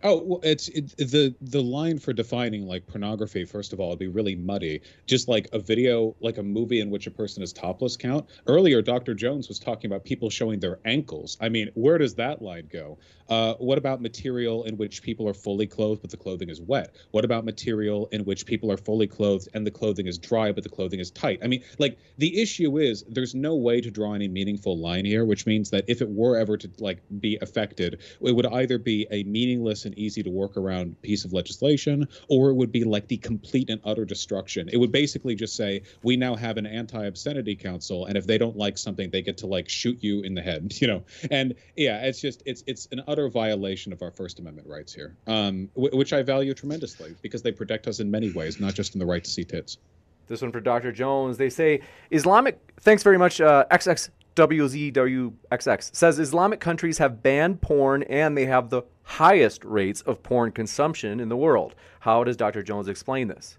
[0.02, 3.44] Oh, well, it's it, the the line for defining like pornography.
[3.44, 4.80] First of all, it'd be really muddy.
[5.06, 7.96] Just like a video, like a movie in which a person is topless.
[7.96, 8.80] Count earlier.
[8.80, 9.14] Dr.
[9.14, 11.36] Jones was talking about people showing their ankles.
[11.40, 12.98] I mean, where does that line go?
[13.30, 16.96] Uh, what about material in which people are fully clothed but the clothing is wet?
[17.12, 20.64] What about material in which people are fully clothed and the clothing is dry but
[20.64, 21.38] the clothing is tight?
[21.42, 25.24] I mean, like the issue is there's no way to draw any meaningful line here,
[25.24, 29.06] which means that if it were ever to like be affected, it would either be
[29.12, 33.06] a meaningless and easy to work around piece of legislation, or it would be like
[33.06, 34.68] the complete and utter destruction.
[34.72, 38.56] It would basically just say we now have an anti-obscenity council, and if they don't
[38.56, 41.04] like something, they get to like shoot you in the head, you know.
[41.30, 45.16] And yeah, it's just it's it's an utter violation of our First Amendment rights here,
[45.26, 48.94] um, w- which I value tremendously because they protect us in many ways, not just
[48.94, 49.78] in the right to see tits.
[50.26, 50.92] This one for Dr.
[50.92, 51.38] Jones.
[51.38, 51.80] They say
[52.10, 52.58] Islamic.
[52.80, 58.82] Thanks very much, uh, XXWZWXX says Islamic countries have banned porn and they have the
[59.02, 61.74] highest rates of porn consumption in the world.
[61.98, 62.62] How does Dr.
[62.62, 63.58] Jones explain this?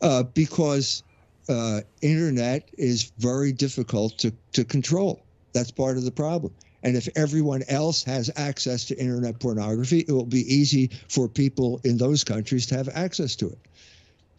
[0.00, 1.02] Uh, because
[1.48, 5.22] uh, internet is very difficult to, to control.
[5.54, 6.52] That's part of the problem.
[6.82, 11.80] And if everyone else has access to internet pornography, it will be easy for people
[11.84, 13.58] in those countries to have access to it.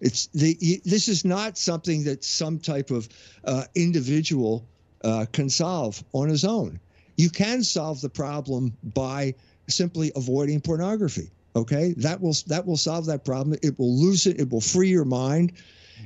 [0.01, 3.09] It's the this is not something that some type of
[3.43, 4.65] uh, individual
[5.03, 6.79] uh, can solve on his own.
[7.17, 9.35] You can solve the problem by
[9.67, 11.31] simply avoiding pornography.
[11.55, 13.57] Okay, that will that will solve that problem.
[13.61, 14.39] It will loosen.
[14.39, 15.53] It will free your mind.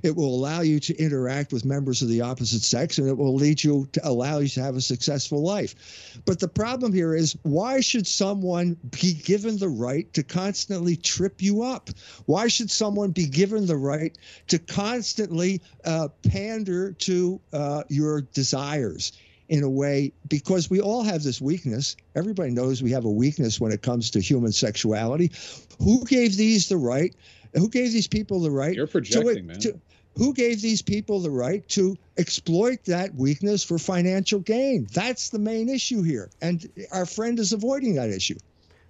[0.02, 3.36] It will allow you to interact with members of the opposite sex, and it will
[3.36, 6.22] lead you to allow you to have a successful life.
[6.26, 11.42] But the problem here is why should someone be given the right to constantly trip
[11.42, 11.90] you up?
[12.26, 14.18] Why should someone be given the right
[14.48, 19.12] to constantly uh, pander to uh, your desires?
[19.50, 21.96] in a way because we all have this weakness.
[22.16, 25.32] Everybody knows we have a weakness when it comes to human sexuality.
[25.80, 27.14] Who gave these the right?
[27.54, 28.74] Who gave these people the right?
[28.74, 29.60] You're projecting, to, man.
[29.60, 29.80] To,
[30.16, 34.88] who gave these people the right to exploit that weakness for financial gain?
[34.94, 36.30] That's the main issue here.
[36.42, 38.38] And our friend is avoiding that issue.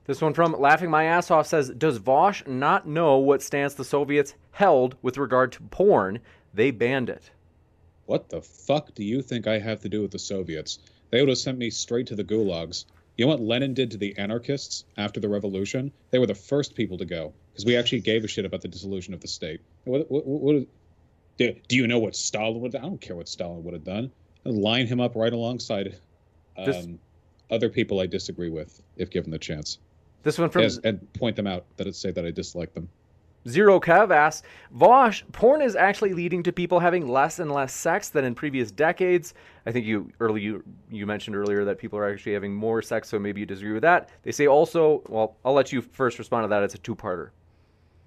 [0.05, 3.85] This one from Laughing My Ass Off says Does Vosh not know what stance the
[3.85, 6.19] Soviets held with regard to porn?
[6.53, 7.31] They banned it.
[8.05, 10.79] What the fuck do you think I have to do with the Soviets?
[11.09, 12.85] They would have sent me straight to the gulags.
[13.17, 15.91] You know what Lenin did to the anarchists after the revolution?
[16.11, 18.67] They were the first people to go because we actually gave a shit about the
[18.67, 19.61] dissolution of the state.
[19.85, 20.65] What, what, what,
[21.37, 22.75] do, do you know what Stalin would?
[22.75, 24.11] I don't care what Stalin would have done.
[24.45, 25.99] I'd line him up right alongside
[26.57, 26.87] um, this,
[27.51, 29.77] other people I disagree with, if given the chance.
[30.23, 32.89] This one from yes, and point them out that it say that I dislike them.
[33.47, 38.07] Zero Kev asks, Vosh, porn is actually leading to people having less and less sex
[38.07, 39.33] than in previous decades.
[39.65, 43.09] I think you early you, you mentioned earlier that people are actually having more sex,
[43.09, 44.09] so maybe you disagree with that.
[44.23, 46.63] They say also, well, I'll let you first respond to that.
[46.63, 47.31] It's a two-parter.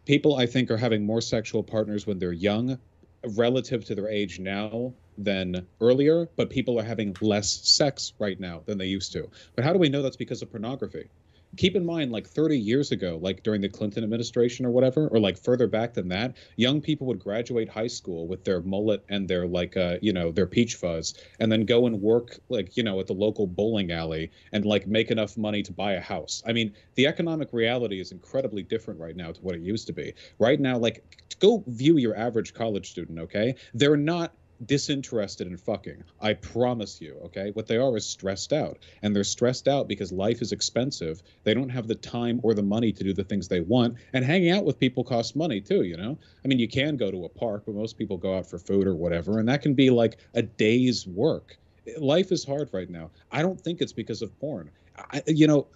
[0.07, 2.78] People, I think, are having more sexual partners when they're young,
[3.24, 8.62] relative to their age now than earlier, but people are having less sex right now
[8.66, 9.28] than they used to.
[9.57, 11.11] But how do we know that's because of pornography?
[11.56, 15.18] Keep in mind like 30 years ago like during the clinton administration or whatever or
[15.18, 19.28] like further back than that young people would graduate high school with their mullet and
[19.28, 22.82] their like uh you know their peach fuzz and then go and work like you
[22.82, 26.43] know at the local bowling alley and like make enough money to buy a house.
[26.47, 29.93] I mean the economic reality is incredibly different right now to what it used to
[29.93, 30.14] be.
[30.39, 31.05] Right now like
[31.40, 33.55] go view your average college student okay?
[33.74, 34.32] They're not
[34.65, 36.05] disinterested in fucking.
[36.20, 37.51] I promise you, okay?
[37.53, 38.78] What they are is stressed out.
[39.03, 41.23] And they're stressed out because life is expensive.
[41.45, 43.97] They don't have the time or the money to do the things they want.
[44.12, 46.19] And hanging out with people costs money too, you know?
[46.45, 48.87] I mean, you can go to a park, but most people go out for food
[48.87, 49.39] or whatever.
[49.39, 51.57] And that can be like a day's work.
[51.99, 53.11] Life is hard right now.
[53.31, 54.70] I don't think it's because of porn.
[54.98, 55.66] I, you know,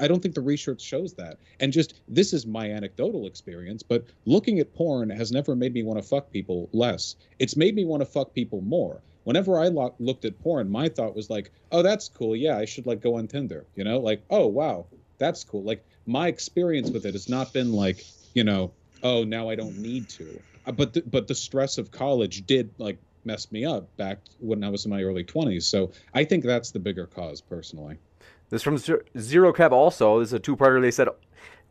[0.00, 1.38] I don't think the research shows that.
[1.60, 5.82] And just this is my anecdotal experience, but looking at porn has never made me
[5.82, 7.16] want to fuck people less.
[7.38, 10.88] It's made me want to fuck people more whenever I lo- looked at porn, my
[10.88, 12.34] thought was like, oh, that's cool.
[12.36, 13.66] Yeah, I should like go on Tinder.
[13.74, 14.86] You know, like, oh wow,
[15.18, 15.62] that's cool.
[15.62, 18.72] Like my experience with it has not been like, you know,
[19.02, 20.40] oh now I don't need to.
[20.66, 24.68] Uh, but but the stress of college did like mess me up back when I
[24.68, 25.62] was in my early 20s.
[25.62, 27.98] So I think that's the bigger cause personally.
[28.52, 30.20] This from Zero Kev also.
[30.20, 30.82] This is a two-parter.
[30.82, 31.08] They said,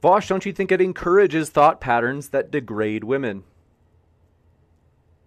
[0.01, 3.43] Vosh, don't you think it encourages thought patterns that degrade women?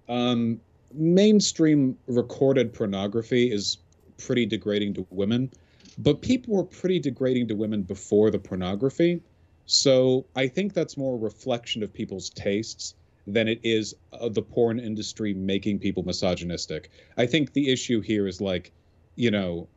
[0.09, 0.61] Um,
[0.93, 3.79] mainstream recorded pornography is
[4.19, 5.53] pretty degrading to women,
[5.97, 9.23] but people were pretty degrading to women before the pornography.
[9.67, 12.95] So I think that's more a reflection of people's tastes
[13.29, 16.91] than it is of the porn industry making people misogynistic.
[17.17, 18.73] I think the issue here is like,
[19.15, 19.69] you know,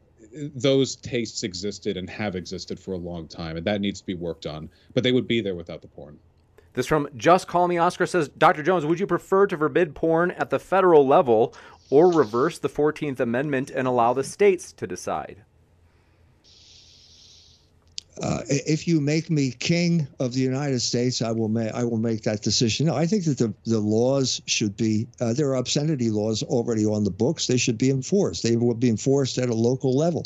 [0.56, 4.16] those tastes existed and have existed for a long time, and that needs to be
[4.16, 4.70] worked on.
[4.94, 6.20] But they would be there without the porn.
[6.74, 8.62] This from Just Call Me Oscar says, Dr.
[8.62, 11.56] Jones, would you prefer to forbid porn at the federal level
[11.90, 15.44] or reverse the 14th Amendment and allow the states to decide?
[18.22, 22.00] Uh, if you make me king of the United States, I will make I will
[22.00, 22.88] make that decision.
[22.88, 26.86] No, I think that the the laws should be uh, there are obscenity laws already
[26.86, 27.48] on the books.
[27.48, 28.44] They should be enforced.
[28.44, 30.26] They will be enforced at a local level.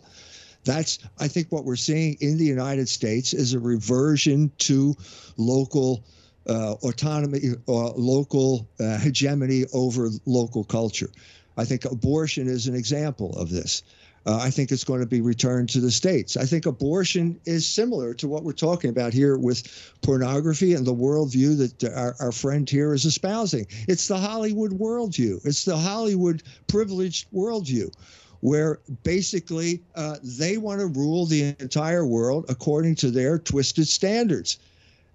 [0.64, 4.96] That's I think what we're seeing in the United States is a reversion to
[5.38, 6.04] local
[6.48, 11.10] uh, autonomy or uh, local uh, hegemony over local culture.
[11.58, 13.84] I think abortion is an example of this.
[14.26, 16.38] Uh, I think it's going to be returned to the states.
[16.38, 19.64] I think abortion is similar to what we're talking about here with
[20.02, 23.66] pornography and the worldview that our, our friend here is espousing.
[23.88, 27.94] It's the Hollywood worldview, it's the Hollywood privileged worldview.
[28.42, 34.58] Where basically uh, they want to rule the entire world according to their twisted standards.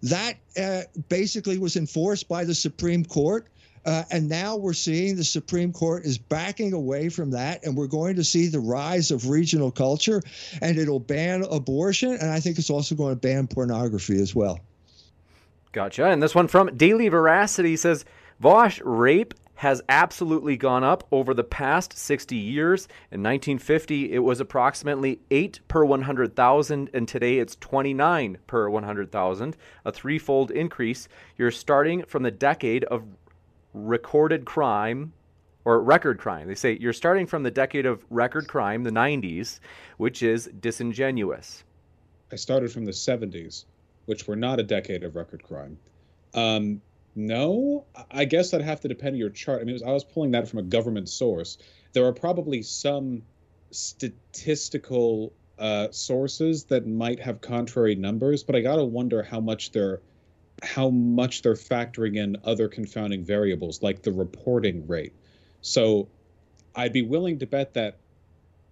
[0.05, 3.49] That uh, basically was enforced by the Supreme Court.
[3.87, 7.87] Uh, and now we're seeing the Supreme Court is backing away from that, and we're
[7.87, 10.21] going to see the rise of regional culture,
[10.61, 14.59] and it'll ban abortion, and I think it's also going to ban pornography as well.
[15.71, 16.07] Gotcha.
[16.07, 18.05] And this one from Daily Veracity says
[18.41, 22.89] Vosh rape has absolutely gone up over the past 60 years.
[23.11, 29.93] In 1950, it was approximately 8 per 100,000, and today it's 29 per 100,000, a
[29.93, 31.09] threefold increase.
[31.39, 33.05] You're starting from the decade of
[33.77, 35.13] recorded crime
[35.65, 36.49] or record crime.
[36.49, 39.61] They say you're starting from the decade of record crime, the 90s,
[39.99, 41.65] which is disingenuous.
[42.33, 43.65] I started from the 70s,
[44.07, 45.79] which were not a decade of record crime.
[46.35, 46.81] Um,
[47.15, 49.61] no, I guess that'd have to depend on your chart.
[49.61, 51.59] I mean, was, I was pulling that from a government source.
[51.93, 53.23] There are probably some
[53.71, 60.01] statistical uh, sources that might have contrary numbers, but I gotta wonder how much they're
[60.67, 65.13] how much they're factoring in other confounding variables like the reporting rate.
[65.63, 66.09] So
[66.75, 67.99] I'd be willing to bet that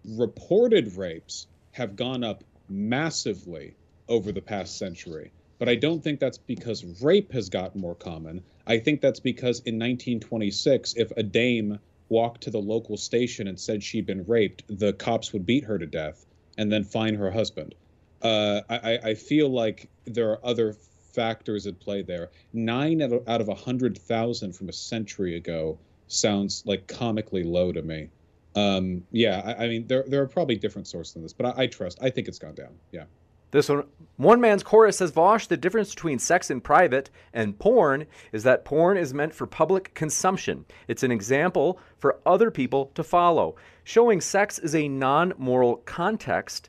[0.05, 3.75] reported rapes have gone up massively
[4.09, 5.33] over the past century.
[5.59, 8.43] But I don't think that's because rape has gotten more common.
[8.67, 13.59] I think that's because in 1926, if a dame walked to the local station and
[13.59, 16.27] said she'd been raped, the cops would beat her to death
[16.59, 17.75] and then fine her husband.
[18.21, 20.77] Uh, I, I feel like there are other
[21.15, 22.31] factors at play there.
[22.53, 25.79] Nine out of, out of 100,000 from a century ago
[26.09, 28.11] sounds like comically low to me.
[28.57, 31.63] Um, yeah, I, I, mean, there, there are probably different sources than this, but I,
[31.63, 31.99] I trust.
[32.01, 32.75] I think it's gone down.
[32.93, 33.05] Yeah.
[33.51, 33.85] This one,
[34.17, 38.65] one man's chorus says, Vosh, the difference between sex in private and porn is that
[38.65, 40.65] porn is meant for public consumption.
[40.89, 43.55] It's an example for other people to follow.
[43.85, 46.69] Showing sex is a non moral context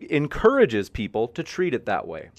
[0.00, 2.30] encourages people to treat it that way.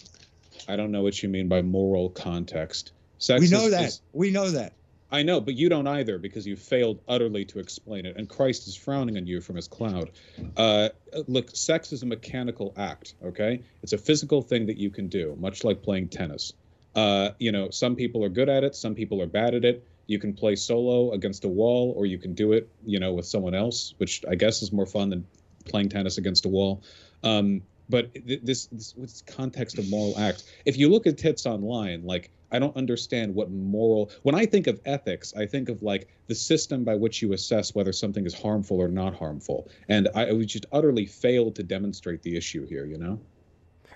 [0.67, 2.91] I don't know what you mean by moral context.
[3.17, 3.83] Sex we know is, that.
[3.85, 4.73] Is, we know that.
[5.11, 8.67] I know, but you don't either because you failed utterly to explain it, and Christ
[8.67, 10.11] is frowning on you from his cloud.
[10.55, 10.89] Uh,
[11.27, 13.63] look, sex is a mechanical act, okay?
[13.81, 16.53] It's a physical thing that you can do, much like playing tennis.
[16.95, 19.83] Uh, you know, some people are good at it, some people are bad at it.
[20.05, 23.25] You can play solo against a wall, or you can do it, you know, with
[23.25, 25.25] someone else, which I guess is more fun than
[25.65, 26.83] playing tennis against a wall.
[27.23, 30.43] Um, but this, this what's context of moral act?
[30.65, 34.67] If you look at tits online like i don't understand what moral when i think
[34.67, 38.33] of ethics i think of like the system by which you assess whether something is
[38.33, 39.69] harmful or not harmful.
[39.87, 43.19] And i we just utterly failed to demonstrate the issue here you know?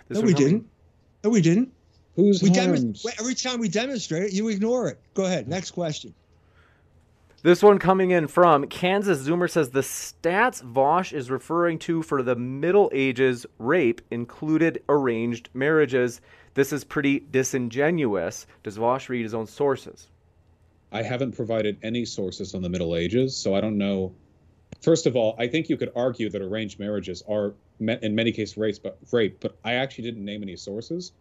[0.07, 0.67] This no we didn't.
[1.23, 1.71] No we didn't.
[2.15, 2.51] Who's we
[3.19, 4.99] every time we demonstrate it you ignore it.
[5.13, 5.47] Go ahead.
[5.47, 6.13] Next question
[7.43, 12.23] this one coming in from Kansas Zoomer says the stats Vosh is referring to for
[12.23, 16.19] the Middle Ages rape included arranged marriages.
[16.55, 18.47] This is pretty disingenuous.
[18.63, 20.07] Does Vosh read his own sources?
[20.91, 24.13] I haven't provided any sources on the Middle Ages, so I don't know
[24.83, 28.57] First of all, I think you could argue that arranged marriages are, in many cases,
[28.57, 29.37] rape, but rape.
[29.39, 31.13] But I actually didn't name any sources,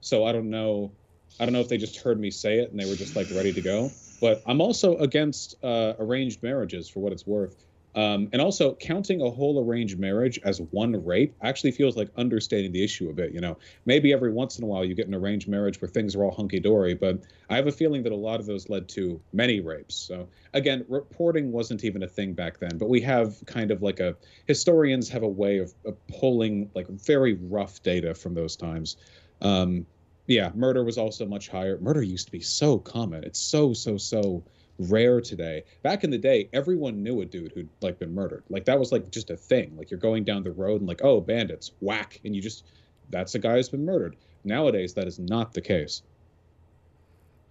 [0.00, 0.90] so I don't know.
[1.38, 3.28] I don't know if they just heard me say it and they were just like
[3.30, 3.90] ready to go.
[4.20, 7.64] But I'm also against uh, arranged marriages for what it's worth.
[7.96, 12.70] Um, and also, counting a whole arranged marriage as one rape actually feels like understating
[12.70, 13.32] the issue a bit.
[13.32, 16.14] You know, maybe every once in a while you get an arranged marriage where things
[16.14, 17.18] are all hunky dory, but
[17.48, 19.96] I have a feeling that a lot of those led to many rapes.
[19.96, 23.98] So, again, reporting wasn't even a thing back then, but we have kind of like
[23.98, 24.14] a
[24.46, 28.98] historians have a way of, of pulling like very rough data from those times.
[29.42, 29.84] Um,
[30.30, 31.78] yeah, murder was also much higher.
[31.80, 33.24] Murder used to be so common.
[33.24, 34.44] It's so, so, so
[34.78, 35.64] rare today.
[35.82, 38.44] Back in the day, everyone knew a dude who'd like been murdered.
[38.48, 39.76] Like that was like just a thing.
[39.76, 42.64] Like you're going down the road and like, oh, bandits, whack, and you just
[43.10, 44.14] that's a guy who's been murdered.
[44.44, 46.02] Nowadays, that is not the case.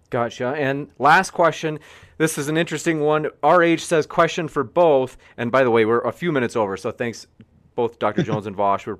[0.08, 0.54] Gotcha.
[0.56, 1.78] And last question.
[2.16, 3.28] This is an interesting one.
[3.44, 5.18] RH says question for both.
[5.36, 7.26] And by the way, we're a few minutes over, so thanks
[7.74, 8.22] both Dr.
[8.24, 8.86] Jones and Vaush.
[8.86, 8.98] We're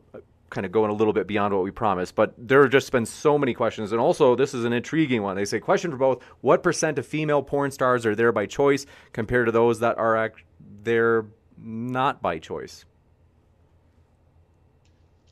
[0.50, 3.06] kind of going a little bit beyond what we promised, but there have just been
[3.06, 3.92] so many questions.
[3.92, 5.36] And also, this is an intriguing one.
[5.36, 8.84] They say, question for both What percent of female porn stars are there by choice
[9.12, 10.42] compared to those that are act-
[10.82, 12.84] there not by choice?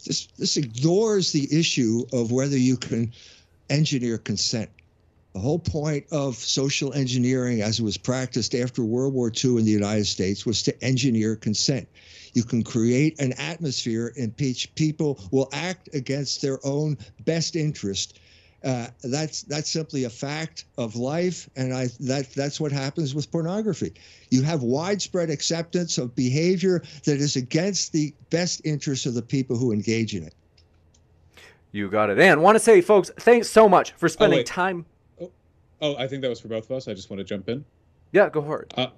[0.07, 3.13] This, this ignores the issue of whether you can
[3.69, 4.71] engineer consent.
[5.39, 9.65] The whole point of social engineering, as it was practiced after World War II in
[9.65, 11.87] the United States, was to engineer consent.
[12.33, 18.19] You can create an atmosphere in which people will act against their own best interest.
[18.65, 23.31] Uh, that's that's simply a fact of life, and I that that's what happens with
[23.31, 23.95] pornography.
[24.31, 29.57] You have widespread acceptance of behavior that is against the best interests of the people
[29.57, 30.35] who engage in it.
[31.71, 32.19] You got it.
[32.19, 34.85] And want to say, folks, thanks so much for spending oh, time.
[35.81, 36.89] Oh, I think that was for both of us.
[36.89, 37.65] I just want to jump in.
[38.13, 38.75] Yeah, go for it.
[38.77, 38.89] Uh,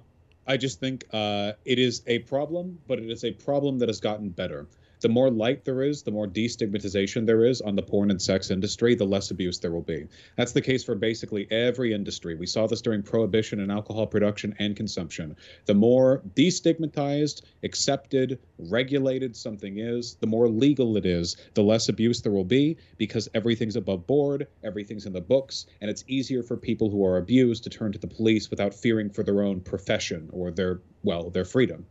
[0.47, 3.99] I just think uh, it is a problem, but it is a problem that has
[3.99, 4.67] gotten better
[5.01, 8.51] the more light there is, the more destigmatization there is on the porn and sex
[8.51, 10.07] industry, the less abuse there will be.
[10.37, 12.35] That's the case for basically every industry.
[12.35, 15.35] We saw this during prohibition and alcohol production and consumption.
[15.65, 22.21] The more destigmatized, accepted, regulated something is, the more legal it is, the less abuse
[22.21, 26.57] there will be because everything's above board, everything's in the books, and it's easier for
[26.57, 30.29] people who are abused to turn to the police without fearing for their own profession
[30.31, 31.85] or their, well, their freedom.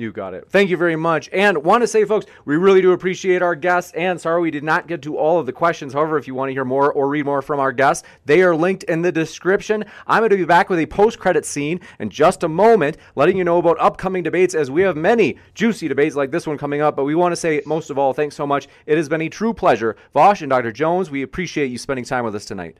[0.00, 0.48] You got it.
[0.48, 1.28] Thank you very much.
[1.30, 3.92] And want to say, folks, we really do appreciate our guests.
[3.92, 5.92] And sorry we did not get to all of the questions.
[5.92, 8.56] However, if you want to hear more or read more from our guests, they are
[8.56, 9.84] linked in the description.
[10.06, 13.36] I'm going to be back with a post credit scene in just a moment, letting
[13.36, 16.80] you know about upcoming debates as we have many juicy debates like this one coming
[16.80, 16.96] up.
[16.96, 18.68] But we want to say, most of all, thanks so much.
[18.86, 19.96] It has been a true pleasure.
[20.14, 20.72] Vaush and Dr.
[20.72, 22.78] Jones, we appreciate you spending time with us tonight.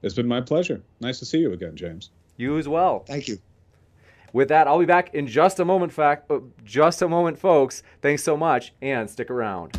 [0.00, 0.82] It's been my pleasure.
[1.00, 2.08] Nice to see you again, James.
[2.38, 3.00] You as well.
[3.00, 3.38] Thank you.
[4.34, 7.84] With that, I'll be back in just a moment, fact, uh, just a moment, folks.
[8.02, 9.78] Thanks so much, and stick around.